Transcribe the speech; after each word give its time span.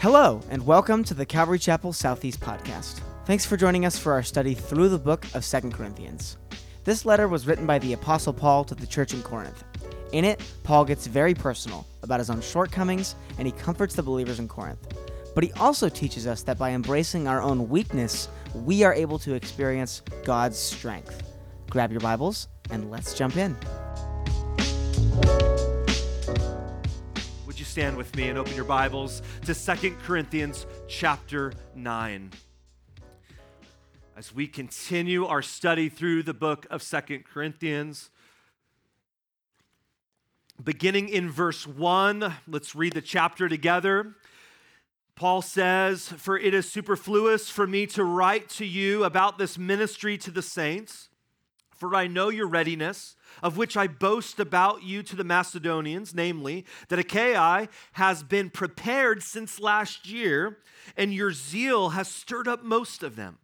Hello, 0.00 0.40
and 0.48 0.64
welcome 0.64 1.04
to 1.04 1.12
the 1.12 1.26
Calvary 1.26 1.58
Chapel 1.58 1.92
Southeast 1.92 2.40
podcast. 2.40 3.02
Thanks 3.26 3.44
for 3.44 3.58
joining 3.58 3.84
us 3.84 3.98
for 3.98 4.14
our 4.14 4.22
study 4.22 4.54
through 4.54 4.88
the 4.88 4.98
book 4.98 5.26
of 5.34 5.44
Second 5.44 5.74
Corinthians. 5.74 6.38
This 6.84 7.04
letter 7.04 7.28
was 7.28 7.46
written 7.46 7.66
by 7.66 7.78
the 7.80 7.92
Apostle 7.92 8.32
Paul 8.32 8.64
to 8.64 8.74
the 8.74 8.86
church 8.86 9.12
in 9.12 9.22
Corinth. 9.22 9.62
In 10.12 10.24
it, 10.24 10.42
Paul 10.62 10.86
gets 10.86 11.06
very 11.06 11.34
personal 11.34 11.86
about 12.02 12.18
his 12.18 12.30
own 12.30 12.40
shortcomings 12.40 13.14
and 13.36 13.46
he 13.46 13.52
comforts 13.52 13.94
the 13.94 14.02
believers 14.02 14.38
in 14.38 14.48
Corinth. 14.48 14.88
But 15.34 15.44
he 15.44 15.52
also 15.60 15.90
teaches 15.90 16.26
us 16.26 16.42
that 16.44 16.56
by 16.56 16.70
embracing 16.70 17.28
our 17.28 17.42
own 17.42 17.68
weakness, 17.68 18.30
we 18.54 18.82
are 18.84 18.94
able 18.94 19.18
to 19.18 19.34
experience 19.34 20.00
God's 20.24 20.58
strength. 20.58 21.22
Grab 21.68 21.90
your 21.90 22.00
Bibles 22.00 22.48
and 22.70 22.90
let's 22.90 23.12
jump 23.12 23.36
in. 23.36 23.54
Stand 27.70 27.96
with 27.96 28.16
me 28.16 28.28
and 28.28 28.36
open 28.36 28.52
your 28.56 28.64
Bibles 28.64 29.22
to 29.46 29.54
Second 29.54 29.96
Corinthians 30.00 30.66
chapter 30.88 31.52
9? 31.76 32.32
As 34.16 34.34
we 34.34 34.48
continue 34.48 35.24
our 35.24 35.40
study 35.40 35.88
through 35.88 36.24
the 36.24 36.34
book 36.34 36.66
of 36.68 36.82
Second 36.82 37.24
Corinthians, 37.24 38.10
beginning 40.60 41.10
in 41.10 41.30
verse 41.30 41.64
1, 41.64 42.34
let's 42.48 42.74
read 42.74 42.92
the 42.92 43.00
chapter 43.00 43.48
together. 43.48 44.16
Paul 45.14 45.40
says, 45.40 46.08
For 46.08 46.36
it 46.36 46.52
is 46.52 46.68
superfluous 46.68 47.50
for 47.50 47.68
me 47.68 47.86
to 47.86 48.02
write 48.02 48.48
to 48.48 48.66
you 48.66 49.04
about 49.04 49.38
this 49.38 49.56
ministry 49.56 50.18
to 50.18 50.32
the 50.32 50.42
saints, 50.42 51.08
for 51.76 51.94
I 51.94 52.08
know 52.08 52.30
your 52.30 52.48
readiness, 52.48 53.14
of 53.42 53.56
which 53.56 53.76
I 53.76 53.86
boast 53.86 54.40
about 54.40 54.82
you 54.82 55.02
to 55.04 55.16
the 55.16 55.24
Macedonians, 55.24 56.14
namely, 56.14 56.64
that 56.88 56.98
Achaia 56.98 57.68
has 57.92 58.22
been 58.22 58.50
prepared 58.50 59.22
since 59.22 59.60
last 59.60 60.08
year, 60.08 60.58
and 60.96 61.14
your 61.14 61.32
zeal 61.32 61.90
has 61.90 62.08
stirred 62.08 62.48
up 62.48 62.62
most 62.62 63.02
of 63.02 63.16
them. 63.16 63.38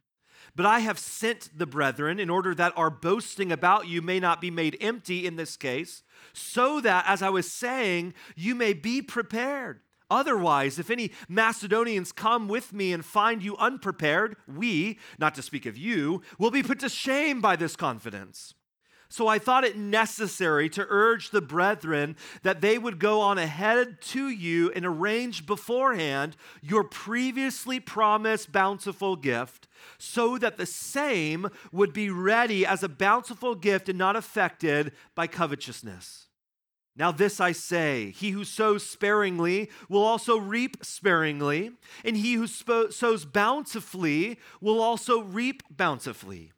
But 0.55 0.65
I 0.67 0.79
have 0.79 0.99
sent 0.99 1.51
the 1.57 1.67
brethren 1.67 2.19
in 2.19 2.31
order 2.31 2.55
that 2.55 2.73
our 2.77 2.89
boasting 2.89 3.53
about 3.53 3.89
you 3.89 4.01
may 4.01 4.19
not 4.19 4.41
be 4.41 4.51
made 4.51 4.79
empty 4.81 5.27
in 5.27 5.37
this 5.37 5.57
case, 5.57 6.03
so 6.33 6.81
that, 6.81 7.05
as 7.07 7.21
I 7.21 7.29
was 7.29 7.51
saying, 7.51 8.15
you 8.35 8.55
may 8.55 8.73
be 8.73 9.03
prepared. 9.03 9.81
Otherwise, 10.09 10.79
if 10.79 10.89
any 10.89 11.11
Macedonians 11.29 12.13
come 12.13 12.49
with 12.49 12.73
me 12.73 12.93
and 12.93 13.05
find 13.05 13.43
you 13.43 13.57
unprepared, 13.57 14.37
we, 14.47 14.99
not 15.19 15.35
to 15.35 15.43
speak 15.43 15.67
of 15.67 15.77
you, 15.77 16.23
will 16.39 16.53
be 16.53 16.63
put 16.63 16.79
to 16.79 16.89
shame 16.89 17.41
by 17.41 17.57
this 17.57 17.77
confidence. 17.77 18.55
So 19.17 19.29
I 19.29 19.39
thought 19.39 19.65
it 19.65 19.79
necessary 19.79 20.69
to 20.69 20.85
urge 20.91 21.31
the 21.31 21.41
brethren 21.41 22.17
that 22.43 22.61
they 22.61 22.77
would 22.77 22.99
go 22.99 23.23
on 23.23 23.39
ahead 23.39 24.03
to 24.13 24.29
you 24.29 24.71
and 24.73 24.85
arrange 24.85 25.47
beforehand 25.47 26.37
your 26.61 26.85
previously 26.85 27.81
promised 27.81 28.53
bountiful 28.53 29.17
gift, 29.17 29.69
so 29.97 30.37
that 30.37 30.59
the 30.59 30.67
same 30.67 31.49
would 31.73 31.95
be 31.95 32.11
ready 32.11 32.67
as 32.67 32.83
a 32.83 32.91
bountiful 32.91 33.55
gift 33.55 33.89
and 33.89 33.99
not 33.99 34.17
affected 34.17 34.93
by 35.15 35.27
covetousness. 35.27 36.27
Now, 36.95 37.11
this 37.11 37.41
I 37.41 37.53
say 37.53 38.11
he 38.11 38.33
who 38.33 38.45
sows 38.45 38.85
sparingly 38.85 39.71
will 39.89 40.05
also 40.05 40.37
reap 40.37 40.85
sparingly, 40.85 41.71
and 42.05 42.19
he 42.19 42.35
who 42.35 42.47
sows 42.47 43.25
bountifully 43.25 44.39
will 44.61 44.83
also 44.83 45.23
reap 45.23 45.63
bountifully. 45.71 46.53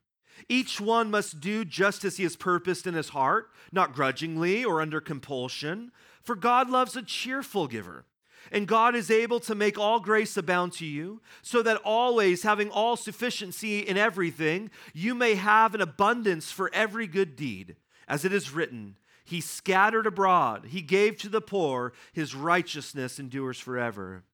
Each 0.49 0.81
one 0.81 1.11
must 1.11 1.41
do 1.41 1.65
just 1.65 2.05
as 2.05 2.17
he 2.17 2.23
has 2.23 2.37
purposed 2.37 2.87
in 2.87 2.95
his 2.95 3.11
heart, 3.11 3.51
not 3.73 3.95
grudgingly 3.95 4.65
or 4.65 4.81
under 4.81 5.01
compulsion, 5.01 5.93
for 6.23 6.35
God 6.35 6.71
loves 6.71 6.97
a 6.97 7.03
cheerful 7.03 7.67
giver. 7.67 8.05
And 8.51 8.67
God 8.67 8.95
is 8.95 9.11
able 9.11 9.41
to 9.41 9.55
make 9.55 9.79
all 9.79 10.01
grace 10.01 10.37
abound 10.37 10.73
to 10.75 10.87
you, 10.87 11.21
so 11.43 11.63
that 11.63 11.81
always, 11.85 12.43
having 12.43 12.71
all 12.71 12.97
sufficiency 12.97 13.81
in 13.81 13.97
everything, 13.97 14.71
you 14.95 15.15
may 15.15 15.35
have 15.35 15.75
an 15.75 15.81
abundance 15.81 16.51
for 16.51 16.71
every 16.73 17.07
good 17.07 17.37
deed. 17.37 17.77
As 18.07 18.25
it 18.25 18.33
is 18.33 18.53
written, 18.53 18.97
He 19.25 19.41
scattered 19.41 20.07
abroad, 20.07 20.67
He 20.67 20.81
gave 20.81 21.19
to 21.19 21.29
the 21.29 21.43
poor, 21.43 21.93
His 22.13 22.35
righteousness 22.35 23.19
endures 23.19 23.59
forever. 23.59 24.25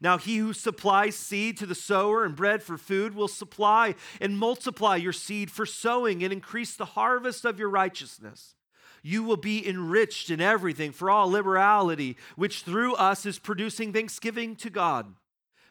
Now, 0.00 0.16
he 0.16 0.36
who 0.36 0.52
supplies 0.52 1.16
seed 1.16 1.56
to 1.58 1.66
the 1.66 1.74
sower 1.74 2.24
and 2.24 2.36
bread 2.36 2.62
for 2.62 2.78
food 2.78 3.14
will 3.14 3.28
supply 3.28 3.94
and 4.20 4.38
multiply 4.38 4.96
your 4.96 5.12
seed 5.12 5.50
for 5.50 5.66
sowing 5.66 6.22
and 6.22 6.32
increase 6.32 6.76
the 6.76 6.84
harvest 6.84 7.44
of 7.44 7.58
your 7.58 7.68
righteousness. 7.68 8.54
You 9.02 9.22
will 9.24 9.36
be 9.36 9.66
enriched 9.66 10.30
in 10.30 10.40
everything 10.40 10.92
for 10.92 11.10
all 11.10 11.30
liberality, 11.30 12.16
which 12.36 12.62
through 12.62 12.94
us 12.94 13.26
is 13.26 13.38
producing 13.38 13.92
thanksgiving 13.92 14.54
to 14.56 14.70
God. 14.70 15.14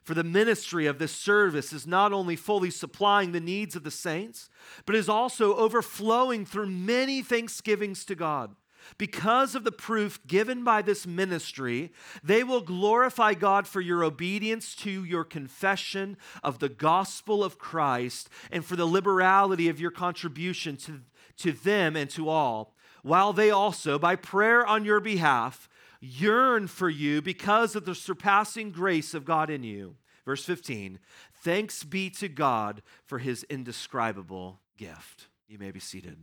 For 0.04 0.14
the 0.14 0.24
ministry 0.24 0.86
of 0.86 1.00
this 1.00 1.12
service 1.12 1.74
is 1.74 1.86
not 1.86 2.14
only 2.14 2.38
fully 2.38 2.72
supplying 2.72 3.34
the 3.34 3.42
needs 3.42 3.76
of 3.76 3.84
the 3.84 3.92
saints, 3.92 4.50
but 4.86 4.96
is 4.96 5.10
also 5.10 5.56
overflowing 5.56 6.46
through 6.46 6.68
many 6.68 7.22
thanksgivings 7.22 8.06
to 8.06 8.16
God. 8.16 8.56
Because 8.98 9.56
of 9.56 9.64
the 9.64 9.72
proof 9.72 10.20
given 10.26 10.64
by 10.64 10.82
this 10.82 11.06
ministry, 11.06 11.92
they 12.24 12.44
will 12.44 12.62
glorify 12.62 13.34
God 13.34 13.68
for 13.68 13.82
your 13.82 14.04
obedience 14.04 14.76
to 14.78 15.04
your 15.04 15.24
confession 15.24 16.18
of 16.44 16.60
the 16.60 16.70
gospel 16.70 17.44
of 17.44 17.60
Christ 17.60 18.30
and 18.52 18.64
for 18.64 18.76
the 18.76 18.86
liberality 18.86 19.70
of 19.70 19.80
your 19.80 19.92
contribution 19.92 20.78
to, 20.78 21.02
to 21.38 21.52
them 21.52 21.96
and 21.96 22.10
to 22.12 22.30
all, 22.30 22.74
while 23.04 23.34
they 23.34 23.52
also, 23.52 23.98
by 24.00 24.16
prayer 24.16 24.66
on 24.66 24.86
your 24.86 25.00
behalf, 25.00 25.70
yearn 26.00 26.68
for 26.68 26.90
you 26.90 27.22
because 27.22 27.76
of 27.76 27.86
the 27.86 27.96
surpassing 27.96 28.72
grace 28.72 29.14
of 29.14 29.26
God 29.26 29.50
in 29.50 29.64
you. 29.64 29.96
Verse 30.26 30.44
15 30.44 31.00
Thanks 31.34 31.84
be 31.84 32.10
to 32.12 32.28
God 32.28 32.82
for 33.06 33.20
his 33.20 33.44
indescribable 33.44 34.60
gift. 34.78 35.28
You 35.48 35.58
may 35.58 35.72
be 35.72 35.80
seated. 35.80 36.18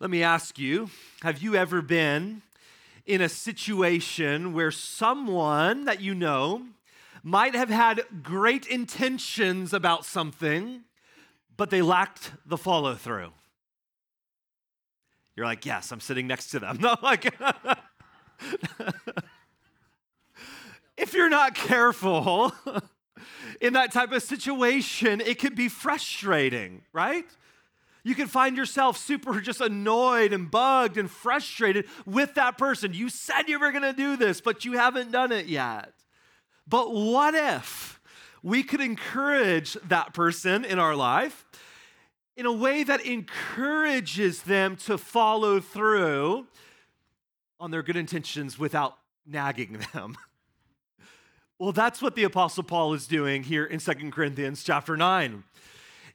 Let 0.00 0.08
me 0.08 0.22
ask 0.22 0.58
you 0.58 0.88
have 1.20 1.42
you 1.42 1.54
ever 1.54 1.82
been 1.82 2.40
in 3.04 3.20
a 3.20 3.28
situation 3.28 4.54
where 4.54 4.70
someone 4.70 5.84
that 5.84 6.00
you 6.00 6.14
know 6.14 6.62
might 7.22 7.54
have 7.54 7.68
had 7.68 8.00
great 8.22 8.66
intentions 8.66 9.74
about 9.74 10.06
something, 10.06 10.84
but 11.54 11.68
they 11.68 11.82
lacked 11.82 12.32
the 12.46 12.56
follow 12.56 12.94
through? 12.94 13.32
You're 15.36 15.44
like, 15.44 15.66
yes, 15.66 15.92
I'm 15.92 16.00
sitting 16.00 16.26
next 16.26 16.46
to 16.52 16.60
them. 16.60 16.78
No, 16.80 16.96
like, 17.02 17.26
if 20.96 21.12
you're 21.12 21.28
not 21.28 21.54
careful 21.54 22.54
in 23.60 23.74
that 23.74 23.92
type 23.92 24.12
of 24.12 24.22
situation, 24.22 25.20
it 25.20 25.38
could 25.38 25.54
be 25.54 25.68
frustrating, 25.68 26.84
right? 26.94 27.26
You 28.02 28.14
can 28.14 28.26
find 28.28 28.56
yourself 28.56 28.96
super 28.96 29.40
just 29.40 29.60
annoyed 29.60 30.32
and 30.32 30.50
bugged 30.50 30.96
and 30.96 31.10
frustrated 31.10 31.86
with 32.06 32.34
that 32.34 32.58
person. 32.58 32.92
You 32.94 33.08
said 33.08 33.48
you 33.48 33.58
were 33.58 33.72
going 33.72 33.82
to 33.82 33.92
do 33.92 34.16
this, 34.16 34.40
but 34.40 34.64
you 34.64 34.72
haven't 34.72 35.12
done 35.12 35.32
it 35.32 35.46
yet. 35.46 35.92
But 36.66 36.94
what 36.94 37.34
if 37.34 38.00
we 38.42 38.62
could 38.62 38.80
encourage 38.80 39.74
that 39.88 40.14
person 40.14 40.64
in 40.64 40.78
our 40.78 40.94
life 40.94 41.44
in 42.36 42.46
a 42.46 42.52
way 42.52 42.84
that 42.84 43.04
encourages 43.04 44.42
them 44.42 44.76
to 44.76 44.96
follow 44.96 45.60
through 45.60 46.46
on 47.58 47.70
their 47.70 47.82
good 47.82 47.96
intentions 47.96 48.58
without 48.58 48.96
nagging 49.26 49.84
them? 49.92 50.16
Well, 51.60 51.72
that's 51.72 52.00
what 52.00 52.14
the 52.14 52.24
apostle 52.24 52.62
Paul 52.62 52.94
is 52.94 53.06
doing 53.06 53.42
here 53.42 53.66
in 53.66 53.80
Second 53.80 54.12
Corinthians 54.12 54.64
chapter 54.64 54.96
9. 54.96 55.44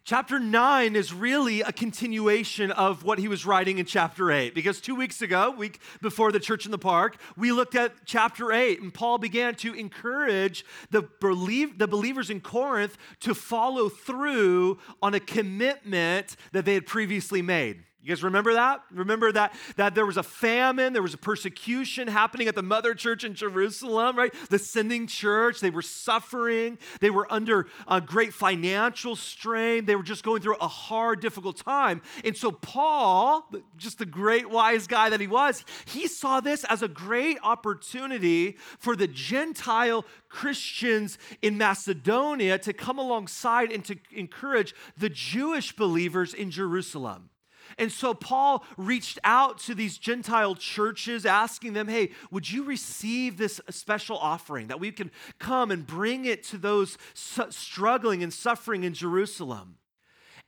Chapter 0.05 0.38
9 0.38 0.95
is 0.95 1.11
really 1.11 1.62
a 1.62 1.71
continuation 1.71 2.69
of 2.69 3.03
what 3.03 3.18
he 3.18 3.27
was 3.27 3.44
writing 3.44 3.80
in 3.80 3.88
chapter 3.88 4.31
8. 4.31 4.53
Because 4.53 4.80
two 4.80 4.94
weeks 4.94 5.24
ago, 5.24 5.50
week 5.50 5.80
before 6.00 6.31
the 6.31 6.39
church 6.39 6.65
in 6.65 6.71
the 6.71 6.77
park, 6.77 7.18
we 7.35 7.51
looked 7.51 7.74
at 7.74 7.91
chapter 8.06 8.51
8, 8.51 8.81
and 8.83 8.94
Paul 8.94 9.18
began 9.18 9.56
to 9.56 9.74
encourage 9.74 10.63
the, 10.91 11.01
believe, 11.01 11.80
the 11.80 11.88
believers 11.88 12.30
in 12.30 12.39
Corinth 12.39 13.00
to 13.21 13.33
follow 13.33 13.89
through 13.89 14.77
on 15.01 15.15
a 15.15 15.19
commitment 15.19 16.35
that 16.51 16.65
they 16.65 16.75
had 16.75 16.85
previously 16.85 17.41
made. 17.41 17.84
You 18.06 18.10
guys 18.10 18.24
remember 18.24 18.54
that? 18.54 18.84
Remember 18.92 19.31
that 19.31 19.56
that 19.78 19.96
there 19.96 20.06
was 20.06 20.18
a 20.18 20.22
famine, 20.22 20.94
there 20.94 21.02
was 21.02 21.16
a 21.16 21.18
persecution 21.18 22.07
happening 22.07 22.48
at 22.48 22.54
the 22.54 22.62
mother 22.62 22.94
church 22.94 23.24
in 23.24 23.34
Jerusalem, 23.34 24.16
right? 24.16 24.31
The 24.52 24.60
sending 24.60 25.07
church, 25.07 25.60
they 25.60 25.72
were 25.72 25.81
suffering, 25.81 26.78
they 27.00 27.10
were 27.10 27.25
under 27.34 27.66
a 27.88 28.00
great 28.00 28.31
financial 28.31 29.16
strain, 29.16 29.86
they 29.86 29.96
were 29.96 30.04
just 30.04 30.24
going 30.24 30.44
through 30.44 30.57
a 30.57 30.68
hard, 30.68 31.19
difficult 31.19 31.57
time. 31.57 32.04
And 32.24 32.38
so 32.38 32.52
Paul, 32.52 33.50
just 33.75 33.98
the 33.98 34.06
great 34.06 34.52
wise 34.52 34.86
guy 34.86 35.10
that 35.10 35.19
he 35.19 35.25
was, 35.25 35.66
he 35.86 36.07
saw 36.07 36.42
this 36.42 36.63
as 36.66 36.84
a 36.84 36.88
great 36.88 37.40
opportunity 37.42 38.57
for 38.78 38.96
the 38.96 39.07
Gentile 39.07 40.06
Christians 40.30 41.18
in 41.42 41.57
Macedonia 41.57 42.60
to 42.60 42.72
come 42.72 43.00
alongside 43.00 43.72
and 43.72 43.84
to 43.86 43.98
encourage 44.12 44.75
the 44.96 45.10
Jewish 45.10 45.75
believers 45.75 46.36
in 46.36 46.52
Jerusalem. 46.52 47.31
And 47.77 47.92
so 47.92 48.13
Paul 48.13 48.63
reached 48.77 49.19
out 49.24 49.57
to 49.60 49.75
these 49.75 49.98
Gentile 49.98 50.56
churches, 50.56 51.25
asking 51.25 51.74
them, 51.74 51.88
hey, 51.88 52.12
would 52.31 52.50
you 52.50 52.63
receive 52.63 53.38
this 53.38 53.60
special 53.69 54.18
offering 54.18 54.68
that 54.68 54.80
we 54.80 54.92
can 54.92 55.12
come 55.39 55.72
and 55.72 55.86
bring 55.86 56.25
it 56.25 56.44
to 56.45 56.57
those 56.57 56.98
struggling 57.13 58.24
and 58.24 58.33
suffering 58.33 58.83
in 58.83 58.94
Jerusalem? 58.94 59.77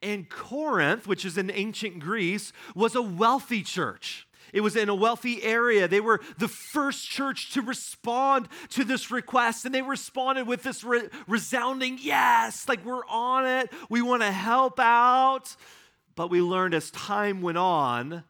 And 0.01 0.29
Corinth, 0.29 1.07
which 1.07 1.25
is 1.25 1.37
in 1.37 1.51
ancient 1.51 1.99
Greece, 1.99 2.53
was 2.75 2.95
a 2.95 3.01
wealthy 3.01 3.63
church. 3.63 4.27
It 4.53 4.61
was 4.61 4.77
in 4.77 4.87
a 4.87 4.95
wealthy 4.95 5.43
area. 5.43 5.87
They 5.87 5.99
were 5.99 6.21
the 6.37 6.47
first 6.47 7.09
church 7.09 7.51
to 7.53 7.61
respond 7.61 8.47
to 8.69 8.85
this 8.85 9.11
request, 9.11 9.65
and 9.65 9.75
they 9.75 9.81
responded 9.81 10.47
with 10.47 10.63
this 10.63 10.83
re- 10.83 11.09
resounding 11.27 11.97
yes, 12.01 12.69
like 12.69 12.85
we're 12.85 13.05
on 13.07 13.45
it. 13.45 13.71
We 13.89 14.01
want 14.01 14.21
to 14.21 14.31
help 14.31 14.79
out. 14.79 15.55
But 16.17 16.31
we 16.31 16.41
learned 16.41 16.73
as 16.73 16.89
time 16.89 17.41
went 17.43 17.59
on, 17.59 18.23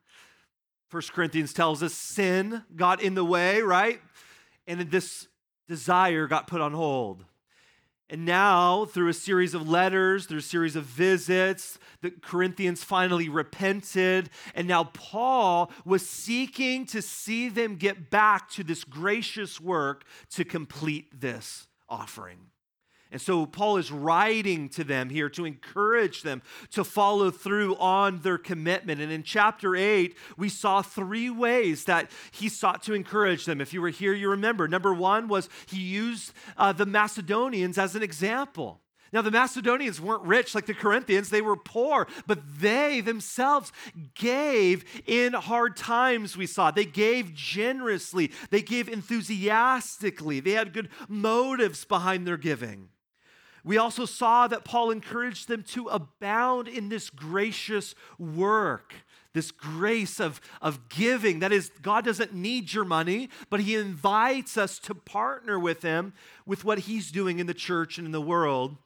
First 0.89 1.13
Corinthians 1.13 1.53
tells 1.53 1.81
us 1.81 1.93
sin 1.93 2.63
got 2.75 3.01
in 3.01 3.15
the 3.15 3.23
way, 3.23 3.61
right? 3.61 4.01
And 4.67 4.81
this 4.91 5.29
desire 5.69 6.27
got 6.27 6.47
put 6.47 6.59
on 6.59 6.73
hold. 6.73 7.23
And 8.09 8.25
now, 8.25 8.85
through 8.85 9.07
a 9.07 9.13
series 9.13 9.53
of 9.53 9.69
letters, 9.69 10.25
through 10.25 10.39
a 10.39 10.41
series 10.41 10.75
of 10.75 10.83
visits, 10.83 11.79
the 12.01 12.11
Corinthians 12.11 12.83
finally 12.83 13.29
repented. 13.29 14.29
And 14.53 14.67
now 14.67 14.85
Paul 14.85 15.71
was 15.85 16.07
seeking 16.07 16.85
to 16.87 17.01
see 17.01 17.47
them 17.47 17.77
get 17.77 18.09
back 18.09 18.49
to 18.51 18.65
this 18.65 18.83
gracious 18.83 19.61
work 19.61 20.03
to 20.31 20.43
complete 20.43 21.21
this 21.21 21.67
offering. 21.87 22.47
And 23.11 23.21
so 23.21 23.45
Paul 23.45 23.77
is 23.77 23.91
writing 23.91 24.67
to 24.69 24.83
them 24.83 25.09
here 25.09 25.29
to 25.29 25.45
encourage 25.45 26.23
them 26.23 26.41
to 26.71 26.83
follow 26.83 27.31
through 27.31 27.75
on 27.77 28.19
their 28.19 28.37
commitment. 28.37 28.99
And 28.99 29.11
in 29.11 29.23
chapter 29.23 29.75
8, 29.75 30.15
we 30.35 30.49
saw 30.49 30.81
three 30.81 31.29
ways 31.29 31.85
that 31.85 32.11
he 32.31 32.49
sought 32.49 32.83
to 32.83 32.93
encourage 32.93 33.45
them. 33.45 33.61
If 33.61 33.73
you 33.73 33.81
were 33.81 33.89
here, 33.89 34.13
you 34.13 34.29
remember. 34.29 34.67
Number 34.67 34.93
one 34.93 35.27
was 35.27 35.47
he 35.67 35.79
used 35.79 36.33
uh, 36.57 36.73
the 36.73 36.85
Macedonians 36.85 37.77
as 37.77 37.95
an 37.95 38.03
example. 38.03 38.81
Now, 39.13 39.21
the 39.21 39.31
Macedonians 39.31 40.01
weren't 40.01 40.23
rich 40.23 40.53
like 40.53 40.65
the 40.65 40.73
Corinthians, 40.73 41.29
they 41.29 41.41
were 41.41 41.55
poor, 41.55 42.07
but 42.25 42.39
they 42.59 42.99
themselves 42.99 43.71
gave 44.15 44.83
in 45.05 45.33
hard 45.33 45.77
times, 45.77 46.35
we 46.35 46.45
saw. 46.45 46.71
They 46.71 46.85
gave 46.85 47.33
generously, 47.33 48.31
they 48.49 48.61
gave 48.61 48.89
enthusiastically, 48.89 50.41
they 50.41 50.51
had 50.51 50.73
good 50.73 50.89
motives 51.07 51.85
behind 51.85 52.27
their 52.27 52.37
giving. 52.37 52.89
We 53.67 53.77
also 53.77 54.05
saw 54.05 54.47
that 54.47 54.63
Paul 54.63 54.91
encouraged 54.91 55.49
them 55.49 55.61
to 55.71 55.87
abound 55.87 56.69
in 56.69 56.87
this 56.87 57.09
gracious 57.09 57.95
work, 58.17 58.93
this 59.33 59.51
grace 59.51 60.21
of, 60.21 60.39
of 60.61 60.87
giving. 60.87 61.39
That 61.39 61.51
is, 61.51 61.69
God 61.81 62.05
doesn't 62.05 62.33
need 62.33 62.71
your 62.71 62.85
money, 62.85 63.29
but 63.49 63.59
He 63.59 63.75
invites 63.75 64.57
us 64.57 64.79
to 64.79 64.95
partner 64.95 65.59
with 65.59 65.81
Him 65.81 66.13
with 66.45 66.63
what 66.63 66.79
He's 66.79 67.11
doing 67.11 67.39
in 67.39 67.47
the 67.47 67.53
church 67.53 67.97
and 67.97 68.05
in 68.05 68.13
the 68.13 68.21
world. 68.21 68.77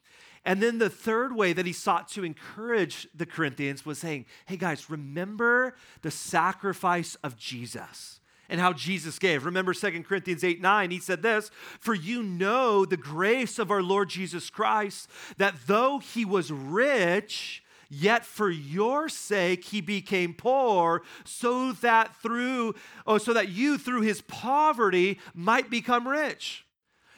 And 0.44 0.64
then 0.64 0.80
the 0.80 0.90
third 0.90 1.36
way 1.36 1.54
that 1.54 1.68
he 1.68 1.74
sought 1.74 2.08
to 2.14 2.24
encourage 2.24 3.08
the 3.14 3.28
Corinthians 3.28 3.86
was 3.86 4.00
saying, 4.00 4.26
hey 4.48 4.58
guys, 4.58 4.90
remember 4.90 5.76
the 6.02 6.10
sacrifice 6.10 7.14
of 7.24 7.38
Jesus 7.38 8.21
and 8.52 8.60
how 8.60 8.74
Jesus 8.74 9.18
gave. 9.18 9.46
Remember 9.46 9.74
2 9.74 10.04
Corinthians 10.04 10.44
8 10.44 10.62
9, 10.62 10.92
he 10.92 11.00
said 11.00 11.24
this 11.24 11.50
For 11.80 11.96
you 11.96 12.22
know 12.22 12.86
the 12.86 12.98
grace 12.98 13.58
of 13.58 13.72
our 13.72 13.82
Lord 13.82 14.10
Jesus 14.10 14.52
Christ, 14.52 15.10
that 15.38 15.56
though 15.66 16.00
he 16.00 16.26
was 16.26 16.52
rich, 16.52 17.64
yet 17.90 18.26
for 18.26 18.50
your 18.50 19.10
sake 19.10 19.64
he 19.66 19.82
became 19.82 20.34
poor 20.34 21.02
so 21.24 21.72
that 21.74 22.16
through 22.18 22.74
oh 23.06 23.18
so 23.18 23.34
that 23.34 23.50
you 23.50 23.78
through 23.78 24.02
his 24.02 24.22
poverty 24.22 25.20
might 25.34 25.70
become 25.70 26.08
rich 26.08 26.66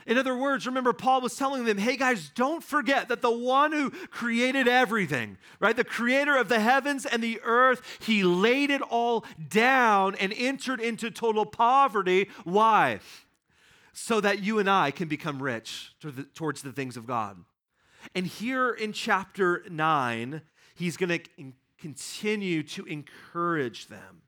in 0.06 0.18
other 0.18 0.36
words, 0.36 0.66
remember, 0.66 0.94
Paul 0.94 1.22
was 1.22 1.36
telling 1.36 1.66
them, 1.66 1.78
hey 1.78 1.98
guys, 1.98 2.30
don't 2.36 2.64
forget 2.64 3.08
that 3.10 3.22
the 3.22 3.32
one 3.32 3.72
who 3.72 3.90
created 3.90 4.68
everything, 4.68 5.38
right, 5.60 5.76
the 5.76 5.84
creator 5.84 6.36
of 6.36 6.50
the 6.50 6.60
heavens 6.60 7.06
and 7.06 7.24
the 7.24 7.40
earth, 7.44 8.00
he 8.02 8.24
laid 8.24 8.70
it 8.70 8.82
all 8.82 9.26
down 9.50 10.16
and 10.16 10.34
entered 10.36 10.82
into 10.82 11.10
total 11.10 11.46
poverty. 11.46 12.30
Why? 12.44 13.00
So 13.94 14.20
that 14.22 14.44
you 14.44 14.60
and 14.60 14.70
I 14.70 14.92
can 14.92 15.08
become 15.08 15.42
rich 15.42 15.94
towards 16.34 16.62
the 16.62 16.72
things 16.72 16.98
of 16.98 17.06
God. 17.06 17.38
And 18.16 18.28
here 18.28 18.72
in 18.72 18.92
chapter 18.92 19.64
9, 19.70 20.42
he's 20.76 20.98
going 20.98 21.20
to 21.20 21.54
continue 21.80 22.64
to 22.64 22.86
encourage 22.86 23.88
them. 23.88 24.22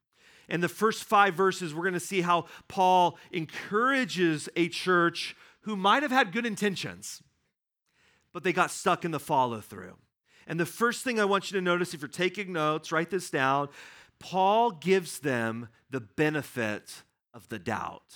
In 0.47 0.61
the 0.61 0.69
first 0.69 1.03
five 1.03 1.33
verses, 1.33 1.73
we're 1.73 1.83
going 1.83 1.93
to 1.93 1.99
see 1.99 2.21
how 2.21 2.45
Paul 2.67 3.17
encourages 3.31 4.47
a 4.55 4.69
church 4.69 5.35
who 5.65 5.75
might 5.75 6.03
have 6.03 6.11
had 6.11 6.31
good 6.31 6.45
intentions, 6.45 7.21
but 8.31 8.43
they 8.43 8.53
got 8.53 8.69
stuck 8.69 9.03
in 9.03 9.11
the 9.11 9.19
follow 9.19 9.59
through. 9.59 9.95
And 10.47 10.59
the 10.59 10.65
first 10.65 11.03
thing 11.03 11.19
I 11.19 11.25
want 11.25 11.51
you 11.51 11.57
to 11.57 11.61
notice, 11.63 11.95
if 11.95 12.01
you're 12.01 12.07
taking 12.07 12.53
notes, 12.53 12.91
write 12.91 13.09
this 13.09 13.31
down. 13.31 13.69
Paul 14.19 14.71
gives 14.71 15.19
them 15.19 15.69
the 15.89 15.99
benefit 15.99 17.01
of 17.33 17.49
the 17.49 17.57
doubt. 17.57 18.15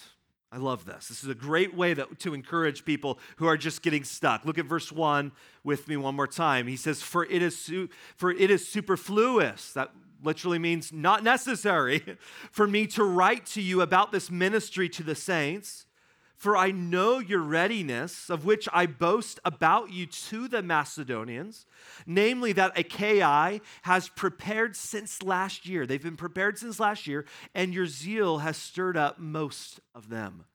I 0.51 0.57
love 0.57 0.86
this. 0.86 1.07
This 1.07 1.24
is 1.24 1.30
a 1.30 1.36
great 1.36 1.75
way 1.75 1.96
that, 1.96 2.19
to 2.19 2.36
encourage 2.36 2.86
people 2.86 3.19
who 3.38 3.48
are 3.48 3.57
just 3.57 3.81
getting 3.81 4.04
stuck. 4.04 4.45
Look 4.45 4.60
at 4.60 4.66
verse 4.66 4.92
1 4.92 5.31
with 5.63 5.88
me 5.88 5.98
one 5.98 6.16
more 6.16 6.28
time. 6.28 6.68
He 6.68 6.78
says, 6.78 7.02
For 7.02 7.25
it 7.25 7.42
is, 7.42 7.57
su- 7.57 7.90
for 8.16 8.31
it 8.31 8.52
is 8.52 8.68
superfluous. 8.68 9.74
That 9.74 9.92
literally 10.24 10.60
means 10.60 10.94
not 10.94 11.24
necessary 11.24 12.18
for 12.52 12.68
me 12.68 12.86
to 12.88 13.04
write 13.04 13.48
to 13.48 13.62
you 13.62 13.81
about 13.81 14.12
this 14.12 14.30
ministry 14.30 14.88
to 14.90 15.04
the 15.04 15.16
saints 15.16 15.88
for 16.39 16.56
I 16.56 16.71
know 16.71 17.19
your 17.19 17.41
readiness, 17.41 18.30
of 18.30 18.45
which 18.45 18.69
I 18.71 18.86
boast 18.86 19.41
about 19.44 19.91
you 19.91 20.06
to 20.06 20.47
the 20.47 20.63
Macedonians, 20.63 21.65
namely 22.07 22.53
that 22.53 22.80
Achaia 22.80 23.59
has 23.81 24.07
prepared 24.07 24.77
since 24.77 25.21
last 25.21 25.68
year. 25.68 25.86
They've 25.86 26.01
been 26.01 26.15
prepared 26.15 26.57
since 26.57 26.80
last 26.80 27.07
year, 27.07 27.25
and 27.53 27.74
your 27.74 27.88
zeal 27.88 28.38
has 28.38 28.56
stirred 28.56 28.95
up 28.95 29.19
most 29.19 29.81
of 29.94 30.07
them. 30.07 30.45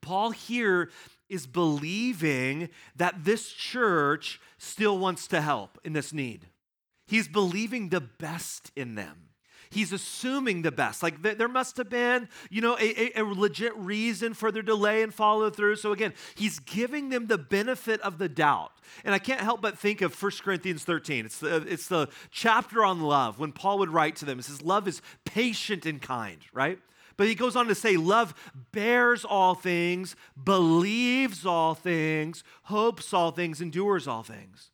Paul 0.00 0.32
here 0.32 0.90
is 1.28 1.46
believing 1.46 2.68
that 2.96 3.24
this 3.24 3.52
church 3.52 4.40
still 4.58 4.98
wants 4.98 5.28
to 5.28 5.40
help 5.40 5.78
in 5.84 5.92
this 5.92 6.12
need. 6.12 6.48
He's 7.06 7.28
believing 7.28 7.90
the 7.90 8.00
best 8.00 8.72
in 8.74 8.96
them 8.96 9.29
he's 9.70 9.92
assuming 9.92 10.62
the 10.62 10.72
best. 10.72 11.02
Like 11.02 11.22
th- 11.22 11.38
there 11.38 11.48
must 11.48 11.76
have 11.76 11.88
been, 11.88 12.28
you 12.50 12.60
know, 12.60 12.76
a, 12.78 13.18
a, 13.18 13.22
a 13.22 13.24
legit 13.24 13.76
reason 13.76 14.34
for 14.34 14.50
their 14.50 14.62
delay 14.62 15.02
and 15.02 15.14
follow 15.14 15.50
through. 15.50 15.76
So 15.76 15.92
again, 15.92 16.12
he's 16.34 16.58
giving 16.58 17.08
them 17.08 17.28
the 17.28 17.38
benefit 17.38 18.00
of 18.00 18.18
the 18.18 18.28
doubt. 18.28 18.72
And 19.04 19.14
I 19.14 19.18
can't 19.18 19.40
help 19.40 19.60
but 19.60 19.78
think 19.78 20.00
of 20.00 20.20
1 20.20 20.32
Corinthians 20.42 20.84
13. 20.84 21.24
It's 21.26 21.38
the, 21.38 21.56
it's 21.68 21.86
the 21.86 22.08
chapter 22.30 22.84
on 22.84 23.00
love 23.00 23.38
when 23.38 23.52
Paul 23.52 23.78
would 23.78 23.90
write 23.90 24.16
to 24.16 24.24
them. 24.24 24.38
It 24.38 24.44
says, 24.44 24.62
Love 24.62 24.88
is 24.88 25.00
patient 25.24 25.86
and 25.86 26.02
kind, 26.02 26.38
right? 26.52 26.78
But 27.16 27.28
he 27.28 27.34
goes 27.34 27.54
on 27.54 27.68
to 27.68 27.74
say, 27.74 27.96
Love 27.96 28.34
bears 28.72 29.24
all 29.24 29.54
things, 29.54 30.16
believes 30.42 31.46
all 31.46 31.74
things, 31.74 32.42
hopes 32.64 33.14
all 33.14 33.30
things, 33.30 33.60
endures 33.60 34.08
all 34.08 34.22
things. 34.22 34.70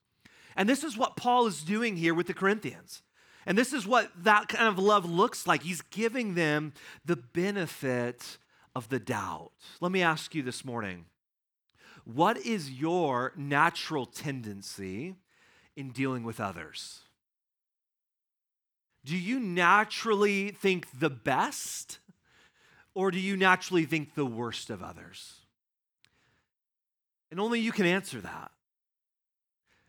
And 0.56 0.66
this 0.66 0.82
is 0.82 0.96
what 0.96 1.16
Paul 1.16 1.46
is 1.46 1.62
doing 1.62 1.96
here 1.96 2.14
with 2.14 2.28
the 2.28 2.34
Corinthians. 2.34 3.02
And 3.46 3.56
this 3.56 3.72
is 3.72 3.86
what 3.86 4.10
that 4.24 4.48
kind 4.48 4.68
of 4.68 4.78
love 4.78 5.08
looks 5.08 5.46
like. 5.46 5.62
He's 5.62 5.80
giving 5.82 6.34
them 6.34 6.72
the 7.04 7.16
benefit 7.16 8.38
of 8.74 8.88
the 8.88 8.98
doubt. 8.98 9.52
Let 9.80 9.92
me 9.92 10.02
ask 10.02 10.34
you 10.34 10.42
this 10.42 10.64
morning 10.64 11.06
what 12.04 12.36
is 12.38 12.70
your 12.70 13.32
natural 13.36 14.06
tendency 14.06 15.16
in 15.76 15.90
dealing 15.90 16.24
with 16.24 16.40
others? 16.40 17.00
Do 19.04 19.16
you 19.16 19.38
naturally 19.40 20.50
think 20.50 20.86
the 20.98 21.10
best, 21.10 21.98
or 22.94 23.10
do 23.10 23.20
you 23.20 23.36
naturally 23.36 23.84
think 23.84 24.14
the 24.14 24.26
worst 24.26 24.70
of 24.70 24.82
others? 24.82 25.34
And 27.30 27.40
only 27.40 27.60
you 27.60 27.72
can 27.72 27.86
answer 27.86 28.20
that. 28.20 28.50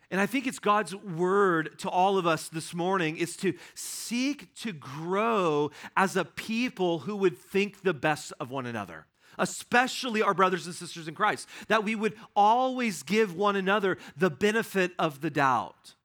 And 0.09 0.21
I 0.21 0.25
think 0.25 0.47
it's 0.47 0.59
God's 0.59 0.95
word 0.95 1.77
to 1.79 1.89
all 1.89 2.17
of 2.17 2.25
us 2.25 2.47
this 2.47 2.73
morning 2.73 3.17
is 3.17 3.35
to 3.37 3.53
seek 3.75 4.53
to 4.55 4.71
grow 4.71 5.71
as 5.97 6.15
a 6.15 6.23
people 6.23 6.99
who 6.99 7.15
would 7.17 7.37
think 7.37 7.81
the 7.81 7.93
best 7.93 8.31
of 8.39 8.49
one 8.49 8.65
another, 8.65 9.05
especially 9.37 10.21
our 10.21 10.33
brothers 10.33 10.65
and 10.65 10.73
sisters 10.73 11.09
in 11.09 11.15
Christ, 11.15 11.49
that 11.67 11.83
we 11.83 11.93
would 11.93 12.13
always 12.37 13.03
give 13.03 13.35
one 13.35 13.57
another 13.57 13.97
the 14.15 14.29
benefit 14.29 14.93
of 14.97 15.19
the 15.19 15.29
doubt. 15.29 15.95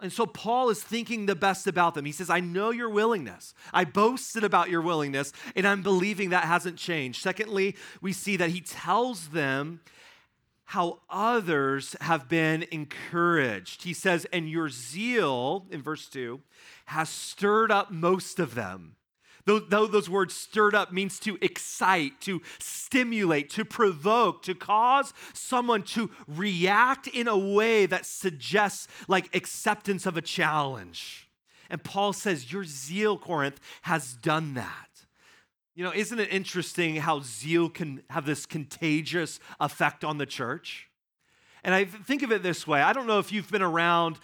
And 0.00 0.12
so 0.12 0.26
Paul 0.26 0.68
is 0.68 0.82
thinking 0.82 1.24
the 1.24 1.34
best 1.34 1.66
about 1.66 1.94
them. 1.94 2.04
He 2.04 2.12
says, 2.12 2.28
I 2.28 2.40
know 2.40 2.70
your 2.70 2.90
willingness. 2.90 3.54
I 3.72 3.84
boasted 3.84 4.44
about 4.44 4.68
your 4.68 4.82
willingness, 4.82 5.32
and 5.54 5.66
I'm 5.66 5.82
believing 5.82 6.28
that 6.30 6.44
hasn't 6.44 6.76
changed. 6.76 7.22
Secondly, 7.22 7.74
we 8.02 8.12
see 8.12 8.36
that 8.36 8.50
he 8.50 8.60
tells 8.60 9.28
them 9.28 9.80
how 10.66 11.00
others 11.08 11.96
have 12.00 12.28
been 12.28 12.64
encouraged. 12.70 13.84
He 13.84 13.92
says, 13.92 14.26
and 14.32 14.48
your 14.48 14.68
zeal, 14.68 15.66
in 15.70 15.82
verse 15.82 16.08
2, 16.08 16.40
has 16.86 17.08
stirred 17.08 17.70
up 17.70 17.90
most 17.90 18.38
of 18.38 18.54
them. 18.54 18.96
Though, 19.46 19.86
those 19.86 20.10
words 20.10 20.34
stirred 20.34 20.74
up 20.74 20.92
means 20.92 21.20
to 21.20 21.38
excite, 21.40 22.20
to 22.22 22.42
stimulate, 22.58 23.48
to 23.50 23.64
provoke, 23.64 24.42
to 24.42 24.56
cause 24.56 25.14
someone 25.34 25.84
to 25.84 26.10
react 26.26 27.06
in 27.06 27.28
a 27.28 27.38
way 27.38 27.86
that 27.86 28.06
suggests 28.06 28.88
like 29.06 29.32
acceptance 29.36 30.04
of 30.04 30.16
a 30.16 30.22
challenge. 30.22 31.28
And 31.70 31.82
Paul 31.84 32.12
says, 32.12 32.52
Your 32.52 32.64
zeal, 32.64 33.16
Corinth, 33.16 33.60
has 33.82 34.14
done 34.14 34.54
that. 34.54 34.95
You 35.76 35.84
know, 35.84 35.92
isn't 35.94 36.18
it 36.18 36.32
interesting 36.32 36.96
how 36.96 37.20
zeal 37.20 37.68
can 37.68 38.02
have 38.08 38.24
this 38.24 38.46
contagious 38.46 39.38
effect 39.60 40.04
on 40.04 40.16
the 40.16 40.24
church? 40.24 40.88
And 41.62 41.74
I 41.74 41.84
think 41.84 42.22
of 42.22 42.32
it 42.32 42.42
this 42.42 42.66
way. 42.66 42.80
I 42.80 42.94
don't 42.94 43.06
know 43.06 43.18
if 43.18 43.30
you've 43.30 43.50
been 43.50 43.60
around, 43.60 44.18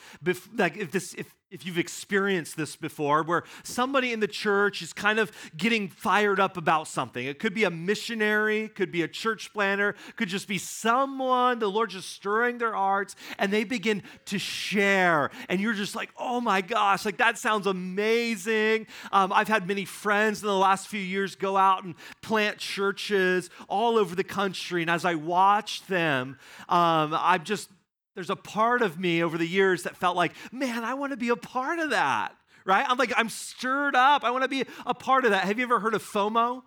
like 0.57 0.79
if 0.79 0.91
this, 0.91 1.13
if 1.13 1.35
if 1.53 1.67
you've 1.67 1.79
experienced 1.79 2.57
this 2.57 2.75
before, 2.77 3.23
where 3.23 3.45
somebody 3.63 4.13
in 4.13 4.21
the 4.21 4.27
church 4.27 4.81
is 4.81 4.93
kind 4.93 5.19
of 5.19 5.31
getting 5.57 5.89
fired 5.89 6.41
up 6.41 6.57
about 6.57 6.89
something. 6.89 7.25
It 7.25 7.39
could 7.39 7.53
be 7.55 7.65
a 7.65 7.71
missionary, 7.71 8.69
could 8.69 8.91
be 8.91 9.03
a 9.03 9.09
church 9.09 9.53
planter, 9.53 9.95
could 10.17 10.29
just 10.29 10.49
be 10.49 10.59
someone, 10.59 11.59
the 11.59 11.69
Lord 11.69 11.91
just 11.91 12.11
stirring 12.11 12.59
their 12.59 12.73
hearts, 12.73 13.15
and 13.39 13.53
they 13.53 13.65
begin 13.65 14.03
to 14.27 14.39
share. 14.39 15.31
And 15.49 15.61
you're 15.61 15.75
just 15.75 15.95
like, 15.95 16.11
oh 16.19 16.41
my 16.41 16.63
gosh, 16.63 17.05
like 17.05 17.19
that 17.19 17.37
sounds 17.37 17.67
amazing. 17.67 18.87
Um, 19.13 19.33
I've 19.33 19.49
had 19.49 19.69
many 19.69 19.85
friends 19.85 20.41
in 20.41 20.47
the 20.47 20.57
last 20.57 20.89
few 20.89 21.01
years 21.01 21.37
go 21.37 21.57
out 21.57 21.85
and 21.85 21.95
plant 22.23 22.59
churches 22.59 23.51
all 23.69 23.99
over 23.99 24.17
the 24.17 24.25
country. 24.25 24.81
And 24.81 24.91
as 24.91 25.05
I 25.05 25.17
watch 25.17 25.87
them, 25.87 26.39
um, 26.69 27.15
I'm 27.15 27.45
just 27.45 27.69
there's 28.15 28.31
a 28.31 28.37
part 28.37 28.83
of 28.83 28.99
me 28.99 29.23
over 29.23 29.39
the 29.39 29.47
years 29.47 29.85
that 29.85 29.97
felt 29.97 30.17
like, 30.17 30.33
man, 30.51 30.85
I 30.85 30.95
want 30.95 31.13
to 31.13 31.17
be 31.17 31.31
a 31.31 31.37
part 31.37 31.79
of 31.79 31.91
that, 31.91 32.37
right? 32.65 32.85
I'm 32.89 32.99
like, 32.99 33.13
I'm 33.17 33.29
stirred 33.29 33.95
up. 33.95 34.25
I 34.25 34.31
want 34.31 34.43
to 34.43 34.49
be 34.49 34.65
a 34.87 34.95
part 34.95 35.25
of 35.25 35.31
that. 35.31 35.45
Have 35.45 35.59
you 35.59 35.65
ever 35.65 35.81
heard 35.81 35.95
of 35.95 36.03
FOMO? 36.03 36.63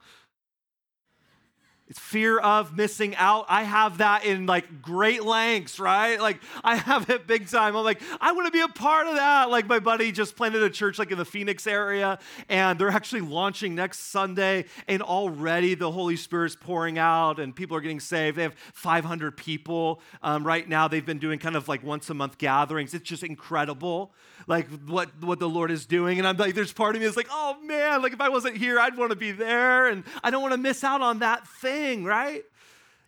It's 1.87 1.99
fear 1.99 2.39
of 2.39 2.75
missing 2.75 3.15
out. 3.15 3.45
I 3.47 3.61
have 3.61 3.99
that 3.99 4.25
in 4.25 4.47
like 4.47 4.81
great 4.81 5.23
lengths, 5.23 5.79
right? 5.79 6.19
Like 6.19 6.39
I 6.63 6.77
have 6.77 7.11
it 7.11 7.27
big 7.27 7.47
time. 7.47 7.75
I'm 7.75 7.83
like, 7.83 8.01
I 8.19 8.31
want 8.31 8.47
to 8.47 8.51
be 8.51 8.61
a 8.61 8.67
part 8.67 9.05
of 9.05 9.15
that. 9.17 9.51
Like 9.51 9.67
my 9.67 9.77
buddy 9.77 10.11
just 10.11 10.35
planted 10.35 10.63
a 10.63 10.69
church 10.71 10.97
like 10.97 11.11
in 11.11 11.19
the 11.19 11.25
Phoenix 11.25 11.67
area, 11.67 12.17
and 12.49 12.79
they're 12.79 12.89
actually 12.89 13.21
launching 13.21 13.75
next 13.75 13.99
Sunday, 13.99 14.65
and 14.87 15.03
already 15.03 15.75
the 15.75 15.91
Holy 15.91 16.15
Spirit's 16.15 16.55
pouring 16.55 16.97
out, 16.97 17.39
and 17.39 17.55
people 17.55 17.77
are 17.77 17.81
getting 17.81 17.99
saved. 17.99 18.37
They 18.37 18.43
have 18.43 18.55
500 18.73 19.37
people 19.37 20.01
um, 20.23 20.43
right 20.43 20.67
now. 20.67 20.87
They've 20.87 21.05
been 21.05 21.19
doing 21.19 21.37
kind 21.37 21.55
of 21.55 21.67
like 21.67 21.83
once 21.83 22.09
a 22.09 22.15
month 22.15 22.39
gatherings. 22.39 22.95
It's 22.95 23.07
just 23.07 23.21
incredible, 23.21 24.11
like 24.47 24.67
what 24.87 25.11
what 25.21 25.37
the 25.37 25.49
Lord 25.49 25.69
is 25.69 25.85
doing. 25.85 26.17
And 26.17 26.27
I'm 26.27 26.37
like, 26.37 26.55
there's 26.55 26.73
part 26.73 26.95
of 26.95 27.01
me 27.01 27.05
that's 27.05 27.15
like, 27.15 27.29
oh 27.29 27.57
man, 27.61 28.01
like 28.01 28.13
if 28.13 28.21
I 28.21 28.29
wasn't 28.29 28.57
here, 28.57 28.79
I'd 28.79 28.97
want 28.97 29.11
to 29.11 29.15
be 29.15 29.31
there, 29.31 29.87
and 29.87 30.03
I 30.23 30.31
don't 30.31 30.41
want 30.41 30.53
to 30.53 30.59
miss 30.59 30.83
out 30.83 31.01
on 31.01 31.19
that 31.19 31.47
thing 31.47 31.74
thing, 31.75 32.03
right? 32.03 32.43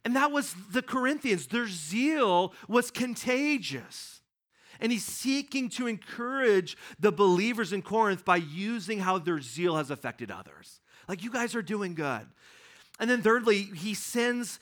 And 0.04 0.16
that 0.16 0.32
was 0.32 0.56
the 0.72 0.82
Corinthians. 0.82 1.48
Their 1.48 1.68
zeal 1.68 2.54
was 2.68 2.92
contagious. 2.92 4.22
And 4.80 4.92
he's 4.92 5.06
seeking 5.06 5.70
to 5.72 5.88
encourage 5.88 6.78
the 7.00 7.12
believers 7.12 7.74
in 7.74 7.82
Corinth 7.82 8.24
by 8.24 8.38
using 8.38 9.00
how 9.00 9.18
their 9.18 9.42
zeal 9.42 9.76
has 9.78 9.90
affected 9.90 10.32
others. 10.32 10.80
Like, 11.08 11.24
you 11.24 11.32
guys 11.32 11.56
are 11.56 11.62
doing 11.62 11.96
good. 11.96 12.28
And 13.00 13.10
then, 13.10 13.22
thirdly, 13.22 13.64
he 13.64 13.94
sends 13.94 14.60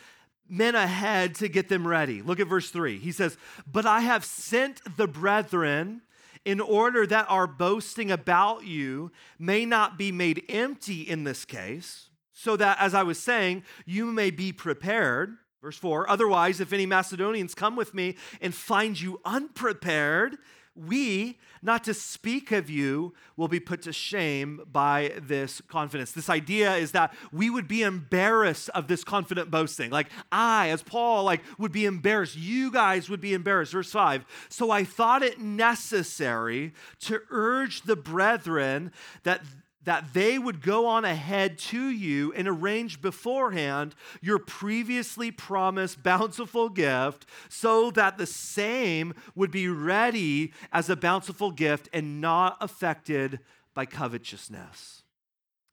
men 0.47 0.75
ahead 0.75 1.35
to 1.35 1.47
get 1.47 1.69
them 1.69 1.87
ready. 1.87 2.21
Look 2.21 2.39
at 2.39 2.47
verse 2.47 2.69
3. 2.69 2.97
He 2.99 3.11
says, 3.11 3.37
But 3.69 3.85
I 3.85 4.01
have 4.01 4.23
sent 4.23 4.81
the 4.97 5.07
brethren 5.07 6.01
in 6.45 6.61
order 6.61 7.07
that 7.07 7.25
our 7.27 7.47
boasting 7.47 8.11
about 8.11 8.63
you 8.63 9.11
may 9.39 9.65
not 9.65 9.97
be 9.97 10.11
made 10.11 10.43
empty 10.47 11.01
in 11.01 11.23
this 11.23 11.43
case 11.43 12.09
so 12.35 12.57
that, 12.57 12.77
as 12.79 12.93
I 12.93 13.01
was 13.01 13.17
saying, 13.17 13.63
you 13.85 14.11
may 14.11 14.29
be 14.29 14.51
prepared. 14.51 15.37
Verse 15.61 15.77
4 15.77 16.09
Otherwise, 16.09 16.59
if 16.59 16.73
any 16.73 16.85
Macedonians 16.85 17.55
come 17.55 17.75
with 17.75 17.93
me 17.93 18.17
and 18.41 18.53
find 18.53 18.99
you 18.99 19.21
unprepared, 19.25 20.37
we, 20.75 21.39
not 21.61 21.85
to 21.85 21.93
speak 21.93 22.51
of 22.51 22.69
you, 22.69 23.13
will 23.37 23.47
be 23.47 23.61
put 23.61 23.81
to 23.83 23.93
shame 23.93 24.59
by 24.69 25.13
this 25.21 25.61
confidence. 25.61 26.11
This 26.11 26.29
idea 26.29 26.75
is 26.75 26.91
that 26.91 27.13
we 27.31 27.49
would 27.49 27.69
be 27.69 27.81
embarrassed 27.81 28.69
of 28.71 28.89
this 28.89 29.05
confident 29.05 29.49
boasting. 29.49 29.89
Like 29.89 30.09
I, 30.29 30.69
as 30.69 30.83
Paul, 30.83 31.23
like 31.23 31.41
would 31.57 31.71
be 31.71 31.85
embarrassed. 31.85 32.35
You 32.35 32.69
guys 32.69 33.09
would 33.09 33.21
be 33.21 33.33
embarrassed. 33.33 33.71
Verse 33.71 33.91
5. 33.91 34.25
So 34.49 34.69
I 34.71 34.83
thought 34.83 35.23
it 35.23 35.39
necessary 35.39 36.73
to 37.01 37.21
urge 37.29 37.83
the 37.83 37.95
brethren 37.95 38.91
that 39.23 39.41
that 39.85 40.13
they 40.13 40.37
would 40.37 40.61
go 40.61 40.87
on 40.87 41.05
ahead 41.05 41.57
to 41.57 41.89
you 41.89 42.33
and 42.33 42.47
arrange 42.47 43.01
beforehand 43.01 43.95
your 44.21 44.39
previously 44.39 45.31
promised 45.31 46.03
bountiful 46.03 46.69
gift 46.69 47.25
so 47.49 47.91
that 47.91 48.17
the 48.17 48.25
same 48.25 49.13
would 49.33 49.51
be 49.51 49.67
ready 49.69 50.51
as 50.73 50.89
a 50.89 50.95
bountiful 50.95 51.51
gift 51.51 51.87
and 51.93 52.19
not 52.19 52.57
affected 52.59 53.39
by 53.73 53.85
covetousness. 53.85 55.03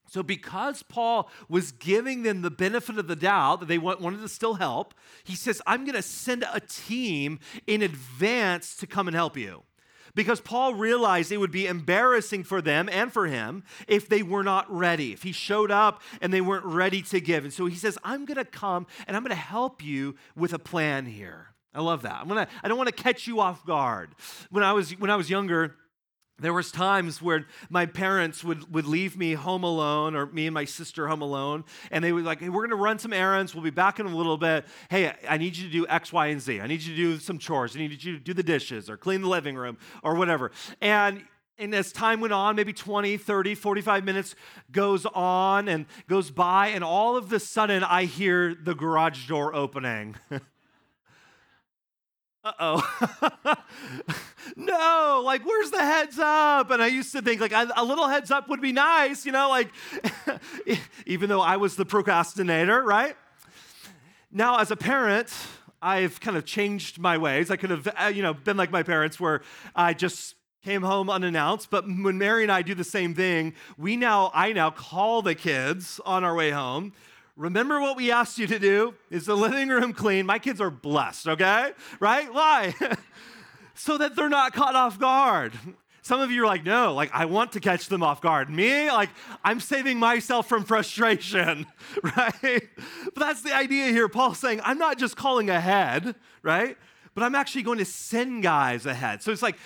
So, 0.09 0.23
because 0.23 0.83
Paul 0.83 1.31
was 1.49 1.73
giving 1.73 2.23
them 2.23 2.43
the 2.43 2.51
benefit 2.51 2.99
of 2.99 3.07
the 3.09 3.17
doubt 3.17 3.61
that 3.61 3.67
they 3.67 3.79
wanted 3.79 4.21
to 4.21 4.29
still 4.29 4.55
help, 4.55 4.93
he 5.25 5.35
says, 5.35 5.63
I'm 5.67 5.87
going 5.87 5.95
to 5.95 6.03
send 6.03 6.45
a 6.53 6.61
team 6.61 7.39
in 7.67 7.81
advance 7.81 8.77
to 8.77 8.87
come 8.87 9.09
and 9.09 9.15
help 9.17 9.39
you 9.39 9.63
because 10.15 10.41
Paul 10.41 10.75
realized 10.75 11.33
it 11.33 11.39
would 11.39 11.51
be 11.51 11.67
embarrassing 11.67 12.45
for 12.45 12.61
them 12.61 12.89
and 12.91 13.13
for 13.13 13.27
him 13.27 13.65
if 13.89 14.09
they 14.09 14.23
were 14.23 14.43
not 14.43 14.71
ready, 14.71 15.13
if 15.13 15.23
he 15.23 15.33
showed 15.33 15.71
up 15.71 16.03
and 16.21 16.33
they 16.33 16.41
weren't 16.41 16.65
ready 16.65 17.03
to 17.03 17.21
give. 17.21 17.45
And 17.45 17.53
so 17.53 17.67
he 17.67 17.77
says, 17.77 17.99
I'm 18.05 18.25
going 18.25 18.39
to 18.39 18.45
come 18.45 18.87
and 19.07 19.17
I'm 19.17 19.23
going 19.23 19.31
to 19.31 19.37
help 19.37 19.83
you 19.83 20.17
with 20.37 20.53
a 20.53 20.59
plan 20.59 21.07
here. 21.07 21.49
I 21.75 21.81
love 21.81 22.03
that. 22.03 22.21
I'm 22.21 22.29
gonna, 22.29 22.49
I 22.63 22.69
don't 22.69 22.77
want 22.77 22.95
to 22.95 23.03
catch 23.03 23.27
you 23.27 23.41
off 23.41 23.65
guard. 23.65 24.11
When 24.51 24.63
I 24.63 24.75
was, 24.75 24.91
when 24.99 25.11
I 25.11 25.17
was 25.17 25.31
younger, 25.31 25.77
there 26.39 26.53
was 26.53 26.73
times 26.73 27.23
where 27.23 27.47
my 27.71 27.87
parents 27.87 28.43
would, 28.43 28.73
would 28.75 28.87
leave 28.87 29.17
me 29.17 29.35
home 29.35 29.63
alone 29.63 30.17
or 30.17 30.27
me 30.27 30.47
and 30.47 30.55
my 30.55 30.65
sister 30.65 31.07
home 31.07 31.23
alone 31.23 31.65
and 31.91 32.03
they 32.03 32.13
would 32.13 32.25
like 32.25 32.41
hey 32.41 32.49
we're 32.49 32.63
going 32.67 32.71
to 32.71 32.77
run 32.77 32.99
some 32.99 33.13
errands. 33.13 33.55
We'll 33.55 33.65
be 33.65 33.71
back 33.71 34.01
in 34.01 34.07
a 34.07 34.17
little 34.17 34.37
bit. 34.37 34.67
Hey 34.91 35.15
i 35.29 35.37
need 35.37 35.57
you 35.57 35.67
to 35.67 35.73
do 35.73 35.87
x 35.89 36.13
y 36.13 36.29
and 36.29 36.41
z. 36.41 36.61
I 36.61 36.67
need 36.67 36.83
you 36.83 36.95
to 36.95 36.97
do 36.97 37.19
some 37.19 37.39
chores. 37.39 37.77
I 37.77 37.81
need 37.81 38.03
you 38.03 38.19
to 38.19 38.21
do 38.21 38.35
the 38.35 38.43
dishes 38.43 38.91
or 38.91 38.97
clean 38.97 39.23
the 39.23 39.29
living 39.29 39.57
room 39.57 39.79
or 40.03 40.15
whatever. 40.15 40.51
And 40.81 41.25
and 41.59 41.75
as 41.75 41.93
time 41.93 42.21
went 42.21 42.33
on, 42.33 42.57
maybe 42.57 42.73
20, 42.73 43.19
30, 43.19 43.55
45 43.55 44.05
minutes 44.05 44.35
goes 44.73 45.07
on 45.07 45.69
and 45.69 45.87
goes 46.09 46.31
by, 46.31 46.69
and 46.69 46.83
all 46.83 47.17
of 47.17 47.33
a 47.33 47.39
sudden 47.39 47.85
I 47.85 48.05
hear 48.07 48.55
the 48.55 48.75
garage 48.75 49.29
door 49.29 49.55
opening. 49.55 50.17
uh 52.45 52.53
oh. 52.59 53.55
no, 54.57 55.23
like, 55.25 55.47
where's 55.47 55.71
the 55.71 55.79
heads 55.79 56.19
up? 56.19 56.71
And 56.71 56.83
I 56.83 56.89
used 56.89 57.13
to 57.13 57.23
think, 57.23 57.41
like, 57.41 57.53
a 57.53 57.85
little 57.85 58.09
heads 58.09 58.31
up 58.31 58.49
would 58.49 58.61
be 58.61 58.73
nice, 58.73 59.25
you 59.25 59.33
know, 59.33 59.49
like, 59.49 59.71
even 61.07 61.29
though 61.29 61.41
I 61.41 61.57
was 61.57 61.77
the 61.77 61.85
procrastinator, 61.85 62.83
right? 62.83 63.17
Now, 64.33 64.59
as 64.59 64.71
a 64.71 64.77
parent, 64.77 65.33
I've 65.81 66.21
kind 66.21 66.37
of 66.37 66.45
changed 66.45 66.99
my 66.99 67.17
ways. 67.17 67.51
I 67.51 67.57
could 67.57 67.71
have, 67.71 67.89
uh, 67.89 68.07
you 68.07 68.23
know, 68.23 68.35
been 68.35 68.57
like 68.57 68.73
my 68.73 68.83
parents 68.83 69.21
where 69.21 69.43
I 69.77 69.95
just 69.95 70.35
came 70.65 70.83
home 70.83 71.11
unannounced 71.11 71.71
but 71.71 71.85
when 71.85 72.17
mary 72.19 72.45
and 72.45 72.53
i 72.53 72.63
do 72.63 72.73
the 72.73 72.85
same 72.85 73.15
thing 73.17 73.53
we 73.77 73.97
now 73.97 74.31
i 74.33 74.53
now 74.53 74.71
call 74.71 75.21
the 75.21 75.35
kids 75.35 76.01
on 76.07 76.23
our 76.23 76.37
way 76.37 76.51
home 76.51 76.93
remember 77.37 77.81
what 77.81 77.97
we 77.97 78.11
asked 78.11 78.39
you 78.39 78.47
to 78.47 78.59
do 78.59 78.95
is 79.11 79.27
the 79.27 79.37
living 79.37 79.69
room 79.69 79.93
clean 79.93 80.27
my 80.27 80.39
kids 80.39 80.61
are 80.61 80.71
blessed 80.71 81.27
okay 81.29 81.73
right 82.01 82.33
why 82.33 82.75
so 83.75 83.99
that 83.99 84.17
they're 84.17 84.29
not 84.29 84.53
caught 84.53 84.75
off 84.75 84.99
guard. 84.99 85.53
Some 86.03 86.21
of 86.21 86.33
you 86.33 86.43
are 86.43 86.47
like, 86.47 86.65
no, 86.65 86.95
like 86.95 87.11
I 87.13 87.27
want 87.27 87.53
to 87.53 87.61
catch 87.61 87.89
them 87.89 88.03
off 88.03 88.21
guard. 88.21 88.51
Me, 88.51 88.91
like 88.91 89.11
I'm 89.45 89.61
saving 89.61 89.99
myself 89.99 90.49
from 90.49 90.65
frustration, 90.65 91.67
right? 92.03 92.69
But 93.05 93.17
that's 93.17 93.43
the 93.43 93.55
idea 93.55 93.87
here. 93.87 94.09
Paul's 94.09 94.39
saying, 94.39 94.61
I'm 94.65 94.79
not 94.79 94.99
just 94.99 95.17
calling 95.17 95.49
ahead, 95.49 96.17
right? 96.43 96.77
But 97.15 97.25
I'm 97.25 97.35
actually 97.35 97.63
going 97.63 97.79
to 97.79 97.85
send 97.85 98.43
guys 98.43 98.87
ahead. 98.87 99.23
So 99.23 99.33
it's 99.33 99.43
like, 99.43 99.59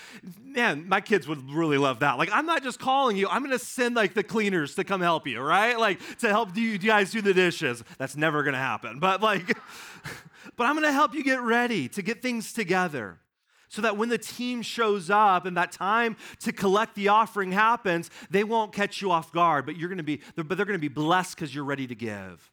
man, 0.43 0.89
my 0.89 1.01
kids 1.01 1.29
would 1.29 1.49
really 1.51 1.79
love 1.79 2.01
that. 2.01 2.19
Like, 2.19 2.31
I'm 2.33 2.47
not 2.47 2.63
just 2.63 2.81
calling 2.81 3.17
you, 3.17 3.29
I'm 3.29 3.43
going 3.45 3.57
to 3.57 3.65
send 3.65 3.95
like 3.95 4.15
the 4.15 4.25
cleaners 4.25 4.75
to 4.75 4.85
come 4.85 5.01
help 5.01 5.27
you, 5.27 5.41
right? 5.41 5.79
Like 5.79 6.01
to 6.19 6.29
help 6.29 6.57
you 6.57 6.77
guys 6.79 7.13
do 7.13 7.23
the 7.23 7.35
dishes. 7.35 7.85
That's 7.99 8.17
never 8.17 8.43
going 8.43 8.55
to 8.55 8.59
happen. 8.59 8.99
But 8.99 9.23
like, 9.23 9.47
but 10.57 10.65
I'm 10.65 10.75
going 10.75 10.87
to 10.87 10.93
help 10.93 11.15
you 11.15 11.23
get 11.23 11.41
ready 11.41 11.89
to 11.91 12.03
get 12.03 12.21
things 12.21 12.53
together 12.53 13.21
so 13.69 13.83
that 13.83 13.97
when 13.97 14.09
the 14.09 14.19
team 14.19 14.63
shows 14.63 15.11
up 15.11 15.45
and 15.47 15.57
that 15.57 15.71
time 15.71 16.17
to 16.41 16.53
collect 16.53 16.95
the 16.95 17.09
offering 17.09 17.53
happens, 17.53 18.11
they 18.31 18.43
won't 18.45 18.73
catch 18.73 19.01
you 19.01 19.11
off 19.11 19.33
guard, 19.33 19.67
but 19.67 19.77
you're 19.77 19.89
going 19.89 19.99
to 19.99 20.05
be 20.05 20.21
but 20.35 20.57
they're 20.57 20.67
going 20.67 20.79
to 20.79 20.79
be 20.79 20.89
blessed 20.89 21.37
cuz 21.37 21.55
you're 21.55 21.65
ready 21.65 21.87
to 21.87 21.95
give. 21.95 22.51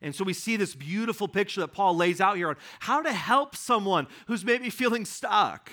And 0.00 0.14
so 0.14 0.24
we 0.24 0.32
see 0.32 0.56
this 0.56 0.74
beautiful 0.74 1.28
picture 1.28 1.60
that 1.60 1.68
Paul 1.68 1.96
lays 1.96 2.20
out 2.20 2.36
here 2.36 2.48
on 2.48 2.56
how 2.80 3.02
to 3.02 3.12
help 3.12 3.56
someone 3.56 4.06
who's 4.26 4.44
maybe 4.44 4.70
feeling 4.70 5.04
stuck. 5.04 5.70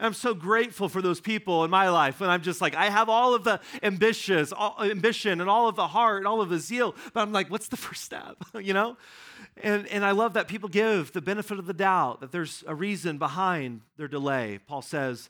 I'm 0.00 0.14
so 0.14 0.32
grateful 0.34 0.88
for 0.88 1.02
those 1.02 1.20
people 1.20 1.62
in 1.62 1.70
my 1.70 1.90
life 1.90 2.20
when 2.20 2.30
I'm 2.30 2.40
just 2.40 2.60
like, 2.60 2.74
I 2.74 2.88
have 2.88 3.08
all 3.08 3.34
of 3.34 3.44
the 3.44 3.60
ambitious, 3.82 4.50
all, 4.50 4.76
ambition 4.80 5.40
and 5.40 5.50
all 5.50 5.68
of 5.68 5.76
the 5.76 5.88
heart 5.88 6.18
and 6.18 6.26
all 6.26 6.40
of 6.40 6.48
the 6.48 6.58
zeal, 6.58 6.94
but 7.12 7.20
I'm 7.20 7.32
like, 7.32 7.50
what's 7.50 7.68
the 7.68 7.76
first 7.76 8.02
step? 8.02 8.36
you 8.60 8.72
know? 8.72 8.96
And, 9.62 9.86
and 9.88 10.04
I 10.04 10.12
love 10.12 10.34
that 10.34 10.48
people 10.48 10.68
give 10.68 11.12
the 11.12 11.20
benefit 11.20 11.58
of 11.58 11.66
the 11.66 11.74
doubt, 11.74 12.20
that 12.20 12.32
there's 12.32 12.64
a 12.66 12.74
reason 12.74 13.18
behind 13.18 13.82
their 13.98 14.08
delay. 14.08 14.58
Paul 14.66 14.80
says, 14.80 15.28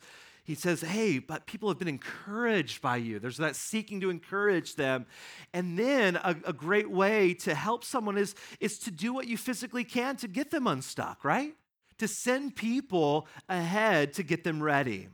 he 0.51 0.57
says, 0.57 0.81
Hey, 0.81 1.21
but 1.21 1.47
people 1.47 1.69
have 1.69 1.79
been 1.79 1.87
encouraged 1.87 2.83
by 2.83 2.97
you. 2.97 3.21
There's 3.21 3.37
that 3.37 3.55
seeking 3.55 4.01
to 4.01 4.11
encourage 4.11 4.75
them. 4.75 5.07
And 5.55 5.79
then 5.79 6.17
a, 6.17 6.35
a, 6.45 6.53
great 6.53 6.91
way 6.91 7.35
to 7.35 7.55
help 7.55 7.85
someone 7.85 8.19
is, 8.19 8.35
is 8.59 8.77
to 8.81 8.91
do 8.91 9.15
what 9.15 9.29
you 9.29 9.37
physically 9.37 9.85
can 9.85 10.17
to 10.17 10.27
get 10.27 10.51
them 10.51 10.67
unstuck, 10.67 11.25
right? 11.25 11.55
To 11.99 12.09
send 12.09 12.57
people 12.57 13.29
ahead 13.49 14.13
to 14.15 14.25
get 14.25 14.43
them 14.43 14.61
ready. 14.61 15.07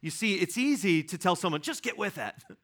You 0.00 0.08
see, 0.08 0.36
it's 0.36 0.56
easy 0.56 1.02
to 1.02 1.18
tell 1.18 1.36
someone, 1.36 1.60
just 1.60 1.82
get 1.82 1.98
with 1.98 2.16
it. 2.16 2.32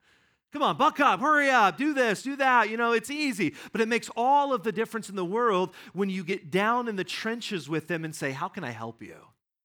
Come 0.50 0.62
on, 0.62 0.78
buck 0.78 1.00
up, 1.00 1.20
hurry 1.20 1.50
up, 1.50 1.76
do 1.76 1.92
this, 1.92 2.22
do 2.22 2.36
that. 2.36 2.70
You 2.70 2.78
know, 2.78 2.92
it's 2.92 3.10
easy. 3.10 3.54
But 3.70 3.82
it 3.82 3.88
makes 3.88 4.08
all 4.16 4.54
of 4.54 4.62
the 4.62 4.72
difference 4.72 5.10
in 5.10 5.16
the 5.16 5.26
world 5.26 5.74
when 5.92 6.08
you 6.08 6.24
get 6.24 6.50
down 6.50 6.88
in 6.88 6.96
the 6.96 7.04
trenches 7.04 7.68
with 7.68 7.86
them 7.86 8.02
and 8.02 8.14
say, 8.14 8.30
How 8.30 8.48
can 8.48 8.64
I 8.64 8.70
help 8.70 9.02
you? 9.02 9.16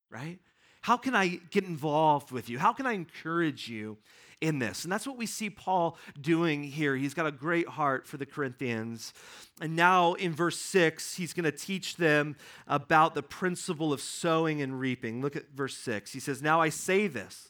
Right? 0.09 0.39
How 0.81 0.97
can 0.97 1.15
I 1.15 1.39
get 1.51 1.65
involved 1.65 2.31
with 2.31 2.49
you? 2.49 2.57
How 2.57 2.73
can 2.73 2.85
I 2.85 2.93
encourage 2.93 3.67
you 3.67 3.97
in 4.39 4.59
this? 4.59 4.83
And 4.83 4.91
that's 4.91 5.05
what 5.05 5.17
we 5.17 5.25
see 5.25 5.49
Paul 5.49 5.97
doing 6.19 6.63
here. 6.63 6.95
He's 6.95 7.13
got 7.13 7.25
a 7.25 7.31
great 7.31 7.67
heart 7.67 8.07
for 8.07 8.17
the 8.17 8.25
Corinthians. 8.25 9.13
And 9.59 9.75
now 9.75 10.13
in 10.13 10.33
verse 10.33 10.57
6, 10.57 11.15
he's 11.15 11.33
going 11.33 11.43
to 11.43 11.51
teach 11.51 11.97
them 11.97 12.37
about 12.65 13.13
the 13.13 13.23
principle 13.23 13.91
of 13.91 13.99
sowing 13.99 14.61
and 14.61 14.79
reaping. 14.79 15.21
Look 15.21 15.35
at 15.35 15.51
verse 15.53 15.75
6. 15.77 16.13
He 16.13 16.19
says, 16.19 16.41
Now 16.41 16.61
I 16.61 16.69
say 16.69 17.07
this 17.07 17.49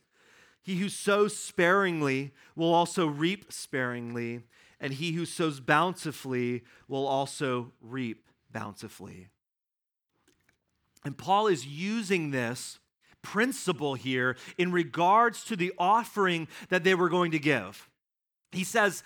He 0.63 0.77
who 0.77 0.89
sows 0.89 1.37
sparingly 1.37 2.33
will 2.55 2.73
also 2.73 3.05
reap 3.05 3.53
sparingly, 3.53 4.41
and 4.79 4.93
he 4.93 5.11
who 5.11 5.25
sows 5.25 5.59
bountifully 5.59 6.63
will 6.87 7.05
also 7.05 7.73
reap 7.79 8.27
bountifully. 8.51 9.27
And 11.05 11.17
Paul 11.17 11.47
is 11.47 11.65
using 11.65 12.31
this 12.31 12.79
principle 13.21 13.95
here 13.95 14.37
in 14.57 14.71
regards 14.71 15.43
to 15.45 15.55
the 15.55 15.73
offering 15.77 16.47
that 16.69 16.83
they 16.83 16.95
were 16.95 17.09
going 17.09 17.31
to 17.31 17.39
give. 17.39 17.89
He 18.51 18.63
says, 18.63 19.03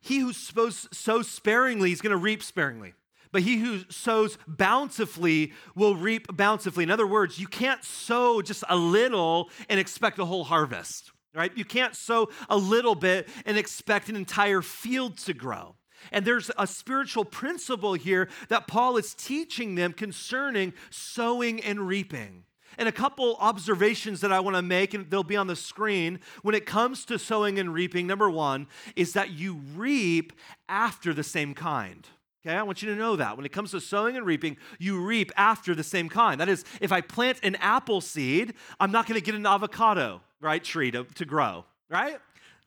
He 0.00 0.18
who 0.18 0.32
sows 0.32 1.28
sparingly 1.28 1.92
is 1.92 2.00
going 2.00 2.12
to 2.12 2.16
reap 2.16 2.42
sparingly. 2.42 2.94
But 3.30 3.42
he 3.42 3.58
who 3.58 3.80
sows 3.90 4.38
bountifully 4.46 5.52
will 5.74 5.94
reap 5.94 6.34
bountifully. 6.34 6.84
In 6.84 6.90
other 6.90 7.06
words, 7.06 7.38
you 7.38 7.46
can't 7.46 7.84
sow 7.84 8.40
just 8.40 8.64
a 8.68 8.76
little 8.76 9.50
and 9.68 9.78
expect 9.78 10.18
a 10.18 10.24
whole 10.24 10.44
harvest, 10.44 11.12
right? 11.34 11.52
You 11.56 11.64
can't 11.64 11.94
sow 11.94 12.30
a 12.48 12.56
little 12.56 12.94
bit 12.94 13.28
and 13.44 13.58
expect 13.58 14.08
an 14.08 14.16
entire 14.16 14.62
field 14.62 15.18
to 15.18 15.34
grow. 15.34 15.76
And 16.12 16.24
there's 16.24 16.50
a 16.56 16.66
spiritual 16.66 17.24
principle 17.24 17.94
here 17.94 18.28
that 18.48 18.66
Paul 18.66 18.96
is 18.96 19.14
teaching 19.14 19.74
them 19.74 19.92
concerning 19.92 20.72
sowing 20.90 21.60
and 21.60 21.86
reaping. 21.86 22.44
And 22.76 22.88
a 22.88 22.92
couple 22.92 23.36
observations 23.40 24.20
that 24.20 24.32
I 24.32 24.40
want 24.40 24.56
to 24.56 24.62
make, 24.62 24.94
and 24.94 25.08
they'll 25.10 25.22
be 25.22 25.36
on 25.36 25.46
the 25.46 25.56
screen. 25.56 26.20
When 26.42 26.54
it 26.54 26.66
comes 26.66 27.04
to 27.06 27.18
sowing 27.18 27.58
and 27.58 27.72
reaping, 27.72 28.06
number 28.06 28.28
one 28.28 28.66
is 28.94 29.14
that 29.14 29.30
you 29.30 29.60
reap 29.74 30.32
after 30.68 31.14
the 31.14 31.24
same 31.24 31.54
kind. 31.54 32.06
Okay, 32.46 32.54
I 32.54 32.62
want 32.62 32.82
you 32.82 32.88
to 32.90 32.96
know 32.96 33.16
that. 33.16 33.36
When 33.36 33.44
it 33.44 33.52
comes 33.52 33.72
to 33.72 33.80
sowing 33.80 34.16
and 34.16 34.24
reaping, 34.24 34.56
you 34.78 35.04
reap 35.04 35.32
after 35.36 35.74
the 35.74 35.82
same 35.82 36.08
kind. 36.08 36.40
That 36.40 36.48
is, 36.48 36.64
if 36.80 36.92
I 36.92 37.00
plant 37.00 37.40
an 37.42 37.56
apple 37.56 38.00
seed, 38.00 38.54
I'm 38.78 38.92
not 38.92 39.06
going 39.06 39.18
to 39.18 39.24
get 39.24 39.34
an 39.34 39.44
avocado, 39.44 40.20
right, 40.40 40.62
tree 40.62 40.92
to, 40.92 41.04
to 41.04 41.24
grow, 41.24 41.64
right? 41.90 42.18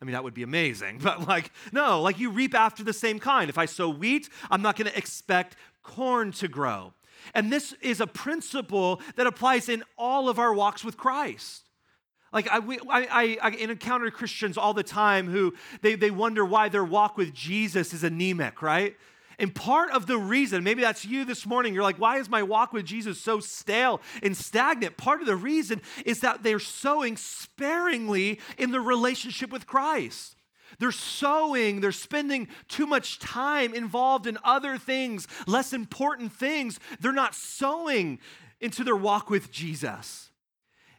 I 0.01 0.05
mean, 0.05 0.13
that 0.13 0.23
would 0.23 0.33
be 0.33 0.43
amazing. 0.43 0.99
But 1.01 1.27
like, 1.27 1.51
no, 1.71 2.01
like 2.01 2.19
you 2.19 2.31
reap 2.31 2.53
after 2.53 2.83
the 2.83 2.93
same 2.93 3.19
kind. 3.19 3.49
If 3.49 3.57
I 3.57 3.65
sow 3.65 3.89
wheat, 3.89 4.29
I'm 4.49 4.61
not 4.61 4.75
going 4.75 4.89
to 4.89 4.97
expect 4.97 5.55
corn 5.83 6.31
to 6.33 6.47
grow. 6.47 6.93
And 7.33 7.51
this 7.51 7.73
is 7.81 8.01
a 8.01 8.07
principle 8.07 9.01
that 9.15 9.27
applies 9.27 9.69
in 9.69 9.83
all 9.97 10.29
of 10.29 10.39
our 10.39 10.53
walks 10.53 10.83
with 10.83 10.97
Christ. 10.97 11.69
Like 12.33 12.47
I, 12.49 12.59
we, 12.59 12.79
I, 12.89 13.37
I, 13.41 13.49
encounter 13.49 14.09
Christians 14.09 14.57
all 14.57 14.73
the 14.73 14.83
time 14.83 15.27
who 15.27 15.53
they, 15.81 15.95
they 15.95 16.11
wonder 16.11 16.45
why 16.45 16.69
their 16.69 16.85
walk 16.85 17.17
with 17.17 17.33
Jesus 17.33 17.93
is 17.93 18.03
anemic, 18.03 18.61
right? 18.61 18.95
And 19.37 19.53
part 19.53 19.91
of 19.91 20.05
the 20.07 20.17
reason, 20.17 20.63
maybe 20.63 20.81
that's 20.81 21.03
you 21.03 21.25
this 21.25 21.45
morning, 21.45 21.73
you're 21.73 21.83
like, 21.83 21.97
why 21.97 22.19
is 22.19 22.29
my 22.29 22.43
walk 22.43 22.73
with 22.73 22.85
Jesus 22.85 23.19
so 23.19 23.39
stale 23.39 23.99
and 24.21 24.37
stagnant? 24.37 24.97
Part 24.97 25.19
of 25.19 25.27
the 25.27 25.35
reason 25.35 25.81
is 26.05 26.19
that 26.21 26.43
they're 26.43 26.59
sowing 26.59 27.17
sparingly 27.17 28.39
in 28.57 28.71
the 28.71 28.79
relationship 28.79 29.51
with 29.51 29.65
Christ. 29.65 30.35
They're 30.81 30.91
sowing, 30.91 31.79
they're 31.79 31.91
spending 31.91 32.47
too 32.67 32.87
much 32.87 33.19
time 33.19 33.75
involved 33.75 34.25
in 34.25 34.39
other 34.43 34.79
things, 34.79 35.27
less 35.45 35.73
important 35.73 36.33
things. 36.33 36.79
They're 36.99 37.11
not 37.11 37.35
sowing 37.35 38.17
into 38.59 38.83
their 38.83 38.95
walk 38.95 39.29
with 39.29 39.51
Jesus. 39.51 40.31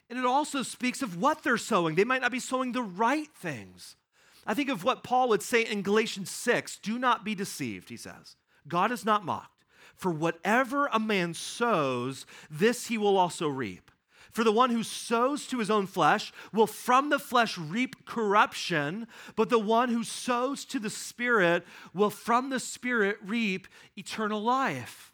And 0.09 0.16
it 0.16 0.25
also 0.25 0.62
speaks 0.62 1.03
of 1.03 1.16
what 1.16 1.42
they're 1.42 1.59
sowing. 1.59 1.97
They 1.97 2.05
might 2.05 2.21
not 2.21 2.31
be 2.31 2.38
sowing 2.38 2.71
the 2.71 2.83
right 2.85 3.27
things. 3.35 3.97
I 4.47 4.55
think 4.55 4.68
of 4.68 4.85
what 4.85 5.03
Paul 5.03 5.29
would 5.31 5.42
say 5.42 5.62
in 5.62 5.83
Galatians 5.83 6.31
6 6.31 6.79
do 6.79 6.97
not 6.97 7.25
be 7.25 7.35
deceived, 7.35 7.88
he 7.88 7.97
says. 7.97 8.37
God 8.68 8.92
is 8.92 9.05
not 9.05 9.25
mocked. 9.25 9.64
For 9.97 10.12
whatever 10.12 10.87
a 10.92 11.01
man 11.01 11.35
sows, 11.35 12.25
this 12.49 12.87
he 12.87 12.99
will 12.99 13.16
also 13.16 13.49
reap. 13.49 13.90
For 14.33 14.45
the 14.45 14.53
one 14.53 14.71
who 14.71 14.83
sows 14.83 15.47
to 15.49 15.59
his 15.59 15.71
own 15.71 15.87
flesh 15.87 16.33
will 16.53 16.66
from 16.66 17.11
the 17.11 17.18
flesh 17.18 17.59
reap 17.59 18.07
corruption, 18.07 19.07
but 19.37 19.51
the 19.51 19.59
one 19.59 19.90
who 19.90 20.05
sows 20.05 20.64
to 20.66 20.79
the 20.79 20.90
Spirit 20.90 21.64
will 21.92 22.11
from 22.11 22.49
the 22.49 22.61
Spirit 22.61 23.18
reap 23.23 23.68
eternal 23.97 24.42
life. 24.42 25.12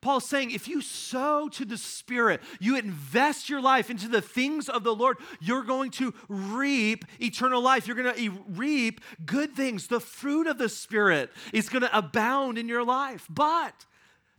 Paul's 0.00 0.28
saying 0.28 0.52
if 0.52 0.68
you 0.68 0.80
sow 0.80 1.48
to 1.48 1.64
the 1.64 1.76
Spirit, 1.76 2.40
you 2.58 2.78
invest 2.78 3.50
your 3.50 3.60
life 3.60 3.90
into 3.90 4.08
the 4.08 4.22
things 4.22 4.68
of 4.68 4.84
the 4.84 4.94
Lord, 4.94 5.18
you're 5.40 5.64
going 5.64 5.90
to 5.92 6.14
reap 6.28 7.04
eternal 7.20 7.60
life. 7.60 7.86
You're 7.86 7.96
going 7.96 8.14
to 8.14 8.30
reap 8.48 9.00
good 9.26 9.54
things. 9.54 9.88
The 9.88 10.00
fruit 10.00 10.46
of 10.46 10.56
the 10.56 10.68
Spirit 10.68 11.30
is 11.52 11.68
going 11.68 11.82
to 11.82 11.98
abound 11.98 12.58
in 12.58 12.68
your 12.68 12.84
life. 12.84 13.26
But 13.28 13.86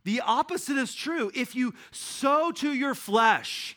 the 0.02 0.22
opposite 0.22 0.78
is 0.78 0.94
true. 0.94 1.30
If 1.34 1.54
you 1.54 1.74
sow 1.90 2.50
to 2.52 2.72
your 2.72 2.94
flesh, 2.94 3.76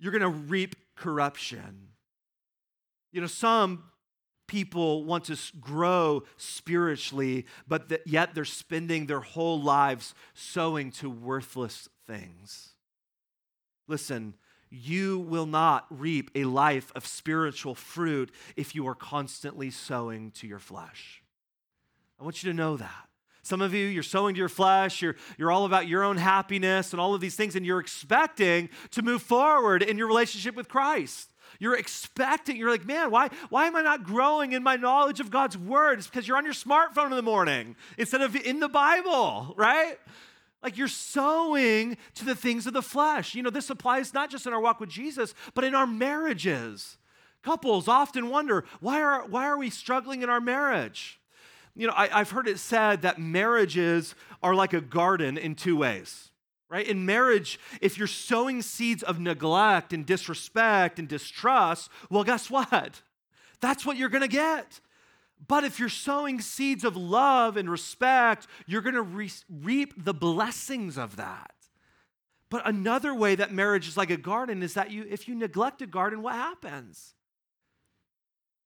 you're 0.00 0.12
going 0.12 0.22
to 0.22 0.28
reap 0.28 0.76
corruption. 0.96 1.88
You 3.12 3.20
know, 3.20 3.26
some 3.26 3.84
people 4.48 5.04
want 5.04 5.24
to 5.26 5.38
grow 5.60 6.24
spiritually, 6.36 7.46
but 7.68 7.88
that 7.90 8.06
yet 8.06 8.34
they're 8.34 8.44
spending 8.44 9.06
their 9.06 9.20
whole 9.20 9.60
lives 9.60 10.14
sowing 10.34 10.90
to 10.90 11.08
worthless 11.08 11.88
things. 12.06 12.70
Listen, 13.86 14.34
you 14.70 15.18
will 15.18 15.46
not 15.46 15.86
reap 15.90 16.30
a 16.34 16.44
life 16.44 16.92
of 16.94 17.06
spiritual 17.06 17.74
fruit 17.74 18.32
if 18.56 18.74
you 18.74 18.86
are 18.86 18.94
constantly 18.94 19.70
sowing 19.70 20.30
to 20.32 20.46
your 20.46 20.58
flesh. 20.60 21.22
I 22.18 22.24
want 22.24 22.42
you 22.42 22.50
to 22.50 22.56
know 22.56 22.76
that. 22.76 23.09
Some 23.50 23.62
of 23.62 23.74
you, 23.74 23.86
you're 23.86 24.04
sowing 24.04 24.36
to 24.36 24.38
your 24.38 24.48
flesh, 24.48 25.02
you're, 25.02 25.16
you're 25.36 25.50
all 25.50 25.64
about 25.64 25.88
your 25.88 26.04
own 26.04 26.16
happiness 26.16 26.92
and 26.92 27.00
all 27.00 27.16
of 27.16 27.20
these 27.20 27.34
things, 27.34 27.56
and 27.56 27.66
you're 27.66 27.80
expecting 27.80 28.68
to 28.92 29.02
move 29.02 29.22
forward 29.22 29.82
in 29.82 29.98
your 29.98 30.06
relationship 30.06 30.54
with 30.54 30.68
Christ. 30.68 31.30
You're 31.58 31.74
expecting, 31.74 32.56
you're 32.56 32.70
like, 32.70 32.86
man, 32.86 33.10
why, 33.10 33.28
why 33.48 33.66
am 33.66 33.74
I 33.74 33.82
not 33.82 34.04
growing 34.04 34.52
in 34.52 34.62
my 34.62 34.76
knowledge 34.76 35.18
of 35.18 35.32
God's 35.32 35.58
word? 35.58 35.98
It's 35.98 36.06
because 36.06 36.28
you're 36.28 36.36
on 36.36 36.44
your 36.44 36.54
smartphone 36.54 37.06
in 37.06 37.16
the 37.16 37.22
morning 37.22 37.74
instead 37.98 38.20
of 38.20 38.36
in 38.36 38.60
the 38.60 38.68
Bible, 38.68 39.52
right? 39.56 39.96
Like 40.62 40.78
you're 40.78 40.86
sowing 40.86 41.96
to 42.14 42.24
the 42.24 42.36
things 42.36 42.68
of 42.68 42.72
the 42.72 42.82
flesh. 42.82 43.34
You 43.34 43.42
know, 43.42 43.50
this 43.50 43.68
applies 43.68 44.14
not 44.14 44.30
just 44.30 44.46
in 44.46 44.52
our 44.52 44.60
walk 44.60 44.78
with 44.78 44.90
Jesus, 44.90 45.34
but 45.54 45.64
in 45.64 45.74
our 45.74 45.88
marriages. 45.88 46.98
Couples 47.42 47.88
often 47.88 48.28
wonder, 48.28 48.64
why 48.78 49.02
are, 49.02 49.26
why 49.26 49.46
are 49.46 49.58
we 49.58 49.70
struggling 49.70 50.22
in 50.22 50.30
our 50.30 50.40
marriage? 50.40 51.19
You 51.74 51.86
know, 51.86 51.94
I, 51.96 52.18
have 52.18 52.30
heard 52.30 52.48
it 52.48 52.58
said 52.58 53.02
that 53.02 53.18
marriages 53.18 54.14
are 54.42 54.54
like 54.54 54.72
a 54.72 54.80
garden 54.80 55.38
in 55.38 55.54
two 55.54 55.76
ways, 55.76 56.30
right? 56.68 56.86
In 56.86 57.06
marriage, 57.06 57.58
if 57.80 57.98
you're 57.98 58.06
sowing 58.06 58.62
seeds 58.62 59.02
of 59.02 59.20
neglect 59.20 59.92
and 59.92 60.04
disrespect 60.04 60.98
and 60.98 61.08
distrust, 61.08 61.90
well, 62.10 62.24
guess 62.24 62.50
what? 62.50 63.02
That's 63.60 63.86
what 63.86 63.96
you're 63.96 64.08
gonna 64.08 64.28
get. 64.28 64.80
But 65.46 65.64
if 65.64 65.78
you're 65.78 65.88
sowing 65.88 66.40
seeds 66.40 66.84
of 66.84 66.96
love 66.96 67.56
and 67.56 67.70
respect, 67.70 68.46
you're 68.66 68.82
gonna 68.82 69.02
re- 69.02 69.30
reap 69.48 70.04
the 70.04 70.14
blessings 70.14 70.98
of 70.98 71.16
that. 71.16 71.54
But 72.50 72.66
another 72.66 73.14
way 73.14 73.36
that 73.36 73.52
marriage 73.52 73.86
is 73.86 73.96
like 73.96 74.10
a 74.10 74.16
garden 74.16 74.62
is 74.62 74.74
that 74.74 74.90
you, 74.90 75.06
if 75.08 75.28
you 75.28 75.34
neglect 75.34 75.80
a 75.82 75.86
garden, 75.86 76.20
what 76.20 76.34
happens? 76.34 77.14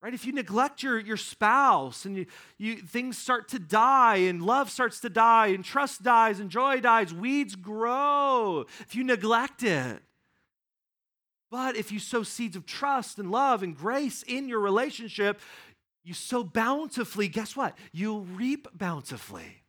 Right? 0.05 0.13
If 0.13 0.23
you 0.23 0.33
neglect 0.33 0.83
your, 0.83 0.99
your 0.99 1.17
spouse 1.17 2.05
and 2.05 2.15
you, 2.15 2.25
you, 2.59 2.75
things 2.75 3.17
start 3.17 3.47
to 3.47 3.57
die 3.57 4.17
and 4.17 4.39
love 4.39 4.69
starts 4.69 4.99
to 4.99 5.09
die 5.09 5.47
and 5.47 5.65
trust 5.65 6.03
dies 6.03 6.39
and 6.39 6.51
joy 6.51 6.79
dies, 6.79 7.11
weeds 7.11 7.55
grow 7.55 8.67
if 8.81 8.93
you 8.93 9.03
neglect 9.03 9.63
it. 9.63 10.03
But 11.49 11.75
if 11.75 11.91
you 11.91 11.97
sow 11.97 12.21
seeds 12.21 12.55
of 12.55 12.67
trust 12.67 13.17
and 13.17 13.31
love 13.31 13.63
and 13.63 13.75
grace 13.75 14.21
in 14.21 14.47
your 14.47 14.59
relationship, 14.59 15.41
you 16.03 16.13
sow 16.13 16.43
bountifully, 16.43 17.27
guess 17.27 17.55
what? 17.55 17.75
You'll 17.91 18.25
reap 18.25 18.67
bountifully. 18.75 19.63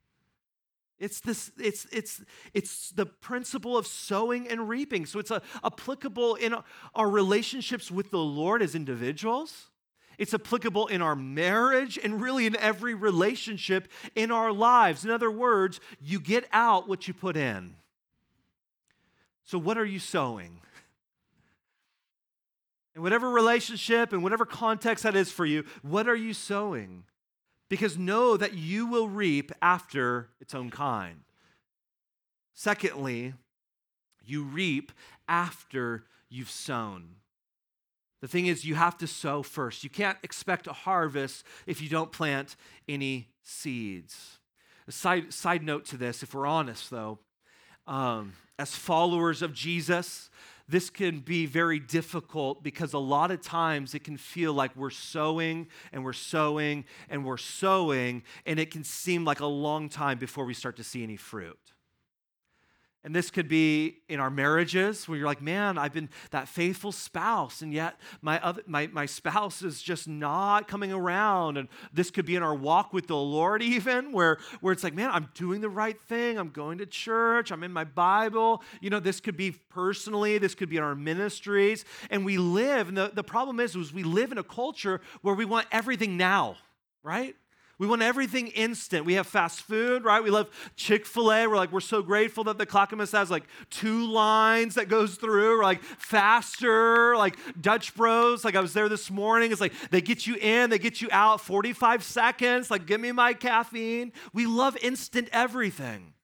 It's 0.99 1.21
this, 1.21 1.51
it's, 1.59 1.87
it's, 1.91 2.23
it's 2.53 2.91
the 2.91 3.07
principle 3.07 3.79
of 3.79 3.87
sowing 3.87 4.49
and 4.49 4.69
reaping. 4.69 5.07
So 5.07 5.19
it's 5.19 5.31
a, 5.31 5.41
applicable 5.65 6.35
in 6.35 6.55
our 6.95 7.09
relationships 7.09 7.91
with 7.91 8.11
the 8.11 8.19
Lord 8.19 8.61
as 8.61 8.75
individuals 8.75 9.71
it's 10.19 10.35
applicable 10.35 10.87
in 10.87 11.03
our 11.03 11.17
marriage 11.17 11.99
and 12.03 12.21
really 12.21 12.47
in 12.47 12.57
every 12.57 12.95
relationship 12.95 13.89
in 14.15 14.31
our 14.31 14.53
lives. 14.53 15.05
In 15.05 15.11
other 15.11 15.31
words, 15.31 15.81
you 16.01 16.21
get 16.21 16.49
out 16.53 16.89
what 16.89 17.07
you 17.07 17.15
put 17.15 17.37
in. 17.37 17.77
So, 19.45 19.59
what 19.59 19.79
are 19.79 19.85
you 19.85 19.99
sowing? 19.99 20.61
In 22.95 23.03
whatever 23.03 23.31
relationship 23.31 24.13
and 24.13 24.23
whatever 24.23 24.47
context 24.47 25.05
that 25.05 25.15
is 25.15 25.31
for 25.31 25.45
you, 25.45 25.65
what 25.83 26.09
are 26.09 26.17
you 26.17 26.33
sowing? 26.33 27.05
Because 27.69 27.99
know 27.99 28.37
that 28.37 28.55
you 28.55 28.87
will 28.87 29.09
reap 29.09 29.53
after 29.61 30.31
its 30.41 30.55
own 30.55 30.71
kind. 30.71 31.21
Secondly, 32.55 33.35
you 34.25 34.43
reap 34.45 34.93
after 35.29 36.05
you've 36.29 36.51
sown. 36.51 37.17
The 38.21 38.29
thing 38.29 38.47
is, 38.47 38.65
you 38.65 38.75
have 38.75 38.97
to 38.99 39.07
sow 39.07 39.43
first. 39.43 39.85
You 39.85 39.91
can't 39.91 40.19
expect 40.23 40.67
a 40.67 40.73
harvest 40.73 41.45
if 41.67 41.83
you 41.83 41.89
don't 41.89 42.11
plant 42.11 42.57
any 42.89 43.29
seeds. 43.43 44.39
A 44.89 44.93
side, 44.93 45.33
side 45.33 45.63
note 45.63 45.85
to 45.87 45.97
this, 45.97 46.23
if 46.23 46.35
we're 46.35 46.47
honest 46.47 46.91
though, 46.91 47.19
um, 47.87 48.33
as 48.59 48.75
followers 48.75 49.43
of 49.43 49.53
Jesus, 49.53 50.31
this 50.69 50.91
can 50.91 51.21
be 51.21 51.47
very 51.47 51.79
difficult 51.79 52.63
because 52.63 52.93
a 52.93 52.99
lot 52.99 53.31
of 53.31 53.41
times 53.41 53.95
it 53.95 54.03
can 54.03 54.17
feel 54.17 54.53
like 54.53 54.75
we're 54.75 54.91
sowing 54.91 55.69
and 55.93 56.05
we're 56.05 56.13
sowing 56.13 56.85
and 57.09 57.25
we're 57.25 57.37
sowing, 57.37 58.23
and 58.47 58.59
it 58.59 58.71
can 58.71 58.83
seem 58.83 59.25
like 59.25 59.41
a 59.41 59.47
long 59.47 59.89
time 59.89 60.19
before 60.19 60.45
we 60.45 60.55
start 60.55 60.77
to 60.77 60.85
see 60.85 61.03
any 61.03 61.17
fruit. 61.17 61.59
And 63.07 63.15
this 63.15 63.31
could 63.31 63.47
be 63.47 63.99
in 64.09 64.19
our 64.19 64.31
marriages 64.31 65.09
where 65.09 65.17
you're 65.17 65.29
like, 65.29 65.41
man, 65.41 65.79
I've 65.79 65.93
been 65.93 66.09
that 66.33 66.49
faithful 66.49 66.91
spouse, 66.91 67.63
and 67.63 67.73
yet 67.73 68.01
my, 68.21 68.43
other, 68.43 68.63
my, 68.67 68.89
my 68.89 69.07
spouse 69.07 69.63
is 69.63 69.81
just 69.81 70.09
not 70.09 70.67
coming 70.67 70.93
around. 70.93 71.57
And 71.57 71.69
this 71.93 72.11
could 72.11 72.27
be 72.27 72.35
in 72.35 72.43
our 72.43 72.53
walk 72.53 72.93
with 72.93 73.07
the 73.07 73.15
Lord, 73.15 73.63
even 73.63 74.11
where, 74.11 74.39
where 74.61 74.73
it's 74.73 74.83
like, 74.83 74.93
man, 74.93 75.11
I'm 75.13 75.29
doing 75.35 75.61
the 75.61 75.69
right 75.69 75.97
thing. 76.09 76.37
I'm 76.37 76.51
going 76.51 76.79
to 76.79 76.87
church. 76.87 77.53
I'm 77.53 77.63
in 77.63 77.73
my 77.73 77.85
Bible. 77.85 78.61
You 78.81 78.91
know, 78.91 78.99
this 78.99 79.21
could 79.21 79.37
be 79.37 79.53
personally, 79.53 80.39
this 80.39 80.57
could 80.57 80.69
be 80.69 80.77
in 80.77 80.83
our 80.83 80.97
ministries. 80.97 81.85
And 82.11 82.25
we 82.25 82.39
live, 82.39 82.89
and 82.89 82.97
the, 82.97 83.13
the 83.15 83.23
problem 83.23 83.61
is, 83.61 83.77
is 83.77 83.93
we 83.93 84.03
live 84.03 84.33
in 84.33 84.39
a 84.39 84.43
culture 84.43 85.01
where 85.23 85.37
we 85.37 85.45
want 85.45 85.69
everything 85.71 86.17
now, 86.17 86.57
right? 87.05 87.37
We 87.79 87.87
want 87.87 88.01
everything 88.01 88.47
instant. 88.49 89.05
We 89.05 89.15
have 89.15 89.27
fast 89.27 89.61
food, 89.61 90.03
right? 90.03 90.25
We 90.25 90.31
love 90.31 90.49
Chick 90.77 91.05
fil 91.05 91.31
A. 91.31 91.47
We're 91.47 91.57
like, 91.57 91.73
we're 91.73 91.81
so 91.81 92.01
grateful 92.01 92.45
that 92.45 92.57
the 92.57 92.65
Clackamas 92.65 93.13
has 93.13 93.31
like 93.31 93.45
two 93.69 94.11
lines 94.11 94.77
that 94.77 94.89
goes 94.89 95.17
through. 95.17 95.59
We're 95.59 95.65
like 95.65 95.83
faster, 95.83 97.15
like 97.17 97.37
Dutch 97.61 97.95
Bros. 97.95 98.47
Like 98.47 98.57
I 98.57 98.61
was 98.61 98.73
there 98.73 98.89
this 98.89 99.11
morning. 99.11 99.53
It's 99.53 99.61
like 99.61 99.75
they 99.91 100.01
get 100.01 100.27
you 100.27 100.37
in, 100.37 100.71
they 100.71 100.79
get 100.79 101.03
you 101.03 101.09
out 101.13 101.43
45 101.43 102.03
seconds. 102.03 102.71
Like, 102.71 102.87
give 102.87 103.01
me 103.01 103.13
my 103.13 103.35
caffeine. 103.35 104.13
We 104.33 104.47
love 104.47 104.79
instant 104.81 105.29
everything. 105.31 106.15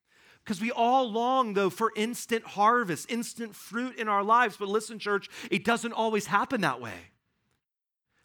Because 0.43 0.61
we 0.61 0.73
all 0.73 1.09
long, 1.09 1.55
though, 1.55 1.71
for 1.71 1.93
instant 1.95 2.45
harvest, 2.45 3.11
instant 3.11 3.55
fruit 3.55 3.97
in 3.97 4.09
our 4.09 4.25
lives. 4.25 4.57
But 4.57 4.69
listen, 4.69 4.99
church, 4.99 5.29
it 5.51 5.65
doesn't 5.65 5.93
always 5.93 6.27
happen 6.27 6.63
that 6.63 6.81
way. 6.81 7.13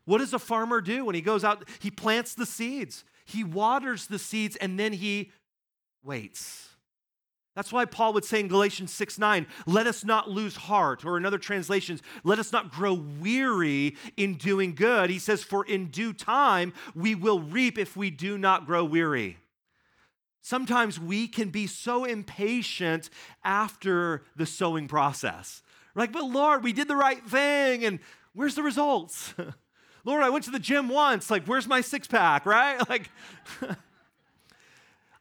What 0.05 0.19
does 0.19 0.33
a 0.33 0.39
farmer 0.39 0.79
do 0.81 1.05
when 1.05 1.15
he 1.15 1.21
goes 1.21 1.43
out? 1.43 1.67
He 1.79 1.91
plants 1.91 2.33
the 2.33 2.45
seeds. 2.45 3.03
He 3.27 3.43
waters 3.43 4.07
the 4.07 4.17
seeds 4.17 4.55
and 4.55 4.79
then 4.79 4.93
he 4.93 5.31
waits. 6.01 6.69
That's 7.55 7.73
why 7.73 7.85
Paul 7.85 8.13
would 8.13 8.23
say 8.23 8.39
in 8.39 8.47
Galatians 8.47 8.93
6 8.93 9.19
9, 9.19 9.47
let 9.65 9.85
us 9.85 10.05
not 10.05 10.29
lose 10.29 10.55
heart, 10.55 11.03
or 11.03 11.17
in 11.17 11.25
other 11.25 11.39
translations, 11.39 12.01
let 12.23 12.39
us 12.39 12.53
not 12.53 12.71
grow 12.71 12.93
weary 12.93 13.97
in 14.15 14.35
doing 14.35 14.75
good. 14.75 15.09
He 15.09 15.19
says, 15.19 15.43
for 15.43 15.65
in 15.65 15.87
due 15.87 16.13
time 16.13 16.71
we 16.95 17.15
will 17.15 17.39
reap 17.39 17.77
if 17.77 17.97
we 17.97 18.11
do 18.11 18.37
not 18.37 18.65
grow 18.65 18.85
weary. 18.85 19.37
Sometimes 20.41 20.99
we 20.99 21.27
can 21.27 21.49
be 21.49 21.67
so 21.67 22.05
impatient 22.05 23.09
after 23.43 24.23
the 24.37 24.45
sowing 24.45 24.87
process. 24.87 25.61
We're 25.93 26.03
like, 26.03 26.13
but 26.13 26.23
Lord, 26.23 26.63
we 26.63 26.71
did 26.71 26.87
the 26.87 26.95
right 26.95 27.25
thing, 27.27 27.83
and 27.83 27.99
where's 28.33 28.55
the 28.55 28.63
results? 28.63 29.33
Lord, 30.03 30.23
I 30.23 30.29
went 30.29 30.45
to 30.45 30.51
the 30.51 30.59
gym 30.59 30.89
once. 30.89 31.29
Like, 31.29 31.45
where's 31.45 31.67
my 31.67 31.81
six 31.81 32.07
pack, 32.07 32.45
right? 32.45 32.77
Like, 32.89 33.09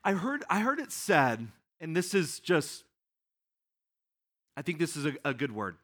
I 0.04 0.12
heard, 0.12 0.44
I 0.48 0.60
heard 0.60 0.78
it 0.78 0.92
said, 0.92 1.48
and 1.80 1.96
this 1.96 2.14
is 2.14 2.38
just, 2.38 2.84
I 4.56 4.62
think 4.62 4.78
this 4.78 4.96
is 4.96 5.04
a, 5.06 5.14
a 5.24 5.34
good 5.34 5.52
word. 5.52 5.76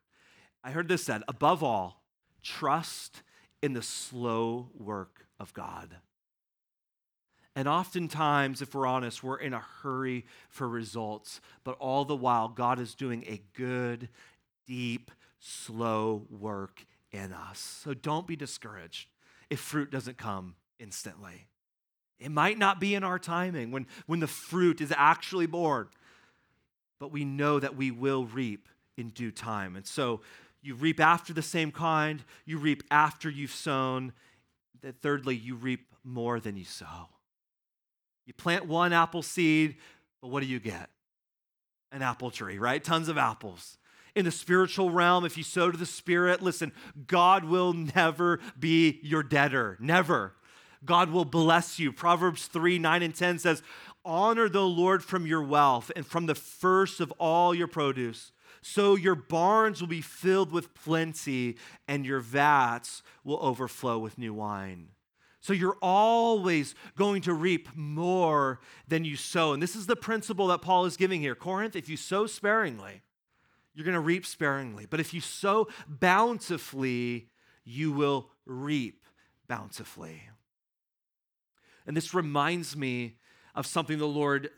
I 0.62 0.70
heard 0.70 0.87
this 0.87 1.02
said, 1.02 1.22
above 1.26 1.64
all, 1.64 2.05
trust 2.42 3.22
in 3.62 3.72
the 3.72 3.83
slow 3.83 4.70
work 4.78 5.26
of 5.40 5.52
God. 5.55 5.96
And 7.55 7.68
oftentimes, 7.68 8.62
if 8.62 8.74
we're 8.74 8.87
honest, 8.87 9.22
we're 9.22 9.38
in 9.38 9.52
a 9.52 9.64
hurry 9.83 10.24
for 10.48 10.68
results, 10.68 11.40
but 11.64 11.76
all 11.78 12.05
the 12.05 12.16
while, 12.16 12.48
God 12.48 12.78
is 12.78 12.94
doing 12.94 13.24
a 13.26 13.42
good, 13.55 14.09
deep, 14.66 15.11
slow 15.38 16.26
work 16.31 16.87
in 17.12 17.33
us. 17.33 17.81
So 17.83 17.94
don't 17.94 18.27
be 18.27 18.37
discouraged 18.37 19.09
if 19.51 19.61
fruit 19.61 19.90
doesn't 19.90 20.16
come 20.16 20.55
instantly. 20.79 21.46
It 22.18 22.31
might 22.31 22.59
not 22.59 22.81
be 22.81 22.94
in 22.94 23.05
our 23.05 23.18
timing 23.18 23.70
when, 23.70 23.87
when 24.07 24.20
the 24.20 24.27
fruit 24.27 24.81
is 24.81 24.92
actually 24.96 25.46
born, 25.46 25.88
but 26.98 27.12
we 27.12 27.25
know 27.25 27.59
that 27.59 27.77
we 27.77 27.90
will 27.90 28.25
reap 28.25 28.68
in 28.96 29.11
due 29.11 29.33
time. 29.33 29.77
And 29.77 29.87
so 29.87 30.20
you 30.62 30.75
reap 30.75 31.01
after 31.01 31.33
the 31.33 31.42
same 31.42 31.72
kind, 31.72 32.22
you 32.46 32.59
reap 32.59 32.85
after 32.90 33.29
you've 33.29 33.53
sown. 33.53 34.12
That 34.83 35.01
thirdly, 35.01 35.37
you 35.37 35.55
reap 35.55 35.92
more 36.05 36.40
than 36.40 36.57
you 36.57 36.64
sow. 36.64 37.09
You 38.27 38.33
plant 38.33 38.66
one 38.66 38.92
apple 38.92 39.22
seed, 39.22 39.77
but 40.20 40.29
what 40.29 40.40
do 40.40 40.48
you 40.48 40.61
get? 40.61 40.90
An 41.90 42.03
apple 42.03 42.31
tree, 42.31 42.59
right? 42.59 42.83
Tons 42.83 43.09
of 43.09 43.18
apples 43.18 43.79
in 44.14 44.25
the 44.25 44.31
spiritual 44.31 44.90
realm, 44.90 45.25
if 45.25 45.37
you 45.37 45.42
sow 45.42 45.70
to 45.70 45.79
the 45.79 45.87
Spirit, 45.87 46.42
listen, 46.42 46.72
God 47.07 47.44
will 47.44 47.72
never 47.72 48.40
be 48.59 49.01
your 49.03 49.22
debtor. 49.22 49.77
Never. 49.81 50.35
God 50.85 51.11
will 51.11 51.25
bless 51.25 51.79
you. 51.79 51.92
Proverbs 51.92 52.46
3 52.46 52.79
9 52.79 53.03
and 53.03 53.14
10 53.14 53.38
says, 53.38 53.62
Honor 54.05 54.48
the 54.48 54.66
Lord 54.66 55.05
from 55.05 55.27
your 55.27 55.42
wealth 55.42 55.92
and 55.94 56.05
from 56.05 56.27
the 56.27 56.35
first 56.35 57.01
of 57.01 57.12
all 57.18 57.55
your 57.55 57.68
produce. 57.68 58.33
So 58.62 58.94
your 58.94 59.14
barns 59.14 59.81
will 59.81 59.88
be 59.88 60.01
filled 60.01 60.53
with 60.53 60.72
plenty, 60.75 61.57
and 61.88 62.07
your 62.07 62.20
vats 62.20 63.03
will 63.25 63.38
overflow 63.40 63.98
with 63.98 64.18
new 64.18 64.33
wine. 64.33 64.88
So 65.40 65.53
you're 65.53 65.79
always 65.83 66.77
going 66.96 67.22
to 67.22 67.35
reap 67.35 67.68
more 67.75 68.61
than 68.87 69.05
you 69.05 69.16
sow. 69.16 69.53
And 69.53 69.61
this 69.61 69.75
is 69.75 69.87
the 69.87 69.96
principle 69.96 70.46
that 70.48 70.62
Paul 70.62 70.85
is 70.85 70.96
giving 70.96 71.20
here. 71.20 71.35
Corinth, 71.35 71.75
if 71.75 71.88
you 71.88 71.96
sow 71.96 72.27
sparingly, 72.27 73.03
you're 73.75 73.85
going 73.85 73.95
to 73.95 74.01
reap 74.01 74.27
sparingly. 74.27 74.87
But 74.87 75.01
if 75.01 75.15
you 75.15 75.21
sow 75.21 75.69
bountifully, 75.89 77.29
you 77.65 77.93
will 77.93 78.29
reap 78.45 79.05
bountifully. 79.49 80.23
And 81.87 81.97
this 81.97 82.15
reminds 82.15 82.77
me 82.77 83.17
of 83.55 83.67
something 83.67 83.99
the 83.99 84.07
Lord 84.07 84.51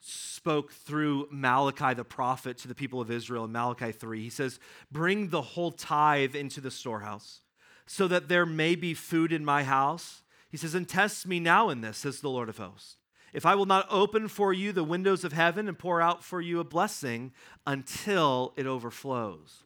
spoke 0.00 0.72
through 0.72 1.28
Malachi 1.30 1.94
the 1.94 2.04
prophet 2.04 2.58
to 2.58 2.68
the 2.68 2.74
people 2.74 3.00
of 3.00 3.10
Israel 3.10 3.44
in 3.44 3.52
Malachi 3.52 3.92
3. 3.92 4.22
He 4.22 4.30
says, 4.30 4.58
Bring 4.90 5.28
the 5.28 5.42
whole 5.42 5.72
tithe 5.72 6.34
into 6.34 6.60
the 6.60 6.70
storehouse, 6.70 7.42
so 7.86 8.06
that 8.08 8.28
there 8.28 8.46
may 8.46 8.74
be 8.76 8.94
food 8.94 9.32
in 9.32 9.44
my 9.44 9.64
house. 9.64 10.22
He 10.48 10.56
says, 10.56 10.74
And 10.74 10.88
test 10.88 11.26
me 11.26 11.40
now 11.40 11.68
in 11.68 11.80
this, 11.80 11.98
says 11.98 12.20
the 12.20 12.30
Lord 12.30 12.48
of 12.48 12.58
hosts 12.58 12.97
if 13.32 13.46
I 13.46 13.54
will 13.54 13.66
not 13.66 13.86
open 13.90 14.28
for 14.28 14.52
you 14.52 14.72
the 14.72 14.84
windows 14.84 15.24
of 15.24 15.32
heaven 15.32 15.68
and 15.68 15.78
pour 15.78 16.00
out 16.00 16.24
for 16.24 16.40
you 16.40 16.60
a 16.60 16.64
blessing 16.64 17.32
until 17.66 18.52
it 18.56 18.66
overflows. 18.66 19.64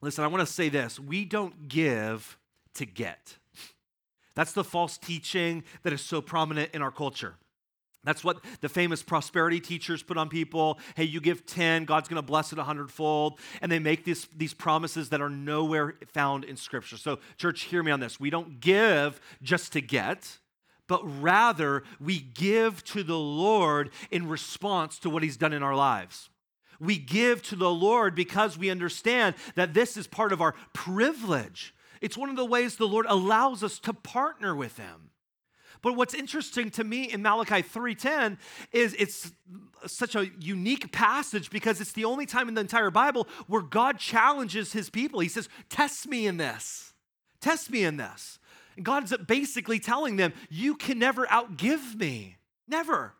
Listen, 0.00 0.24
I 0.24 0.28
want 0.28 0.46
to 0.46 0.52
say 0.52 0.68
this 0.68 0.98
we 0.98 1.24
don't 1.24 1.68
give 1.68 2.38
to 2.74 2.86
get. 2.86 3.36
That's 4.34 4.52
the 4.52 4.64
false 4.64 4.98
teaching 4.98 5.64
that 5.82 5.92
is 5.92 6.00
so 6.00 6.20
prominent 6.20 6.70
in 6.72 6.82
our 6.82 6.92
culture. 6.92 7.34
That's 8.04 8.22
what 8.22 8.42
the 8.60 8.68
famous 8.68 9.02
prosperity 9.02 9.60
teachers 9.60 10.02
put 10.02 10.16
on 10.16 10.28
people. 10.28 10.78
Hey, 10.94 11.04
you 11.04 11.20
give 11.20 11.44
10, 11.44 11.84
God's 11.84 12.08
going 12.08 12.22
to 12.22 12.26
bless 12.26 12.52
it 12.52 12.58
a 12.58 12.62
hundredfold. 12.62 13.40
And 13.60 13.70
they 13.70 13.80
make 13.80 14.04
this, 14.04 14.28
these 14.36 14.54
promises 14.54 15.08
that 15.08 15.20
are 15.20 15.28
nowhere 15.28 15.96
found 16.14 16.44
in 16.44 16.56
Scripture. 16.56 16.96
So, 16.96 17.18
church, 17.36 17.62
hear 17.62 17.82
me 17.82 17.90
on 17.90 17.98
this. 17.98 18.20
We 18.20 18.30
don't 18.30 18.60
give 18.60 19.20
just 19.42 19.72
to 19.72 19.80
get, 19.80 20.38
but 20.88 21.02
rather 21.22 21.84
we 22.00 22.18
give 22.18 22.82
to 22.86 23.04
the 23.04 23.18
Lord 23.18 23.90
in 24.10 24.28
response 24.28 24.98
to 25.00 25.10
what 25.10 25.22
He's 25.22 25.36
done 25.36 25.52
in 25.52 25.62
our 25.62 25.76
lives. 25.76 26.30
We 26.80 26.98
give 26.98 27.42
to 27.44 27.56
the 27.56 27.70
Lord 27.70 28.14
because 28.14 28.58
we 28.58 28.70
understand 28.70 29.36
that 29.54 29.74
this 29.74 29.96
is 29.96 30.06
part 30.06 30.32
of 30.32 30.40
our 30.40 30.54
privilege. 30.72 31.74
It's 32.00 32.16
one 32.16 32.30
of 32.30 32.36
the 32.36 32.44
ways 32.44 32.76
the 32.76 32.88
Lord 32.88 33.06
allows 33.08 33.62
us 33.62 33.78
to 33.80 33.92
partner 33.92 34.54
with 34.54 34.76
Him. 34.76 35.10
But 35.82 35.96
what's 35.96 36.14
interesting 36.14 36.70
to 36.72 36.84
me 36.84 37.04
in 37.04 37.22
Malachi 37.22 37.62
3:10 37.62 38.38
is 38.72 38.94
it's 38.98 39.32
such 39.86 40.14
a 40.14 40.30
unique 40.40 40.90
passage 40.92 41.50
because 41.50 41.80
it's 41.80 41.92
the 41.92 42.04
only 42.04 42.26
time 42.26 42.48
in 42.48 42.54
the 42.54 42.60
entire 42.60 42.90
Bible 42.90 43.28
where 43.46 43.62
God 43.62 43.98
challenges 43.98 44.72
his 44.72 44.90
people. 44.90 45.20
He 45.20 45.28
says, 45.28 45.48
"Test 45.68 46.08
me 46.08 46.26
in 46.26 46.36
this. 46.36 46.94
Test 47.40 47.70
me 47.70 47.84
in 47.84 47.96
this." 47.96 48.37
God's 48.82 49.16
basically 49.16 49.78
telling 49.78 50.16
them, 50.16 50.32
"You 50.48 50.76
can 50.76 50.98
never 50.98 51.26
outgive 51.26 51.96
me. 51.96 52.36
Never. 52.66 53.14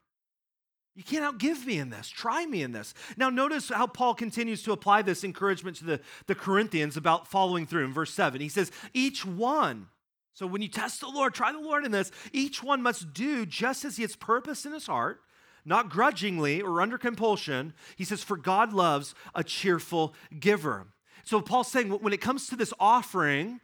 You 0.98 1.04
can't 1.04 1.38
outgive 1.38 1.64
me 1.64 1.78
in 1.78 1.90
this. 1.90 2.08
Try 2.08 2.44
me 2.44 2.60
in 2.60 2.72
this. 2.72 2.92
Now, 3.16 3.30
notice 3.30 3.68
how 3.68 3.86
Paul 3.86 4.14
continues 4.14 4.64
to 4.64 4.72
apply 4.72 5.02
this 5.02 5.22
encouragement 5.22 5.76
to 5.76 5.84
the, 5.84 6.00
the 6.26 6.34
Corinthians 6.34 6.96
about 6.96 7.28
following 7.28 7.66
through 7.66 7.84
in 7.84 7.92
verse 7.92 8.12
7. 8.12 8.40
He 8.40 8.48
says, 8.48 8.72
Each 8.92 9.24
one, 9.24 9.86
so 10.34 10.44
when 10.44 10.60
you 10.60 10.66
test 10.66 11.00
the 11.00 11.06
Lord, 11.06 11.34
try 11.34 11.52
the 11.52 11.60
Lord 11.60 11.84
in 11.84 11.92
this, 11.92 12.10
each 12.32 12.64
one 12.64 12.82
must 12.82 13.12
do 13.12 13.46
just 13.46 13.84
as 13.84 13.96
he 13.96 14.02
has 14.02 14.16
purpose 14.16 14.66
in 14.66 14.72
his 14.72 14.88
heart, 14.88 15.20
not 15.64 15.88
grudgingly 15.88 16.60
or 16.62 16.80
under 16.80 16.98
compulsion. 16.98 17.74
He 17.94 18.04
says, 18.04 18.24
For 18.24 18.36
God 18.36 18.72
loves 18.72 19.14
a 19.36 19.44
cheerful 19.44 20.16
giver. 20.40 20.88
So 21.22 21.40
Paul's 21.40 21.70
saying 21.70 21.90
when 21.90 22.12
it 22.12 22.20
comes 22.20 22.48
to 22.48 22.56
this 22.56 22.74
offering, 22.80 23.60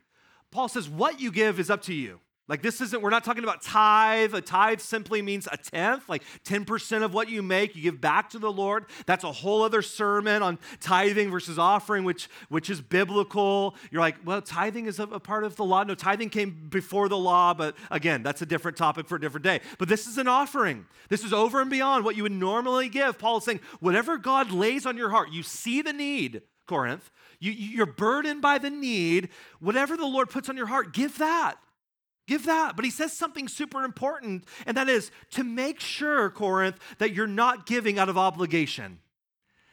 Paul 0.54 0.68
says, 0.68 0.88
What 0.88 1.20
you 1.20 1.32
give 1.32 1.58
is 1.58 1.68
up 1.68 1.82
to 1.82 1.92
you. 1.92 2.20
Like, 2.46 2.62
this 2.62 2.80
isn't, 2.80 3.02
we're 3.02 3.10
not 3.10 3.24
talking 3.24 3.42
about 3.42 3.62
tithe. 3.62 4.34
A 4.34 4.40
tithe 4.40 4.78
simply 4.78 5.20
means 5.20 5.48
a 5.50 5.56
tenth, 5.56 6.08
like 6.10 6.22
10% 6.44 7.02
of 7.02 7.14
what 7.14 7.30
you 7.30 7.42
make, 7.42 7.74
you 7.74 7.82
give 7.82 8.00
back 8.02 8.30
to 8.30 8.38
the 8.38 8.52
Lord. 8.52 8.84
That's 9.06 9.24
a 9.24 9.32
whole 9.32 9.62
other 9.62 9.80
sermon 9.80 10.42
on 10.42 10.58
tithing 10.78 11.30
versus 11.30 11.58
offering, 11.58 12.04
which, 12.04 12.28
which 12.50 12.68
is 12.68 12.82
biblical. 12.82 13.74
You're 13.90 14.02
like, 14.02 14.16
well, 14.26 14.42
tithing 14.42 14.86
is 14.86 15.00
a, 15.00 15.04
a 15.04 15.18
part 15.18 15.42
of 15.42 15.56
the 15.56 15.64
law. 15.64 15.82
No, 15.84 15.94
tithing 15.94 16.28
came 16.28 16.68
before 16.68 17.08
the 17.08 17.16
law, 17.16 17.54
but 17.54 17.76
again, 17.90 18.22
that's 18.22 18.42
a 18.42 18.46
different 18.46 18.76
topic 18.76 19.08
for 19.08 19.16
a 19.16 19.20
different 19.20 19.44
day. 19.44 19.60
But 19.78 19.88
this 19.88 20.06
is 20.06 20.18
an 20.18 20.28
offering. 20.28 20.84
This 21.08 21.24
is 21.24 21.32
over 21.32 21.62
and 21.62 21.70
beyond 21.70 22.04
what 22.04 22.14
you 22.14 22.22
would 22.24 22.32
normally 22.32 22.90
give. 22.90 23.18
Paul 23.18 23.38
is 23.38 23.44
saying, 23.44 23.60
whatever 23.80 24.18
God 24.18 24.52
lays 24.52 24.84
on 24.84 24.98
your 24.98 25.08
heart, 25.08 25.32
you 25.32 25.42
see 25.42 25.80
the 25.80 25.94
need, 25.94 26.42
Corinth, 26.66 27.10
you, 27.44 27.52
you're 27.52 27.86
burdened 27.86 28.40
by 28.40 28.58
the 28.58 28.70
need, 28.70 29.28
whatever 29.60 29.96
the 29.96 30.06
Lord 30.06 30.30
puts 30.30 30.48
on 30.48 30.56
your 30.56 30.66
heart, 30.66 30.92
give 30.92 31.18
that. 31.18 31.56
Give 32.26 32.46
that. 32.46 32.74
But 32.74 32.84
he 32.84 32.90
says 32.90 33.12
something 33.12 33.48
super 33.48 33.84
important, 33.84 34.44
and 34.66 34.76
that 34.76 34.88
is 34.88 35.10
to 35.32 35.44
make 35.44 35.78
sure, 35.80 36.30
Corinth, 36.30 36.78
that 36.98 37.12
you're 37.12 37.26
not 37.26 37.66
giving 37.66 37.98
out 37.98 38.08
of 38.08 38.16
obligation. 38.16 39.00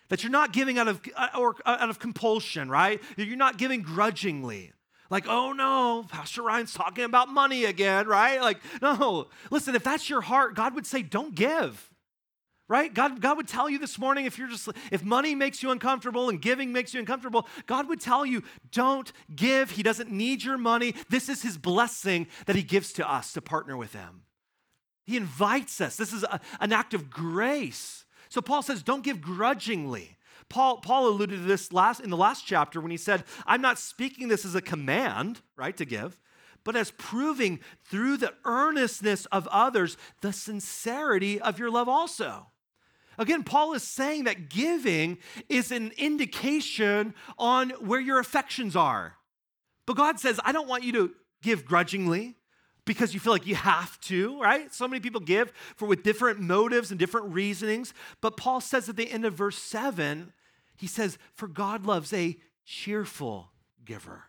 That 0.09 0.23
you're 0.23 0.31
not 0.31 0.51
giving 0.51 0.77
out 0.77 0.89
of 0.89 1.01
uh, 1.15 1.29
or 1.37 1.55
uh, 1.65 1.77
out 1.79 1.89
of 1.89 1.99
compulsion, 1.99 2.69
right? 2.69 3.01
That 3.15 3.27
You're 3.27 3.37
not 3.37 3.57
giving 3.57 3.81
grudgingly. 3.81 4.73
Like, 5.09 5.25
oh 5.27 5.53
no, 5.53 6.05
Pastor 6.09 6.41
Ryan's 6.41 6.73
talking 6.73 7.05
about 7.05 7.29
money 7.29 7.63
again, 7.63 8.07
right? 8.07 8.41
Like, 8.41 8.59
no. 8.81 9.27
Listen, 9.49 9.75
if 9.75 9.83
that's 9.83 10.09
your 10.09 10.21
heart, 10.21 10.55
God 10.55 10.75
would 10.75 10.85
say, 10.85 11.01
don't 11.01 11.35
give 11.35 11.90
right? 12.67 12.93
God, 12.93 13.21
God 13.21 13.37
would 13.37 13.47
tell 13.47 13.69
you 13.69 13.79
this 13.79 13.99
morning 13.99 14.25
if 14.25 14.37
you're 14.37 14.47
just 14.47 14.69
if 14.91 15.03
money 15.03 15.35
makes 15.35 15.61
you 15.61 15.71
uncomfortable 15.71 16.29
and 16.29 16.41
giving 16.41 16.71
makes 16.71 16.93
you 16.93 16.99
uncomfortable, 16.99 17.47
God 17.65 17.89
would 17.89 17.99
tell 17.99 18.25
you, 18.25 18.43
don't 18.71 19.11
give. 19.35 19.71
He 19.71 19.83
doesn't 19.83 20.11
need 20.11 20.43
your 20.43 20.57
money. 20.57 20.95
This 21.09 21.29
is 21.29 21.41
his 21.41 21.57
blessing 21.57 22.27
that 22.45 22.55
he 22.55 22.63
gives 22.63 22.93
to 22.93 23.11
us 23.11 23.33
to 23.33 23.41
partner 23.41 23.75
with 23.75 23.93
him. 23.93 24.23
He 25.05 25.17
invites 25.17 25.81
us. 25.81 25.97
This 25.97 26.13
is 26.13 26.23
a, 26.23 26.39
an 26.59 26.71
act 26.71 26.93
of 26.93 27.09
grace. 27.09 28.05
So 28.29 28.41
Paul 28.41 28.61
says, 28.61 28.83
don't 28.83 29.03
give 29.03 29.19
grudgingly. 29.19 30.17
Paul, 30.47 30.77
Paul 30.77 31.07
alluded 31.07 31.39
to 31.39 31.45
this 31.45 31.73
last 31.73 31.99
in 31.99 32.09
the 32.09 32.17
last 32.17 32.45
chapter 32.45 32.79
when 32.79 32.91
he 32.91 32.97
said, 32.97 33.23
I'm 33.45 33.61
not 33.61 33.79
speaking 33.79 34.27
this 34.27 34.45
as 34.45 34.55
a 34.55 34.61
command, 34.61 35.41
right, 35.55 35.75
to 35.77 35.85
give, 35.85 36.19
but 36.63 36.75
as 36.75 36.91
proving 36.91 37.59
through 37.85 38.17
the 38.17 38.33
earnestness 38.45 39.25
of 39.27 39.47
others 39.47 39.97
the 40.21 40.33
sincerity 40.33 41.41
of 41.41 41.57
your 41.57 41.71
love 41.71 41.89
also. 41.89 42.50
Again, 43.17 43.43
Paul 43.43 43.73
is 43.73 43.83
saying 43.83 44.23
that 44.23 44.49
giving 44.49 45.17
is 45.49 45.71
an 45.71 45.91
indication 45.97 47.13
on 47.37 47.71
where 47.71 47.99
your 47.99 48.19
affections 48.19 48.75
are. 48.75 49.17
But 49.85 49.97
God 49.97 50.19
says, 50.19 50.39
I 50.43 50.51
don't 50.51 50.67
want 50.67 50.83
you 50.83 50.91
to 50.93 51.11
give 51.41 51.65
grudgingly 51.65 52.35
because 52.85 53.13
you 53.13 53.19
feel 53.19 53.33
like 53.33 53.47
you 53.47 53.55
have 53.55 53.99
to, 54.01 54.39
right? 54.41 54.73
So 54.73 54.87
many 54.87 54.99
people 54.99 55.21
give 55.21 55.51
for 55.75 55.87
with 55.87 56.03
different 56.03 56.39
motives 56.39 56.91
and 56.91 56.99
different 56.99 57.33
reasonings. 57.33 57.93
But 58.21 58.37
Paul 58.37 58.61
says 58.61 58.89
at 58.89 58.95
the 58.95 59.11
end 59.11 59.25
of 59.25 59.33
verse 59.33 59.57
7, 59.57 60.33
he 60.75 60.87
says, 60.87 61.17
For 61.33 61.47
God 61.47 61.85
loves 61.85 62.13
a 62.13 62.37
cheerful 62.65 63.51
giver. 63.85 64.23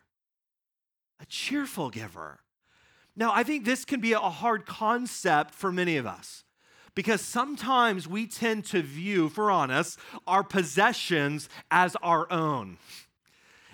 A 1.19 1.25
cheerful 1.25 1.89
giver. 1.89 2.41
Now, 3.15 3.31
I 3.33 3.43
think 3.43 3.63
this 3.63 3.85
can 3.85 4.01
be 4.01 4.13
a 4.13 4.19
hard 4.19 4.65
concept 4.65 5.53
for 5.53 5.71
many 5.71 5.97
of 5.97 6.05
us 6.05 6.43
because 6.95 7.21
sometimes 7.21 8.07
we 8.07 8.27
tend 8.27 8.65
to 8.65 8.81
view, 8.81 9.29
for 9.29 9.49
honest, 9.49 9.97
our 10.27 10.43
possessions 10.43 11.49
as 11.71 11.95
our 12.01 12.31
own. 12.31 12.77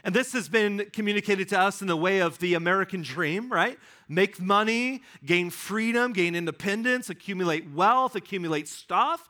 And 0.04 0.16
this 0.16 0.32
has 0.34 0.48
been 0.48 0.88
communicated 0.94 1.50
to 1.50 1.60
us 1.60 1.82
in 1.82 1.88
the 1.88 1.98
way 1.98 2.20
of 2.20 2.40
the 2.40 2.54
American 2.54 3.02
dream, 3.02 3.52
right? 3.52 3.78
Make 4.08 4.40
money, 4.40 5.04
gain 5.26 5.50
freedom, 5.50 6.14
gain 6.14 6.36
independence, 6.36 7.10
accumulate 7.10 7.70
wealth, 7.72 8.16
accumulate 8.16 8.68
stuff. 8.68 9.30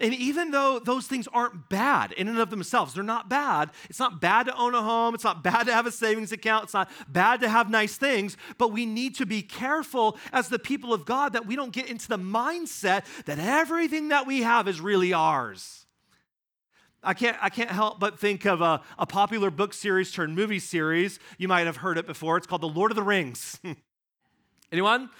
And 0.00 0.14
even 0.14 0.52
though 0.52 0.78
those 0.78 1.08
things 1.08 1.26
aren't 1.32 1.68
bad 1.68 2.12
in 2.12 2.28
and 2.28 2.38
of 2.38 2.50
themselves, 2.50 2.94
they're 2.94 3.02
not 3.02 3.28
bad. 3.28 3.70
It's 3.90 3.98
not 3.98 4.20
bad 4.20 4.46
to 4.46 4.56
own 4.56 4.74
a 4.74 4.82
home. 4.82 5.14
It's 5.14 5.24
not 5.24 5.42
bad 5.42 5.64
to 5.64 5.72
have 5.72 5.86
a 5.86 5.90
savings 5.90 6.30
account. 6.30 6.64
It's 6.64 6.74
not 6.74 6.88
bad 7.08 7.40
to 7.40 7.48
have 7.48 7.68
nice 7.68 7.96
things. 7.96 8.36
But 8.58 8.72
we 8.72 8.86
need 8.86 9.16
to 9.16 9.26
be 9.26 9.42
careful 9.42 10.16
as 10.32 10.48
the 10.48 10.58
people 10.58 10.94
of 10.94 11.04
God 11.04 11.32
that 11.32 11.46
we 11.46 11.56
don't 11.56 11.72
get 11.72 11.88
into 11.88 12.06
the 12.06 12.18
mindset 12.18 13.04
that 13.24 13.40
everything 13.40 14.08
that 14.08 14.26
we 14.26 14.42
have 14.42 14.68
is 14.68 14.80
really 14.80 15.12
ours. 15.12 15.86
I 17.02 17.14
can't, 17.14 17.36
I 17.40 17.48
can't 17.48 17.70
help 17.70 17.98
but 17.98 18.18
think 18.18 18.44
of 18.44 18.60
a, 18.60 18.80
a 18.98 19.06
popular 19.06 19.50
book 19.50 19.72
series 19.72 20.12
turned 20.12 20.36
movie 20.36 20.58
series. 20.58 21.18
You 21.38 21.48
might 21.48 21.66
have 21.66 21.78
heard 21.78 21.98
it 21.98 22.06
before. 22.06 22.36
It's 22.36 22.46
called 22.46 22.62
The 22.62 22.68
Lord 22.68 22.92
of 22.92 22.96
the 22.96 23.02
Rings. 23.02 23.60
Anyone? 24.72 25.10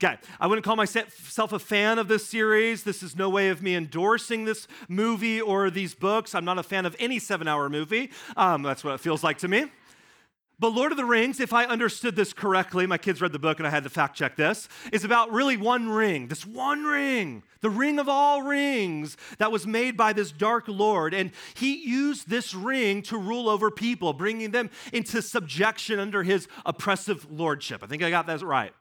Okay, 0.00 0.16
I 0.38 0.46
wouldn't 0.46 0.64
call 0.64 0.76
myself 0.76 1.52
a 1.52 1.58
fan 1.58 1.98
of 1.98 2.06
this 2.06 2.24
series. 2.24 2.84
This 2.84 3.02
is 3.02 3.16
no 3.16 3.28
way 3.28 3.48
of 3.48 3.62
me 3.62 3.74
endorsing 3.74 4.44
this 4.44 4.68
movie 4.88 5.40
or 5.40 5.70
these 5.70 5.92
books. 5.92 6.36
I'm 6.36 6.44
not 6.44 6.56
a 6.56 6.62
fan 6.62 6.86
of 6.86 6.94
any 7.00 7.18
seven 7.18 7.48
hour 7.48 7.68
movie. 7.68 8.12
Um, 8.36 8.62
that's 8.62 8.84
what 8.84 8.94
it 8.94 9.00
feels 9.00 9.24
like 9.24 9.38
to 9.38 9.48
me. 9.48 9.66
But 10.60 10.68
Lord 10.68 10.92
of 10.92 10.98
the 10.98 11.04
Rings, 11.04 11.40
if 11.40 11.52
I 11.52 11.64
understood 11.64 12.14
this 12.14 12.32
correctly, 12.32 12.86
my 12.86 12.98
kids 12.98 13.20
read 13.20 13.32
the 13.32 13.40
book 13.40 13.58
and 13.58 13.66
I 13.66 13.70
had 13.70 13.82
to 13.84 13.90
fact 13.90 14.16
check 14.16 14.36
this, 14.36 14.68
is 14.92 15.02
about 15.04 15.32
really 15.32 15.56
one 15.56 15.88
ring, 15.88 16.28
this 16.28 16.46
one 16.46 16.84
ring, 16.84 17.42
the 17.60 17.70
ring 17.70 17.98
of 17.98 18.08
all 18.08 18.42
rings 18.42 19.16
that 19.38 19.50
was 19.50 19.66
made 19.66 19.96
by 19.96 20.12
this 20.12 20.30
dark 20.30 20.64
Lord. 20.68 21.12
And 21.12 21.32
he 21.54 21.74
used 21.84 22.28
this 22.28 22.54
ring 22.54 23.02
to 23.02 23.18
rule 23.18 23.48
over 23.48 23.68
people, 23.70 24.12
bringing 24.12 24.52
them 24.52 24.70
into 24.92 25.22
subjection 25.22 25.98
under 25.98 26.22
his 26.22 26.46
oppressive 26.64 27.28
lordship. 27.30 27.82
I 27.82 27.86
think 27.86 28.04
I 28.04 28.10
got 28.10 28.28
that 28.28 28.42
right. 28.42 28.72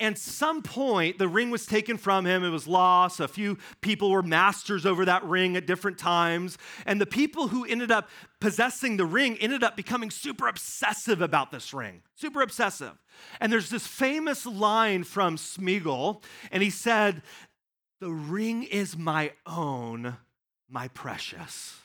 And 0.00 0.16
some 0.16 0.62
point, 0.62 1.18
the 1.18 1.28
ring 1.28 1.50
was 1.50 1.66
taken 1.66 1.98
from 1.98 2.24
him. 2.24 2.42
It 2.42 2.48
was 2.48 2.66
lost. 2.66 3.20
A 3.20 3.28
few 3.28 3.58
people 3.82 4.10
were 4.10 4.22
masters 4.22 4.86
over 4.86 5.04
that 5.04 5.22
ring 5.24 5.56
at 5.56 5.66
different 5.66 5.98
times. 5.98 6.56
And 6.86 6.98
the 6.98 7.06
people 7.06 7.48
who 7.48 7.66
ended 7.66 7.90
up 7.90 8.08
possessing 8.40 8.96
the 8.96 9.04
ring 9.04 9.36
ended 9.38 9.62
up 9.62 9.76
becoming 9.76 10.10
super 10.10 10.48
obsessive 10.48 11.20
about 11.20 11.50
this 11.52 11.74
ring. 11.74 12.00
Super 12.14 12.40
obsessive. 12.40 12.98
And 13.40 13.52
there's 13.52 13.68
this 13.68 13.86
famous 13.86 14.46
line 14.46 15.04
from 15.04 15.36
Smeagol, 15.36 16.22
and 16.50 16.62
he 16.62 16.70
said, 16.70 17.22
The 18.00 18.10
ring 18.10 18.62
is 18.62 18.96
my 18.96 19.32
own, 19.46 20.16
my 20.66 20.88
precious. 20.88 21.76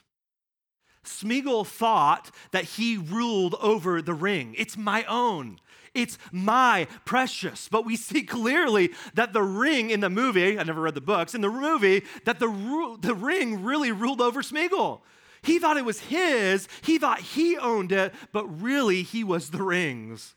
Smeagol 1.06 1.66
thought 1.66 2.32
that 2.52 2.64
he 2.64 2.98
ruled 2.98 3.56
over 3.62 4.02
the 4.02 4.14
ring. 4.14 4.56
It's 4.58 4.78
my 4.78 5.04
own. 5.06 5.60
It's 5.94 6.18
my 6.32 6.88
precious. 7.06 7.70
But 7.70 7.86
we 7.86 7.96
see 7.96 8.24
clearly 8.24 8.92
that 9.14 9.34
the 9.34 9.42
ring 9.42 9.90
in 9.90 10.02
the 10.02 10.10
movie, 10.10 10.60
I 10.60 10.64
never 10.64 10.82
read 10.82 10.94
the 10.94 11.02
books, 11.02 11.34
in 11.34 11.42
the 11.42 11.50
movie, 11.50 12.04
that 12.26 12.40
the, 12.40 12.98
the 13.00 13.16
ring 13.16 13.64
really 13.64 13.92
ruled 13.92 14.22
over 14.22 14.42
Smeagol. 14.42 15.02
He 15.42 15.60
thought 15.60 15.78
it 15.78 15.86
was 15.86 16.00
his, 16.00 16.68
he 16.82 16.98
thought 16.98 17.20
he 17.20 17.58
owned 17.58 17.92
it, 17.92 18.14
but 18.32 18.46
really 18.62 19.04
he 19.04 19.24
was 19.24 19.52
the 19.52 19.64
ring's. 19.64 20.36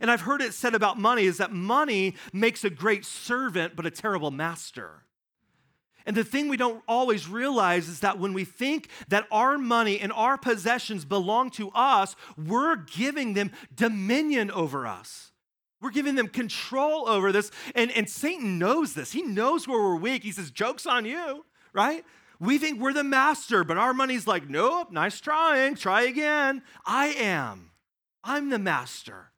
And 0.00 0.10
I've 0.10 0.22
heard 0.22 0.42
it 0.42 0.52
said 0.52 0.74
about 0.74 0.98
money 0.98 1.24
is 1.24 1.38
that 1.38 1.52
money 1.52 2.16
makes 2.32 2.64
a 2.64 2.70
great 2.70 3.04
servant, 3.04 3.76
but 3.76 3.86
a 3.86 3.90
terrible 3.90 4.30
master. 4.30 5.01
And 6.06 6.16
the 6.16 6.24
thing 6.24 6.48
we 6.48 6.56
don't 6.56 6.82
always 6.86 7.28
realize 7.28 7.88
is 7.88 8.00
that 8.00 8.18
when 8.18 8.32
we 8.32 8.44
think 8.44 8.88
that 9.08 9.26
our 9.30 9.58
money 9.58 10.00
and 10.00 10.12
our 10.12 10.36
possessions 10.36 11.04
belong 11.04 11.50
to 11.52 11.70
us, 11.70 12.16
we're 12.36 12.76
giving 12.76 13.34
them 13.34 13.50
dominion 13.74 14.50
over 14.50 14.86
us. 14.86 15.32
We're 15.80 15.90
giving 15.90 16.14
them 16.14 16.28
control 16.28 17.08
over 17.08 17.32
this. 17.32 17.50
And, 17.74 17.90
and 17.90 18.08
Satan 18.08 18.58
knows 18.58 18.94
this. 18.94 19.12
He 19.12 19.22
knows 19.22 19.66
where 19.66 19.82
we're 19.82 19.96
weak. 19.96 20.22
He 20.22 20.30
says, 20.30 20.50
Joke's 20.50 20.86
on 20.86 21.04
you, 21.04 21.44
right? 21.72 22.04
We 22.38 22.58
think 22.58 22.80
we're 22.80 22.92
the 22.92 23.04
master, 23.04 23.64
but 23.64 23.78
our 23.78 23.92
money's 23.92 24.26
like, 24.26 24.48
Nope, 24.48 24.92
nice 24.92 25.20
trying. 25.20 25.74
Try 25.74 26.02
again. 26.02 26.62
I 26.86 27.08
am. 27.08 27.72
I'm 28.24 28.50
the 28.50 28.58
master. 28.58 29.31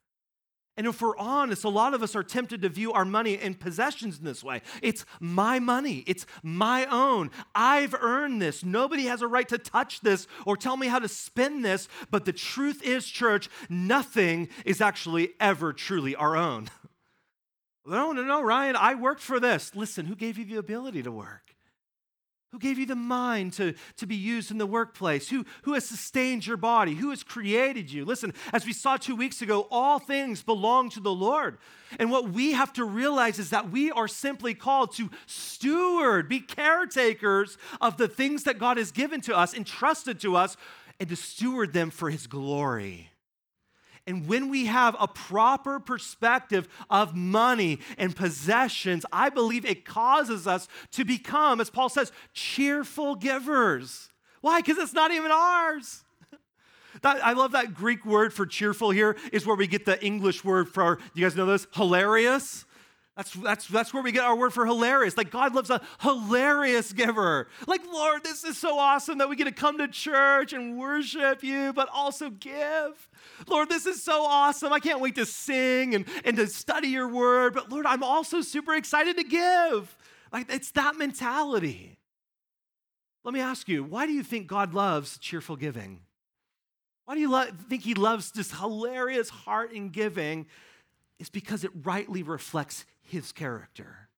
And 0.77 0.87
if 0.87 1.01
we're 1.01 1.17
honest, 1.17 1.63
a 1.63 1.69
lot 1.69 1.93
of 1.93 2.03
us 2.03 2.15
are 2.15 2.23
tempted 2.23 2.61
to 2.61 2.69
view 2.69 2.91
our 2.91 3.05
money 3.05 3.37
and 3.37 3.57
possessions 3.57 4.19
in 4.19 4.25
this 4.25 4.43
way. 4.43 4.61
It's 4.81 5.05
my 5.21 5.57
money, 5.59 6.03
it's 6.05 6.25
my 6.43 6.85
own. 6.85 7.31
I've 7.53 7.93
earned 7.93 8.41
this. 8.41 8.63
Nobody 8.63 9.05
has 9.05 9.21
a 9.21 9.27
right 9.27 9.47
to 9.49 9.57
touch 9.57 10.01
this 10.01 10.27
or 10.45 10.57
tell 10.57 10.75
me 10.75 10.87
how 10.87 10.99
to 10.99 11.07
spend 11.07 11.63
this. 11.63 11.87
But 12.11 12.25
the 12.25 12.33
truth 12.33 12.83
is, 12.83 13.07
church, 13.07 13.49
nothing 13.69 14.49
is 14.65 14.81
actually 14.81 15.33
ever 15.39 15.71
truly 15.71 16.15
our 16.15 16.35
own. 16.35 16.69
No, 17.87 18.11
no, 18.13 18.23
no, 18.23 18.41
Ryan, 18.41 18.75
I 18.75 18.95
worked 18.95 19.21
for 19.21 19.39
this. 19.39 19.75
Listen, 19.75 20.07
who 20.07 20.15
gave 20.15 20.39
you 20.39 20.45
the 20.45 20.55
ability 20.55 21.03
to 21.03 21.11
work? 21.11 21.54
Who 22.55 22.59
gave 22.59 22.79
you 22.79 22.85
the 22.85 22.95
mind 22.95 23.51
to, 23.53 23.73
to 23.97 24.07
be 24.07 24.15
used 24.15 24.49
in 24.49 24.57
the 24.57 24.65
workplace? 24.65 25.27
Who, 25.27 25.43
who 25.63 25.73
has 25.73 25.85
sustained 25.85 26.47
your 26.47 26.55
body? 26.55 26.95
Who 26.95 27.09
has 27.09 27.21
created 27.21 27.91
you? 27.91 28.05
Listen, 28.05 28.33
as 28.53 28.65
we 28.65 28.71
saw 28.71 28.95
two 28.95 29.13
weeks 29.13 29.41
ago, 29.41 29.67
all 29.69 29.99
things 29.99 30.41
belong 30.41 30.89
to 30.91 31.01
the 31.01 31.11
Lord. 31.11 31.57
And 31.99 32.09
what 32.09 32.29
we 32.29 32.53
have 32.53 32.71
to 32.73 32.85
realize 32.85 33.39
is 33.39 33.49
that 33.49 33.71
we 33.71 33.91
are 33.91 34.07
simply 34.07 34.53
called 34.53 34.95
to 34.95 35.09
steward, 35.25 36.29
be 36.29 36.39
caretakers 36.39 37.57
of 37.81 37.97
the 37.97 38.07
things 38.07 38.45
that 38.45 38.57
God 38.57 38.77
has 38.77 38.93
given 38.93 39.19
to 39.21 39.35
us, 39.35 39.53
entrusted 39.53 40.21
to 40.21 40.37
us, 40.37 40.55
and 40.97 41.09
to 41.09 41.17
steward 41.17 41.73
them 41.73 41.89
for 41.89 42.09
His 42.09 42.25
glory. 42.25 43.09
And 44.07 44.27
when 44.27 44.49
we 44.49 44.67
have 44.67 44.95
a 44.99 45.07
proper 45.07 45.79
perspective 45.79 46.67
of 46.89 47.15
money 47.15 47.79
and 47.97 48.15
possessions, 48.15 49.05
I 49.11 49.29
believe 49.29 49.65
it 49.65 49.83
causes 49.83 50.45
us 50.45 50.67
to 50.91 51.03
become, 51.03 51.59
as 51.59 51.71
Paul 51.71 51.89
says, 51.89 52.11
cheerful 52.33 53.15
givers. 53.15 54.09
Why? 54.41 54.61
Because 54.61 54.77
it's 54.77 54.93
not 54.93 55.11
even 55.11 55.31
ours. 55.31 56.03
That, 57.01 57.23
I 57.25 57.33
love 57.33 57.51
that 57.51 57.73
Greek 57.73 58.05
word 58.05 58.33
for 58.33 58.45
cheerful 58.45 58.89
here 58.89 59.17
is 59.33 59.45
where 59.45 59.57
we 59.57 59.67
get 59.67 59.83
the 59.85 60.01
English 60.03 60.45
word 60.45 60.69
for, 60.69 60.95
Do 60.95 61.01
you 61.15 61.25
guys 61.25 61.35
know 61.35 61.45
this? 61.45 61.67
Hilarious. 61.73 62.63
That's, 63.15 63.31
that's, 63.31 63.67
that's 63.67 63.93
where 63.93 64.03
we 64.03 64.11
get 64.11 64.25
our 64.25 64.35
word 64.35 64.51
for 64.51 64.65
hilarious. 64.65 65.15
Like, 65.15 65.31
God 65.31 65.55
loves 65.55 65.69
a 65.69 65.79
hilarious 66.01 66.91
giver. 66.91 67.47
Like, 67.65 67.81
Lord, 67.85 68.25
this 68.25 68.43
is 68.43 68.57
so 68.57 68.77
awesome 68.77 69.19
that 69.19 69.29
we 69.29 69.37
get 69.37 69.45
to 69.45 69.53
come 69.53 69.77
to 69.77 69.87
church 69.87 70.51
and 70.51 70.77
worship 70.77 71.41
you, 71.41 71.71
but 71.71 71.87
also 71.93 72.29
give. 72.29 73.09
Lord, 73.47 73.69
this 73.69 73.85
is 73.85 74.03
so 74.03 74.23
awesome. 74.25 74.73
I 74.73 74.79
can't 74.79 74.99
wait 74.99 75.15
to 75.15 75.25
sing 75.25 75.95
and, 75.95 76.05
and 76.25 76.35
to 76.35 76.47
study 76.47 76.89
your 76.89 77.07
word, 77.07 77.53
but 77.53 77.71
Lord, 77.71 77.85
I'm 77.85 78.03
also 78.03 78.41
super 78.41 78.73
excited 78.75 79.15
to 79.15 79.23
give. 79.23 79.97
Like, 80.33 80.51
it's 80.51 80.71
that 80.71 80.97
mentality. 80.97 81.97
Let 83.23 83.33
me 83.33 83.39
ask 83.39 83.69
you, 83.69 83.85
why 83.85 84.07
do 84.07 84.11
you 84.11 84.23
think 84.23 84.47
God 84.47 84.73
loves 84.73 85.17
cheerful 85.17 85.55
giving? 85.55 86.01
Why 87.05 87.15
do 87.15 87.21
you 87.21 87.31
lo- 87.31 87.47
think 87.69 87.83
He 87.83 87.93
loves 87.93 88.31
this 88.31 88.51
hilarious 88.51 89.29
heart 89.29 89.71
in 89.71 89.87
giving? 89.87 90.47
It's 91.17 91.29
because 91.29 91.63
it 91.63 91.71
rightly 91.83 92.23
reflects 92.23 92.83
his 93.05 93.31
character. 93.31 94.09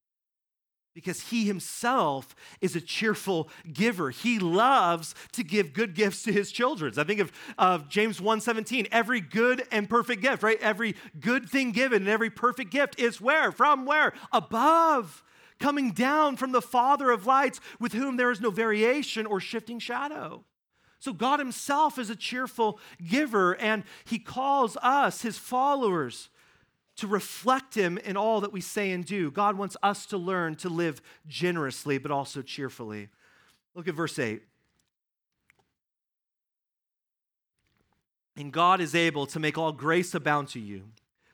Because 0.94 1.22
he 1.30 1.46
himself 1.46 2.36
is 2.60 2.76
a 2.76 2.82
cheerful 2.82 3.50
giver. 3.72 4.10
He 4.10 4.40
loves 4.40 5.14
to 5.34 5.44
give 5.44 5.72
good 5.72 5.94
gifts 5.94 6.24
to 6.24 6.34
his 6.34 6.52
children. 6.52 6.92
I 6.98 7.04
think 7.04 7.20
of, 7.20 7.32
of 7.60 7.88
james 7.88 8.20
1.17 8.20 8.88
every 8.92 9.22
good 9.22 9.64
and 9.72 9.88
perfect 9.88 10.24
gift 10.24 10.42
right? 10.42 10.60
Every 10.60 10.96
good 11.20 11.48
thing 11.48 11.72
given 11.72 12.02
and 12.02 12.10
every 12.10 12.32
perfect 12.32 12.72
gift 12.72 13.00
is 13.00 13.22
where? 13.22 13.52
From 13.52 13.86
where? 13.86 14.14
Above. 14.32 15.24
Coming 15.60 15.92
down 15.92 16.36
from 16.36 16.52
the 16.52 16.62
father 16.62 17.12
of 17.12 17.28
lights 17.28 17.60
with 17.80 17.94
whom 17.94 18.18
there 18.18 18.32
is 18.32 18.42
no 18.42 18.50
variation 18.50 19.28
or 19.28 19.40
shifting 19.40 19.78
shadow. 19.78 20.46
So 20.98 21.14
god 21.14 21.40
himself 21.40 22.00
is 22.00 22.10
a 22.10 22.16
cheerful 22.16 22.80
giver 23.08 23.56
and 23.56 23.84
he 24.06 24.18
calls 24.18 24.78
us 24.82 25.22
his 25.22 25.38
followers 25.38 26.30
to 26.98 27.08
reflect 27.08 27.76
Him 27.76 27.98
in 27.98 28.18
all 28.18 28.42
that 28.42 28.52
we 28.52 28.62
say 28.62 28.92
and 28.92 29.06
do. 29.06 29.32
God 29.32 29.58
wants 29.58 29.78
us 29.82 30.06
to 30.08 30.18
learn 30.18 30.56
to 30.58 30.70
live 30.70 31.02
generously, 31.28 31.98
but 31.98 32.12
also 32.12 32.42
cheerfully. 32.42 33.10
Look 33.76 33.88
at 33.88 33.96
verse 33.96 34.18
8. 34.20 34.42
And 38.36 38.52
God 38.52 38.82
is 38.82 38.94
able 38.94 39.26
to 39.28 39.40
make 39.40 39.58
all 39.58 39.72
grace 39.72 40.14
abound 40.14 40.50
to 40.50 40.60
you, 40.60 40.84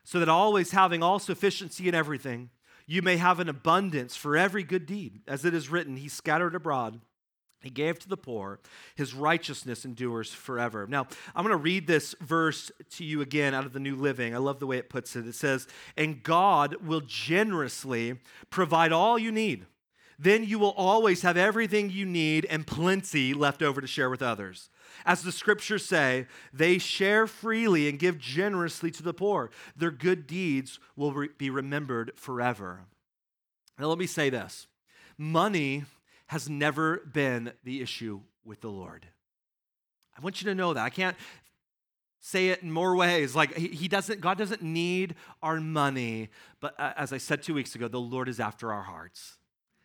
so 0.03 0.19
that 0.19 0.29
always 0.29 0.71
having 0.71 1.03
all 1.03 1.19
sufficiency 1.19 1.87
in 1.87 1.95
everything, 1.95 2.49
you 2.85 3.01
may 3.01 3.17
have 3.17 3.39
an 3.39 3.49
abundance 3.49 4.15
for 4.15 4.37
every 4.37 4.63
good 4.63 4.85
deed. 4.85 5.21
As 5.27 5.45
it 5.45 5.53
is 5.53 5.69
written, 5.69 5.97
He 5.97 6.09
scattered 6.09 6.55
abroad 6.55 6.99
he 7.63 7.69
gave 7.69 7.97
to 7.99 8.09
the 8.09 8.17
poor. 8.17 8.59
His 8.95 9.13
righteousness 9.13 9.85
endures 9.85 10.33
forever. 10.33 10.85
Now, 10.85 11.07
I'm 11.33 11.45
going 11.45 11.57
to 11.57 11.63
read 11.63 11.87
this 11.87 12.13
verse 12.19 12.71
to 12.91 13.05
you 13.05 13.21
again 13.21 13.53
out 13.53 13.65
of 13.65 13.71
the 13.71 13.79
New 13.79 13.95
Living. 13.95 14.35
I 14.35 14.39
love 14.39 14.59
the 14.59 14.67
way 14.67 14.77
it 14.77 14.89
puts 14.89 15.15
it. 15.15 15.25
It 15.25 15.35
says, 15.35 15.65
And 15.95 16.21
God 16.21 16.75
will 16.85 17.01
generously 17.01 18.19
provide 18.49 18.91
all 18.91 19.17
you 19.17 19.31
need. 19.31 19.65
Then 20.19 20.43
you 20.43 20.59
will 20.59 20.71
always 20.71 21.21
have 21.21 21.37
everything 21.37 21.89
you 21.89 22.05
need 22.05 22.45
and 22.49 22.67
plenty 22.67 23.33
left 23.33 23.61
over 23.61 23.81
to 23.81 23.87
share 23.87 24.09
with 24.09 24.21
others. 24.21 24.69
As 25.05 25.23
the 25.23 25.31
scriptures 25.31 25.85
say, 25.85 26.27
they 26.53 26.77
share 26.77 27.27
freely 27.27 27.89
and 27.89 27.97
give 27.97 28.19
generously 28.19 28.91
to 28.91 29.03
the 29.03 29.13
poor. 29.13 29.51
Their 29.75 29.91
good 29.91 30.27
deeds 30.27 30.79
will 30.95 31.13
re- 31.13 31.29
be 31.37 31.49
remembered 31.49 32.11
forever. 32.15 32.81
Now, 33.79 33.87
let 33.87 33.97
me 33.97 34.05
say 34.05 34.29
this 34.29 34.67
money 35.17 35.85
has 36.33 36.49
never 36.49 36.97
been 37.13 37.51
the 37.63 37.79
issue 37.79 38.19
with 38.43 38.59
the 38.61 38.67
Lord. 38.67 39.05
I 40.17 40.21
want 40.21 40.41
you 40.41 40.49
to 40.49 40.55
know 40.55 40.73
that. 40.73 40.83
I 40.83 40.89
can't 40.89 41.15
say 42.19 42.47
it 42.47 42.63
in 42.63 42.71
more 42.71 42.95
ways. 42.95 43.35
Like 43.35 43.55
he 43.55 43.87
doesn't, 43.87 44.19
God 44.19 44.39
doesn't 44.39 44.63
need 44.63 45.13
our 45.43 45.59
money. 45.59 46.29
But 46.59 46.73
uh, 46.79 46.93
as 46.97 47.13
I 47.13 47.19
said 47.19 47.43
two 47.43 47.53
weeks 47.53 47.75
ago, 47.75 47.87
the 47.87 47.99
Lord 47.99 48.27
is 48.27 48.39
after 48.39 48.73
our 48.73 48.81
hearts. 48.81 49.37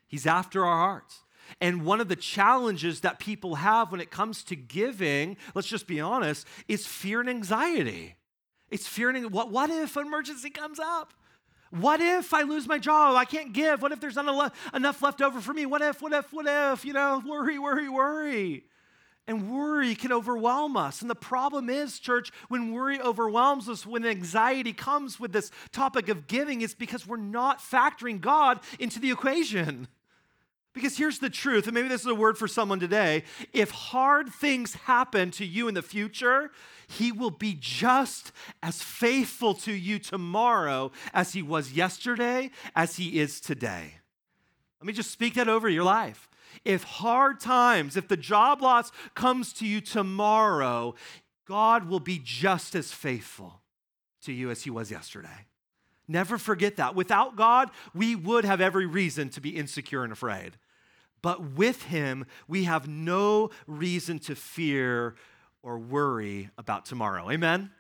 He's 0.07 0.27
after 0.27 0.65
our 0.65 0.79
hearts. 0.79 1.23
And 1.61 1.85
one 1.85 2.01
of 2.01 2.09
the 2.09 2.17
challenges 2.17 3.01
that 3.01 3.19
people 3.19 3.57
have 3.57 3.93
when 3.93 4.01
it 4.01 4.11
comes 4.11 4.43
to 4.45 4.57
giving, 4.57 5.37
let's 5.55 5.69
just 5.69 5.87
be 5.87 6.01
honest, 6.01 6.47
is 6.67 6.87
fear 6.87 7.21
and 7.21 7.29
anxiety. 7.29 8.17
It's 8.71 8.87
fear 8.87 9.11
and 9.11 9.31
what, 9.33 9.51
what 9.51 9.69
if 9.69 9.99
an 9.99 10.07
emergency 10.07 10.49
comes 10.49 10.81
up? 10.81 11.13
What 11.71 12.01
if 12.01 12.33
I 12.33 12.43
lose 12.43 12.67
my 12.67 12.79
job? 12.79 13.17
I 13.17 13.25
can't 13.25 13.53
give. 13.53 13.83
What 13.83 13.93
if 13.93 14.01
there's 14.01 14.17
not 14.17 14.55
enough 14.75 15.03
left 15.03 15.21
over 15.21 15.41
for 15.41 15.53
me? 15.53 15.67
What 15.67 15.83
if, 15.83 16.01
what 16.01 16.13
if, 16.13 16.33
what 16.33 16.47
if? 16.49 16.85
You 16.85 16.95
know, 16.95 17.23
worry, 17.27 17.59
worry, 17.59 17.89
worry. 17.89 18.65
And 19.27 19.51
worry 19.51 19.95
can 19.95 20.11
overwhelm 20.11 20.79
us. 20.79 21.03
And 21.03 21.11
the 21.11 21.15
problem 21.15 21.69
is, 21.69 21.99
church, 21.99 22.33
when 22.49 22.73
worry 22.73 22.99
overwhelms 22.99 23.69
us, 23.69 23.85
when 23.85 24.07
anxiety 24.07 24.73
comes 24.73 25.21
with 25.21 25.33
this 25.33 25.51
topic 25.71 26.09
of 26.09 26.27
giving, 26.27 26.63
it's 26.63 26.75
because 26.75 27.07
we're 27.07 27.19
not 27.19 27.61
factoring 27.61 28.23
God 28.23 28.61
into 28.79 28.99
the 28.99 29.11
equation. 29.11 29.89
Because 30.79 30.97
here's 30.97 31.19
the 31.19 31.29
truth, 31.29 31.67
and 31.67 31.75
maybe 31.75 31.89
this 31.89 32.03
is 32.03 32.07
a 32.07 32.15
word 32.15 32.39
for 32.39 32.47
someone 32.47 32.79
today. 32.79 33.25
If 33.53 33.73
hard 33.73 34.29
things 34.29 34.75
happen 34.75 35.33
to 35.33 35.45
you 35.45 35.67
in 35.67 35.75
the 35.75 35.83
future, 35.83 36.53
He 36.87 37.11
will 37.11 37.33
be 37.33 37.57
just 37.59 38.31
as 38.63 38.81
faithful 38.81 39.55
to 39.55 39.73
you 39.73 39.99
tomorrow 39.99 40.93
as 41.13 41.33
He 41.33 41.43
was 41.43 41.73
yesterday, 41.73 42.53
as 42.77 42.95
He 42.95 43.19
is 43.19 43.41
today. 43.41 43.95
Let 44.81 44.87
me 44.87 44.93
just 44.93 45.11
speak 45.11 45.35
that 45.35 45.49
over 45.49 45.69
your 45.69 45.83
life. 45.83 46.29
If 46.65 46.85
hard 46.85 47.41
times, 47.41 47.97
if 47.97 48.07
the 48.07 48.17
job 48.17 48.63
loss 48.63 48.93
comes 49.17 49.53
to 49.55 49.67
you 49.67 49.81
tomorrow, 49.81 50.95
God 51.45 51.89
will 51.89 51.99
be 51.99 52.21
just 52.23 52.77
as 52.77 52.93
faithful 52.93 53.63
to 54.23 54.33
you 54.33 54.49
as 54.51 54.63
He 54.63 54.71
was 54.71 54.93
yesterday. 54.93 55.47
Never 56.07 56.39
forget 56.39 56.77
that. 56.77 56.95
Without 56.95 57.35
God, 57.35 57.73
we 57.95 58.15
would 58.15 58.45
have 58.45 58.61
every 58.61 58.87
reason 58.87 59.29
to 59.31 59.41
be 59.41 59.57
insecure 59.57 60.05
and 60.05 60.13
afraid. 60.13 60.53
But 61.23 61.53
with 61.53 61.85
him, 61.85 62.27
we 62.47 62.65
have 62.65 62.89
no 62.89 63.51
reason 63.67 64.19
to 64.21 64.35
fear 64.35 65.17
or 65.63 65.79
worry 65.79 66.51
about 66.57 66.87
tomorrow. 66.87 67.31
Amen? 67.31 67.71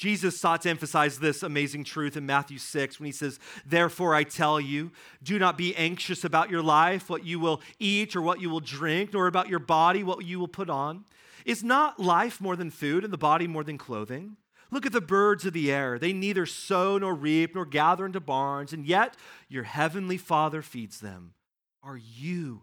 Jesus 0.00 0.40
sought 0.40 0.62
to 0.62 0.70
emphasize 0.70 1.18
this 1.18 1.42
amazing 1.42 1.84
truth 1.84 2.16
in 2.16 2.24
Matthew 2.24 2.56
6 2.56 2.98
when 2.98 3.04
he 3.04 3.12
says, 3.12 3.38
Therefore 3.66 4.14
I 4.14 4.24
tell 4.24 4.58
you, 4.58 4.92
do 5.22 5.38
not 5.38 5.58
be 5.58 5.76
anxious 5.76 6.24
about 6.24 6.48
your 6.48 6.62
life, 6.62 7.10
what 7.10 7.26
you 7.26 7.38
will 7.38 7.60
eat 7.78 8.16
or 8.16 8.22
what 8.22 8.40
you 8.40 8.48
will 8.48 8.60
drink, 8.60 9.12
nor 9.12 9.26
about 9.26 9.50
your 9.50 9.58
body, 9.58 10.02
what 10.02 10.24
you 10.24 10.38
will 10.38 10.48
put 10.48 10.70
on. 10.70 11.04
Is 11.44 11.62
not 11.62 12.00
life 12.00 12.40
more 12.40 12.56
than 12.56 12.70
food 12.70 13.04
and 13.04 13.12
the 13.12 13.18
body 13.18 13.46
more 13.46 13.62
than 13.62 13.76
clothing? 13.76 14.38
Look 14.70 14.86
at 14.86 14.92
the 14.92 15.02
birds 15.02 15.44
of 15.44 15.52
the 15.52 15.70
air. 15.70 15.98
They 15.98 16.14
neither 16.14 16.46
sow 16.46 16.96
nor 16.96 17.14
reap 17.14 17.54
nor 17.54 17.66
gather 17.66 18.06
into 18.06 18.20
barns, 18.20 18.72
and 18.72 18.86
yet 18.86 19.16
your 19.50 19.64
heavenly 19.64 20.16
Father 20.16 20.62
feeds 20.62 21.00
them. 21.00 21.34
Are 21.82 21.98
you 21.98 22.62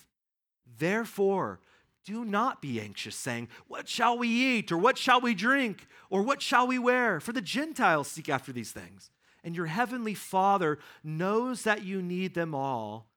Therefore, 0.77 1.59
do 2.03 2.25
not 2.25 2.61
be 2.61 2.81
anxious, 2.81 3.15
saying, 3.15 3.47
What 3.67 3.87
shall 3.87 4.17
we 4.17 4.27
eat? 4.27 4.71
Or 4.71 4.77
what 4.77 4.97
shall 4.97 5.21
we 5.21 5.33
drink? 5.33 5.87
Or 6.09 6.23
what 6.23 6.41
shall 6.41 6.67
we 6.67 6.79
wear? 6.79 7.19
For 7.19 7.31
the 7.31 7.41
Gentiles 7.41 8.07
seek 8.07 8.29
after 8.29 8.51
these 8.51 8.71
things. 8.71 9.11
And 9.43 9.55
your 9.55 9.67
heavenly 9.67 10.13
Father 10.13 10.79
knows 11.03 11.63
that 11.63 11.83
you 11.83 12.01
need 12.01 12.33
them 12.33 12.53
all. 12.55 13.07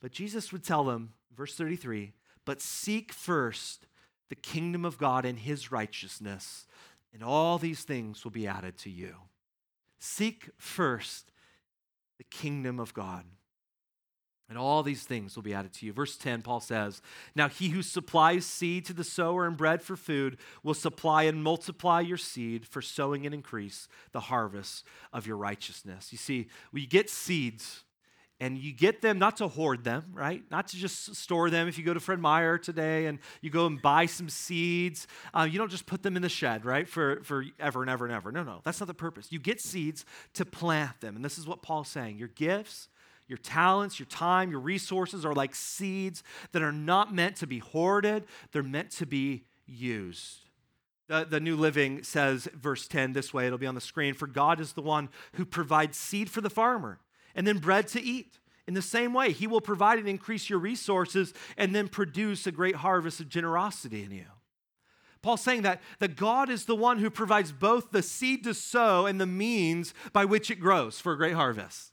But 0.00 0.12
Jesus 0.12 0.52
would 0.52 0.64
tell 0.64 0.84
them, 0.84 1.14
verse 1.36 1.54
33, 1.54 2.12
But 2.44 2.60
seek 2.60 3.12
first 3.12 3.86
the 4.28 4.34
kingdom 4.34 4.84
of 4.84 4.98
God 4.98 5.24
and 5.24 5.38
his 5.38 5.70
righteousness, 5.70 6.66
and 7.12 7.22
all 7.22 7.58
these 7.58 7.82
things 7.82 8.24
will 8.24 8.30
be 8.30 8.46
added 8.46 8.76
to 8.78 8.90
you. 8.90 9.14
Seek 9.98 10.50
first 10.56 11.30
the 12.18 12.24
kingdom 12.24 12.80
of 12.80 12.94
God 12.94 13.24
and 14.52 14.58
all 14.58 14.82
these 14.82 15.04
things 15.04 15.34
will 15.34 15.42
be 15.42 15.54
added 15.54 15.72
to 15.72 15.86
you. 15.86 15.94
Verse 15.94 16.18
10, 16.18 16.42
Paul 16.42 16.60
says, 16.60 17.00
Now 17.34 17.48
he 17.48 17.70
who 17.70 17.80
supplies 17.80 18.44
seed 18.44 18.84
to 18.84 18.92
the 18.92 19.02
sower 19.02 19.46
and 19.46 19.56
bread 19.56 19.80
for 19.80 19.96
food 19.96 20.36
will 20.62 20.74
supply 20.74 21.22
and 21.22 21.42
multiply 21.42 22.00
your 22.00 22.18
seed 22.18 22.68
for 22.68 22.82
sowing 22.82 23.24
and 23.24 23.34
increase 23.34 23.88
the 24.12 24.20
harvest 24.20 24.84
of 25.10 25.26
your 25.26 25.38
righteousness. 25.38 26.12
You 26.12 26.18
see, 26.18 26.48
we 26.70 26.84
get 26.84 27.08
seeds 27.08 27.84
and 28.40 28.58
you 28.58 28.74
get 28.74 29.00
them 29.00 29.18
not 29.18 29.38
to 29.38 29.48
hoard 29.48 29.84
them, 29.84 30.04
right? 30.12 30.42
Not 30.50 30.68
to 30.68 30.76
just 30.76 31.16
store 31.16 31.48
them. 31.48 31.66
If 31.66 31.78
you 31.78 31.84
go 31.84 31.94
to 31.94 32.00
Fred 32.00 32.18
Meyer 32.18 32.58
today 32.58 33.06
and 33.06 33.20
you 33.40 33.48
go 33.48 33.64
and 33.64 33.80
buy 33.80 34.04
some 34.04 34.28
seeds, 34.28 35.06
uh, 35.32 35.48
you 35.50 35.56
don't 35.56 35.70
just 35.70 35.86
put 35.86 36.02
them 36.02 36.14
in 36.14 36.20
the 36.20 36.28
shed, 36.28 36.66
right? 36.66 36.86
For, 36.86 37.22
for 37.24 37.42
ever 37.58 37.80
and 37.80 37.90
ever 37.90 38.04
and 38.04 38.12
ever. 38.12 38.30
No, 38.30 38.42
no, 38.42 38.60
that's 38.64 38.80
not 38.80 38.86
the 38.88 38.94
purpose. 38.94 39.28
You 39.30 39.38
get 39.38 39.62
seeds 39.62 40.04
to 40.34 40.44
plant 40.44 41.00
them. 41.00 41.16
And 41.16 41.24
this 41.24 41.38
is 41.38 41.46
what 41.46 41.62
Paul's 41.62 41.88
saying. 41.88 42.18
Your 42.18 42.28
gifts, 42.28 42.88
your 43.28 43.38
talents, 43.38 43.98
your 43.98 44.06
time, 44.06 44.50
your 44.50 44.60
resources 44.60 45.24
are 45.24 45.34
like 45.34 45.54
seeds 45.54 46.22
that 46.52 46.62
are 46.62 46.72
not 46.72 47.14
meant 47.14 47.36
to 47.36 47.46
be 47.46 47.58
hoarded, 47.58 48.24
they're 48.52 48.62
meant 48.62 48.90
to 48.92 49.06
be 49.06 49.44
used. 49.66 50.38
The, 51.08 51.26
the 51.28 51.40
New 51.40 51.56
Living 51.56 52.02
says, 52.02 52.48
verse 52.54 52.86
10, 52.88 53.12
this 53.12 53.34
way, 53.34 53.46
it'll 53.46 53.58
be 53.58 53.66
on 53.66 53.74
the 53.74 53.80
screen 53.80 54.14
For 54.14 54.26
God 54.26 54.60
is 54.60 54.72
the 54.72 54.82
one 54.82 55.08
who 55.34 55.44
provides 55.44 55.96
seed 55.96 56.30
for 56.30 56.40
the 56.40 56.50
farmer 56.50 57.00
and 57.34 57.46
then 57.46 57.58
bread 57.58 57.88
to 57.88 58.02
eat. 58.02 58.38
In 58.66 58.74
the 58.74 58.82
same 58.82 59.12
way, 59.12 59.32
He 59.32 59.46
will 59.46 59.60
provide 59.60 59.98
and 59.98 60.08
increase 60.08 60.48
your 60.48 60.58
resources 60.58 61.34
and 61.56 61.74
then 61.74 61.88
produce 61.88 62.46
a 62.46 62.52
great 62.52 62.76
harvest 62.76 63.20
of 63.20 63.28
generosity 63.28 64.04
in 64.04 64.12
you. 64.12 64.26
Paul's 65.22 65.40
saying 65.40 65.62
that, 65.62 65.80
that 66.00 66.16
God 66.16 66.50
is 66.50 66.64
the 66.64 66.74
one 66.76 66.98
who 66.98 67.10
provides 67.10 67.52
both 67.52 67.90
the 67.90 68.02
seed 68.02 68.42
to 68.44 68.54
sow 68.54 69.06
and 69.06 69.20
the 69.20 69.26
means 69.26 69.94
by 70.12 70.24
which 70.24 70.50
it 70.50 70.60
grows 70.60 71.00
for 71.00 71.12
a 71.12 71.16
great 71.16 71.34
harvest. 71.34 71.91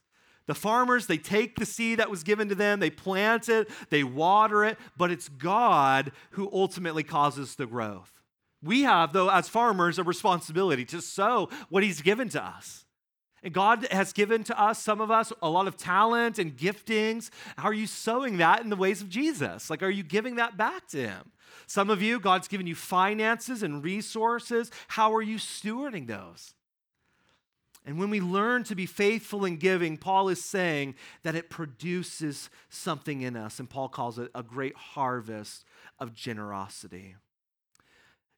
The 0.50 0.56
farmers, 0.56 1.06
they 1.06 1.20
take 1.20 1.60
the 1.60 1.66
seed 1.68 2.00
that 2.00 2.10
was 2.10 2.24
given 2.24 2.50
to 2.50 2.56
them, 2.56 2.80
they 2.80 2.90
plant 2.90 3.50
it, 3.50 3.70
they 3.92 4.04
water 4.04 4.66
it, 4.66 4.80
but 4.98 5.12
it's 5.12 5.30
God 5.30 6.12
who 6.32 6.50
ultimately 6.52 7.04
causes 7.04 7.54
the 7.54 7.68
growth. 7.68 8.20
We 8.64 8.82
have, 8.82 9.14
though, 9.14 9.30
as 9.30 9.48
farmers, 9.48 10.00
a 10.00 10.04
responsibility 10.04 10.86
to 10.86 11.04
sow 11.04 11.50
what 11.70 11.84
He's 11.84 12.02
given 12.02 12.30
to 12.30 12.44
us. 12.44 12.86
And 13.44 13.54
God 13.54 13.86
has 13.92 14.12
given 14.12 14.44
to 14.46 14.60
us, 14.60 14.82
some 14.82 15.02
of 15.02 15.12
us, 15.12 15.32
a 15.44 15.50
lot 15.52 15.68
of 15.68 15.78
talent 15.78 16.40
and 16.40 16.58
giftings. 16.58 17.30
How 17.56 17.70
are 17.70 17.74
you 17.74 17.86
sowing 17.86 18.38
that 18.38 18.62
in 18.62 18.72
the 18.72 18.76
ways 18.76 19.04
of 19.04 19.10
Jesus? 19.10 19.70
Like, 19.70 19.84
are 19.84 19.90
you 19.92 20.02
giving 20.02 20.38
that 20.38 20.58
back 20.58 20.88
to 20.88 20.98
Him? 20.98 21.32
Some 21.68 21.92
of 21.92 22.02
you, 22.02 22.20
God's 22.20 22.48
given 22.48 22.66
you 22.66 22.74
finances 22.74 23.62
and 23.62 23.84
resources. 23.84 24.72
How 24.88 25.14
are 25.14 25.22
you 25.22 25.38
stewarding 25.38 26.08
those? 26.08 26.56
And 27.90 27.98
when 27.98 28.12
we 28.12 28.22
learn 28.22 28.66
to 28.66 28.76
be 28.76 28.86
faithful 28.86 29.46
in 29.46 29.58
giving, 29.58 29.98
Paul 29.98 30.30
is 30.30 30.46
saying 30.46 30.94
that 31.24 31.34
it 31.34 31.50
produces 31.50 32.52
something 32.70 33.24
in 33.24 33.36
us. 33.36 33.58
And 33.60 33.68
Paul 33.68 33.90
calls 33.90 34.20
it 34.20 34.30
a 34.36 34.44
great 34.44 34.76
harvest 34.76 35.66
of 35.98 36.14
generosity. 36.14 37.16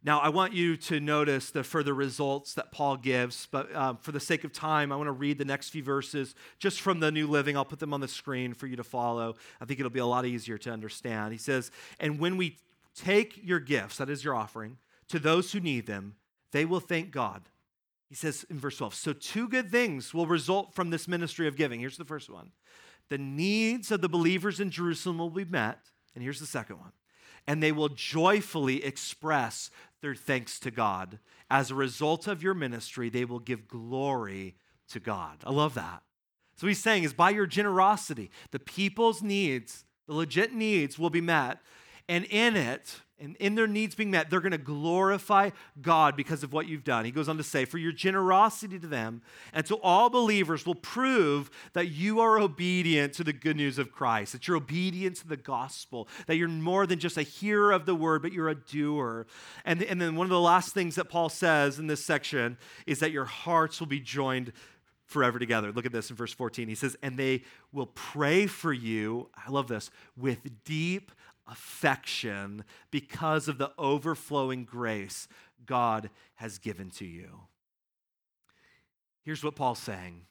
Now, 0.06 0.22
I 0.22 0.30
want 0.30 0.54
you 0.54 0.78
to 0.78 1.02
notice 1.02 1.52
the 1.52 1.66
further 1.66 1.94
results 1.94 2.54
that 2.54 2.72
Paul 2.72 2.96
gives, 2.96 3.50
but 3.52 3.76
um, 3.76 3.98
for 3.98 4.14
the 4.14 4.22
sake 4.22 4.46
of 4.46 4.54
time, 4.54 4.90
I 4.90 4.96
want 4.96 5.10
to 5.10 5.12
read 5.12 5.38
the 5.38 5.44
next 5.44 5.72
few 5.72 5.84
verses 5.84 6.34
just 6.58 6.80
from 6.80 7.02
the 7.02 7.12
New 7.12 7.28
Living. 7.28 7.58
I'll 7.58 7.66
put 7.66 7.80
them 7.80 7.94
on 7.94 8.00
the 8.00 8.08
screen 8.08 8.54
for 8.54 8.68
you 8.68 8.78
to 8.78 8.86
follow. 8.86 9.36
I 9.60 9.66
think 9.66 9.82
it'll 9.82 9.90
be 9.90 10.00
a 10.00 10.06
lot 10.06 10.26
easier 10.26 10.58
to 10.60 10.72
understand. 10.72 11.34
He 11.34 11.38
says, 11.38 11.72
And 12.00 12.20
when 12.20 12.38
we 12.38 12.58
take 12.96 13.38
your 13.44 13.60
gifts, 13.60 13.98
that 13.98 14.10
is 14.10 14.24
your 14.24 14.34
offering, 14.34 14.78
to 15.10 15.20
those 15.20 15.52
who 15.52 15.60
need 15.60 15.88
them, 15.88 16.16
they 16.54 16.64
will 16.64 16.80
thank 16.80 17.12
God 17.12 17.50
he 18.12 18.16
says 18.16 18.46
in 18.50 18.60
verse 18.60 18.76
12, 18.76 18.94
so 18.94 19.14
two 19.14 19.48
good 19.48 19.72
things 19.72 20.14
will 20.14 20.28
result 20.28 20.76
from 20.76 20.90
this 20.90 21.08
ministry 21.08 21.48
of 21.48 21.56
giving. 21.56 21.80
Here's 21.80 21.96
the 21.96 22.04
first 22.04 22.30
one 22.30 22.52
the 23.08 23.18
needs 23.18 23.90
of 23.90 24.02
the 24.02 24.10
believers 24.10 24.60
in 24.60 24.70
Jerusalem 24.70 25.18
will 25.18 25.30
be 25.30 25.46
met. 25.46 25.80
And 26.14 26.22
here's 26.22 26.42
the 26.42 26.46
second 26.46 26.80
one. 26.80 26.92
And 27.48 27.64
they 27.64 27.72
will 27.72 27.88
joyfully 27.88 28.84
express 28.84 29.72
their 30.02 30.14
thanks 30.14 30.60
to 30.60 30.72
God. 30.72 31.20
As 31.50 31.72
a 31.72 31.76
result 31.76 32.28
of 32.28 32.44
your 32.44 32.54
ministry, 32.54 33.10
they 33.10 33.24
will 33.24 33.40
give 33.40 33.70
glory 33.70 34.56
to 34.90 35.00
God. 35.00 35.38
I 35.46 35.52
love 35.52 35.74
that. 35.76 36.04
So 36.58 36.68
he's 36.68 36.84
saying 36.84 37.04
is 37.04 37.14
by 37.14 37.30
your 37.30 37.48
generosity, 37.48 38.30
the 38.52 38.60
people's 38.60 39.24
needs, 39.24 39.86
the 40.06 40.16
legit 40.16 40.54
needs 40.54 41.00
will 41.00 41.10
be 41.10 41.22
met. 41.22 41.60
And 42.10 42.26
in 42.26 42.58
it, 42.58 43.00
and 43.22 43.36
in 43.38 43.54
their 43.56 43.68
needs 43.68 43.94
being 43.94 44.12
met, 44.12 44.30
they're 44.30 44.42
going 44.42 44.52
to 44.52 44.58
glorify 44.58 45.52
God 45.80 46.18
because 46.18 46.44
of 46.44 46.54
what 46.54 46.68
you've 46.68 46.84
done. 46.84 47.06
He 47.06 47.12
goes 47.12 47.30
on 47.30 47.38
to 47.38 47.44
say, 47.44 47.66
For 47.66 47.78
your 47.78 47.92
generosity 47.92 48.80
to 48.80 48.88
them 48.88 49.22
and 49.54 49.66
to 49.68 49.76
all 49.76 50.10
believers 50.10 50.66
will 50.66 50.76
prove 50.76 51.52
that 51.74 51.90
you 51.90 52.20
are 52.20 52.40
obedient 52.40 53.14
to 53.14 53.24
the 53.24 53.32
good 53.34 53.56
news 53.56 53.78
of 53.78 53.92
Christ, 53.92 54.34
that 54.34 54.48
you're 54.48 54.58
obedient 54.58 55.18
to 55.18 55.28
the 55.28 55.38
gospel, 55.38 56.08
that 56.26 56.36
you're 56.36 56.48
more 56.48 56.88
than 56.88 57.00
just 57.00 57.18
a 57.18 57.22
hearer 57.22 57.72
of 57.72 57.86
the 57.86 57.96
word, 57.96 58.24
but 58.24 58.34
you're 58.34 58.50
a 58.50 58.56
doer. 58.56 59.28
And, 59.66 59.84
and 59.84 60.02
then 60.02 60.16
one 60.16 60.26
of 60.26 60.32
the 60.32 60.40
last 60.40 60.74
things 60.74 60.96
that 60.96 61.06
Paul 61.06 61.30
says 61.30 61.78
in 61.78 61.86
this 61.88 62.04
section 62.04 62.58
is 62.88 63.00
that 63.00 63.12
your 63.12 63.26
hearts 63.26 63.80
will 63.80 63.88
be 63.88 64.00
joined 64.00 64.52
forever 65.06 65.38
together. 65.38 65.72
Look 65.72 65.86
at 65.86 65.92
this 65.92 66.10
in 66.10 66.16
verse 66.16 66.34
14. 66.34 66.68
He 66.68 66.76
says, 66.76 66.96
And 67.04 67.18
they 67.18 67.44
will 67.72 67.88
pray 67.88 68.48
for 68.48 68.74
you, 68.74 69.30
I 69.36 69.52
love 69.52 69.68
this, 69.68 69.92
with 70.18 70.40
deep 70.64 71.12
affection 71.48 72.64
because 72.90 73.48
of 73.48 73.58
the 73.58 73.72
overflowing 73.78 74.64
grace 74.64 75.28
God 75.66 76.10
has 76.36 76.58
given 76.58 76.90
to 76.92 77.06
you. 77.06 77.42
Here's 79.24 79.44
what 79.44 79.56
Paul's 79.56 79.80
saying. 79.80 80.26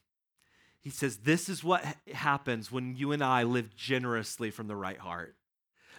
He 0.81 0.89
says, 0.89 1.17
This 1.17 1.47
is 1.47 1.63
what 1.63 1.85
happens 2.13 2.71
when 2.71 2.95
you 2.95 3.11
and 3.11 3.23
I 3.23 3.43
live 3.43 3.75
generously 3.75 4.51
from 4.51 4.67
the 4.67 4.75
right 4.75 4.99
heart. 4.99 5.35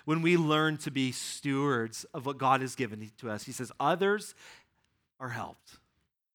When 0.05 0.21
we 0.21 0.37
learn 0.37 0.79
to 0.79 0.91
be 0.91 1.13
stewards 1.13 2.05
of 2.13 2.27
what 2.27 2.39
God 2.39 2.61
has 2.61 2.75
given 2.75 3.11
to 3.19 3.31
us, 3.31 3.45
he 3.45 3.53
says, 3.53 3.71
Others 3.79 4.35
are 5.21 5.31
helped, 5.31 5.79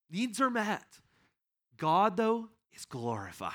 needs 0.10 0.40
are 0.40 0.50
met. 0.50 0.86
God, 1.78 2.18
though, 2.18 2.50
is 2.74 2.86
glorified. 2.86 3.54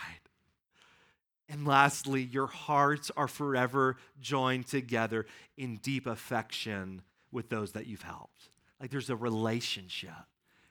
And 1.49 1.66
lastly, 1.66 2.22
your 2.22 2.47
hearts 2.47 3.11
are 3.16 3.28
forever 3.28 3.97
joined 4.20 4.66
together 4.66 5.26
in 5.57 5.76
deep 5.76 6.07
affection 6.07 7.03
with 7.30 7.49
those 7.49 7.72
that 7.72 7.86
you've 7.86 8.03
helped. 8.03 8.49
Like 8.80 8.90
there's 8.90 9.11
a 9.11 9.16
relationship 9.16 10.11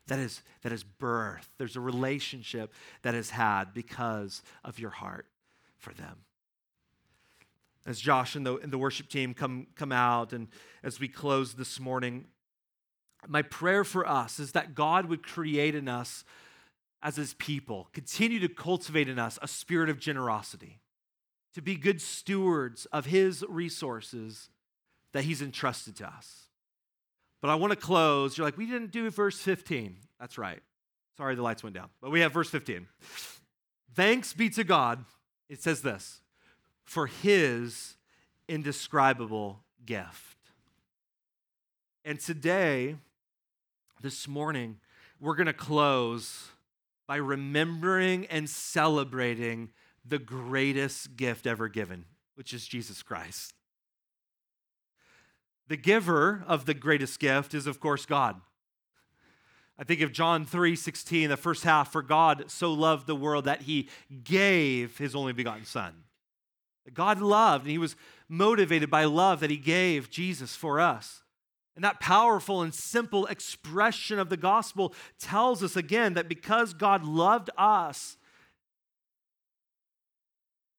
that 0.07 0.19
is, 0.19 0.41
that 0.63 0.71
is 0.71 0.83
birth. 0.83 1.49
There's 1.57 1.75
a 1.75 1.81
relationship 1.81 2.73
that 3.03 3.15
is 3.15 3.29
had 3.29 3.73
because 3.73 4.41
of 4.63 4.79
your 4.79 4.89
heart 4.89 5.27
for 5.77 5.93
them. 5.93 6.17
As 7.85 7.99
Josh 7.99 8.35
and 8.35 8.45
the, 8.45 8.57
and 8.57 8.71
the 8.71 8.77
worship 8.77 9.07
team 9.07 9.33
come, 9.33 9.67
come 9.75 9.91
out, 9.91 10.33
and 10.33 10.47
as 10.83 10.99
we 10.99 11.07
close 11.07 11.53
this 11.53 11.79
morning, 11.79 12.25
my 13.27 13.41
prayer 13.41 13.83
for 13.83 14.07
us 14.07 14.39
is 14.39 14.51
that 14.51 14.75
God 14.75 15.05
would 15.05 15.23
create 15.23 15.75
in 15.75 15.87
us 15.87 16.23
as 17.03 17.15
his 17.15 17.33
people, 17.35 17.87
continue 17.93 18.39
to 18.39 18.47
cultivate 18.47 19.09
in 19.09 19.17
us 19.17 19.39
a 19.41 19.47
spirit 19.47 19.89
of 19.89 19.99
generosity, 19.99 20.79
to 21.53 21.61
be 21.61 21.75
good 21.75 22.01
stewards 22.01 22.85
of 22.87 23.07
his 23.07 23.43
resources 23.49 24.49
that 25.13 25.23
he's 25.23 25.41
entrusted 25.41 25.95
to 25.97 26.07
us. 26.07 26.47
But 27.41 27.49
I 27.49 27.55
want 27.55 27.71
to 27.71 27.77
close. 27.77 28.37
You're 28.37 28.45
like, 28.45 28.57
we 28.57 28.67
didn't 28.67 28.91
do 28.91 29.09
verse 29.09 29.39
15. 29.39 29.97
That's 30.19 30.37
right. 30.37 30.61
Sorry, 31.17 31.35
the 31.35 31.41
lights 31.41 31.63
went 31.63 31.75
down. 31.75 31.89
But 32.01 32.11
we 32.11 32.21
have 32.21 32.31
verse 32.31 32.49
15. 32.49 32.87
Thanks 33.95 34.33
be 34.33 34.49
to 34.51 34.63
God, 34.63 35.03
it 35.49 35.61
says 35.61 35.81
this, 35.81 36.21
for 36.83 37.07
his 37.07 37.95
indescribable 38.47 39.59
gift. 39.85 40.37
And 42.05 42.19
today, 42.19 42.95
this 44.01 44.27
morning, 44.27 44.77
we're 45.19 45.35
going 45.35 45.47
to 45.47 45.53
close 45.53 46.49
by 47.11 47.17
remembering 47.17 48.25
and 48.27 48.49
celebrating 48.49 49.69
the 50.05 50.17
greatest 50.17 51.17
gift 51.17 51.45
ever 51.45 51.67
given, 51.67 52.05
which 52.35 52.53
is 52.53 52.65
Jesus 52.65 53.03
Christ. 53.03 53.51
The 55.67 55.75
giver 55.75 56.45
of 56.47 56.65
the 56.65 56.73
greatest 56.73 57.19
gift 57.19 57.53
is, 57.53 57.67
of 57.67 57.81
course, 57.81 58.05
God. 58.05 58.39
I 59.77 59.83
think 59.83 59.99
of 59.99 60.13
John 60.13 60.45
3 60.45 60.73
16, 60.73 61.27
the 61.27 61.35
first 61.35 61.65
half, 61.65 61.91
for 61.91 62.01
God 62.01 62.45
so 62.47 62.71
loved 62.71 63.07
the 63.07 63.15
world 63.17 63.43
that 63.43 63.63
he 63.63 63.89
gave 64.23 64.97
his 64.97 65.13
only 65.13 65.33
begotten 65.33 65.65
Son. 65.65 66.05
God 66.93 67.19
loved, 67.19 67.65
and 67.65 67.71
he 67.73 67.77
was 67.77 67.97
motivated 68.29 68.89
by 68.89 69.03
love 69.03 69.41
that 69.41 69.49
he 69.49 69.57
gave 69.57 70.09
Jesus 70.09 70.55
for 70.55 70.79
us. 70.79 71.23
And 71.75 71.85
that 71.85 71.99
powerful 71.99 72.61
and 72.61 72.73
simple 72.73 73.25
expression 73.27 74.19
of 74.19 74.29
the 74.29 74.37
gospel 74.37 74.93
tells 75.19 75.63
us 75.63 75.75
again 75.75 76.15
that 76.15 76.27
because 76.27 76.73
God 76.73 77.05
loved 77.05 77.49
us, 77.57 78.17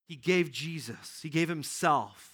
he 0.07 0.17
gave 0.17 0.53
Jesus, 0.53 1.21
he 1.23 1.31
gave 1.31 1.49
himself. 1.49 2.33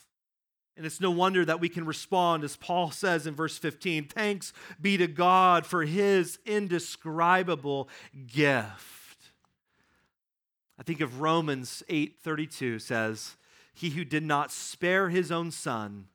And 0.77 0.87
it's 0.87 1.01
no 1.01 1.11
wonder 1.11 1.45
that 1.45 1.61
we 1.61 1.69
can 1.69 1.85
respond, 1.85 2.45
as 2.45 2.57
Paul 2.57 2.93
says 2.93 3.27
in 3.27 3.35
verse 3.35 3.59
15 3.59 4.05
Thanks 4.05 4.53
be 4.81 4.97
to 4.97 5.09
God 5.09 5.67
for 5.67 5.85
his 5.85 6.39
indescribable 6.47 7.89
gift. 8.29 9.33
I 10.79 10.85
think 10.85 11.01
of 11.01 11.21
Romans 11.21 11.83
8:32 11.89 12.79
says, 12.79 13.37
"He 13.75 13.91
who 13.91 14.05
did 14.05 14.23
not 14.23 14.53
spare 14.53 15.09
his 15.11 15.33
own 15.33 15.51
son, 15.51 16.09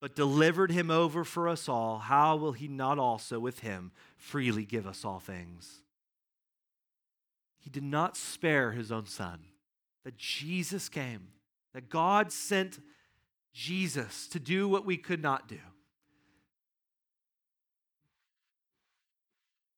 but 0.00 0.14
delivered 0.14 0.70
him 0.70 0.90
over 0.90 1.24
for 1.24 1.48
us 1.48 1.68
all, 1.68 1.98
how 1.98 2.36
will 2.36 2.52
he 2.52 2.68
not 2.68 2.98
also 2.98 3.40
with 3.40 3.60
him 3.60 3.92
freely 4.16 4.64
give 4.64 4.86
us 4.86 5.04
all 5.04 5.18
things?" 5.18 5.82
He 7.58 7.70
did 7.70 7.82
not 7.82 8.16
spare 8.16 8.72
his 8.72 8.92
own 8.92 9.06
son. 9.06 9.44
That 10.04 10.16
Jesus 10.16 10.88
came, 10.88 11.32
that 11.74 11.90
God 11.90 12.32
sent 12.32 12.82
Jesus 13.52 14.26
to 14.28 14.40
do 14.40 14.68
what 14.68 14.86
we 14.86 14.96
could 14.96 15.20
not 15.20 15.48
do. 15.48 15.60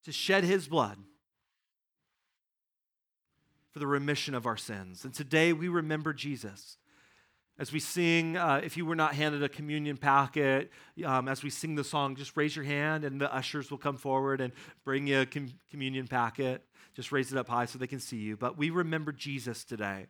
To 0.05 0.13
shed 0.13 0.45
his 0.45 0.69
blood 0.69 0.99
for 3.71 3.79
the 3.79 3.87
remission 3.87 4.35
of 4.35 4.47
our 4.47 4.57
sins. 4.57 5.05
And 5.05 5.15
today 5.15 5.53
we 5.53 5.69
remember 5.69 6.13
Jesus. 6.13 6.77
As 7.61 7.75
we 7.75 7.79
sing, 7.79 8.39
uh, 8.39 8.63
if 8.65 8.79
you 8.79 8.87
were 8.87 8.97
not 8.97 9.13
handed 9.13 9.43
a 9.43 9.49
communion 9.49 9.99
packet, 9.99 10.71
um, 11.05 11.29
as 11.29 11.43
we 11.43 11.51
sing 11.51 11.75
the 11.75 11.85
song, 11.85 12.17
just 12.17 12.35
raise 12.35 12.57
your 12.57 12.65
hand 12.65 13.05
and 13.05 13.21
the 13.21 13.33
ushers 13.33 13.71
will 13.71 13.77
come 13.77 13.99
forward 13.99 14.41
and 14.41 14.55
bring 14.83 15.07
you 15.07 15.21
a 15.21 15.27
com- 15.27 15.53
communion 15.71 16.09
packet. 16.09 16.65
Just 16.95 17.13
raise 17.13 17.31
it 17.31 17.37
up 17.37 17.51
high 17.51 17.67
so 17.67 17.79
they 17.79 17.87
can 17.87 18.01
see 18.01 18.17
you. 18.17 18.35
But 18.35 18.57
we 18.57 18.71
remember 18.71 19.13
Jesus 19.13 19.63
today 19.63 20.07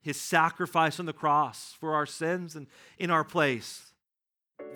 his 0.00 0.20
sacrifice 0.20 1.00
on 1.00 1.06
the 1.06 1.12
cross 1.12 1.74
for 1.80 1.94
our 1.94 2.06
sins 2.06 2.54
and 2.54 2.68
in 2.96 3.10
our 3.10 3.24
place. 3.24 3.92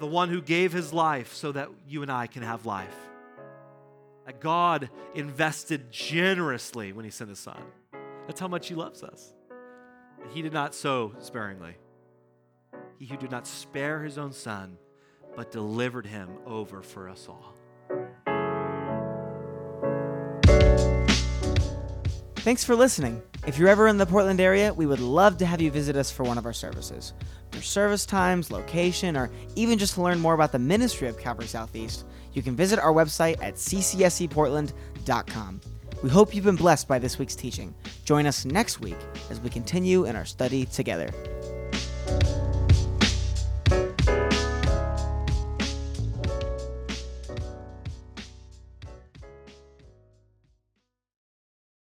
The 0.00 0.06
one 0.06 0.30
who 0.30 0.42
gave 0.42 0.72
his 0.72 0.92
life 0.92 1.32
so 1.32 1.52
that 1.52 1.68
you 1.86 2.02
and 2.02 2.10
I 2.10 2.26
can 2.26 2.42
have 2.42 2.66
life. 2.66 2.96
That 4.26 4.40
God 4.40 4.90
invested 5.14 5.92
generously 5.92 6.92
when 6.92 7.04
he 7.04 7.12
sent 7.12 7.30
his 7.30 7.38
son. 7.38 7.62
That's 8.26 8.40
how 8.40 8.48
much 8.48 8.66
he 8.66 8.74
loves 8.74 9.04
us. 9.04 9.32
He 10.30 10.42
did 10.42 10.52
not 10.52 10.74
sow 10.74 11.12
sparingly. 11.20 11.76
He 13.00 13.06
who 13.06 13.16
did 13.16 13.30
not 13.30 13.46
spare 13.46 14.02
his 14.02 14.18
own 14.18 14.30
son, 14.30 14.76
but 15.34 15.50
delivered 15.50 16.04
him 16.04 16.28
over 16.44 16.82
for 16.82 17.08
us 17.08 17.30
all. 17.30 17.54
Thanks 22.36 22.62
for 22.62 22.76
listening. 22.76 23.22
If 23.46 23.56
you're 23.56 23.70
ever 23.70 23.88
in 23.88 23.96
the 23.96 24.04
Portland 24.04 24.38
area, 24.38 24.74
we 24.74 24.84
would 24.84 25.00
love 25.00 25.38
to 25.38 25.46
have 25.46 25.62
you 25.62 25.70
visit 25.70 25.96
us 25.96 26.10
for 26.10 26.24
one 26.24 26.36
of 26.36 26.44
our 26.44 26.52
services. 26.52 27.14
For 27.52 27.62
service 27.62 28.04
times, 28.04 28.50
location, 28.50 29.16
or 29.16 29.30
even 29.56 29.78
just 29.78 29.94
to 29.94 30.02
learn 30.02 30.20
more 30.20 30.34
about 30.34 30.52
the 30.52 30.58
ministry 30.58 31.08
of 31.08 31.18
Calvary 31.18 31.46
Southeast, 31.46 32.04
you 32.34 32.42
can 32.42 32.54
visit 32.54 32.78
our 32.78 32.92
website 32.92 33.42
at 33.42 33.54
ccseportland.com. 33.54 35.60
We 36.02 36.10
hope 36.10 36.34
you've 36.34 36.44
been 36.44 36.56
blessed 36.56 36.86
by 36.86 36.98
this 36.98 37.18
week's 37.18 37.34
teaching. 37.34 37.74
Join 38.04 38.26
us 38.26 38.44
next 38.44 38.80
week 38.80 38.98
as 39.30 39.40
we 39.40 39.48
continue 39.48 40.04
in 40.04 40.16
our 40.16 40.26
study 40.26 40.66
together. 40.66 41.10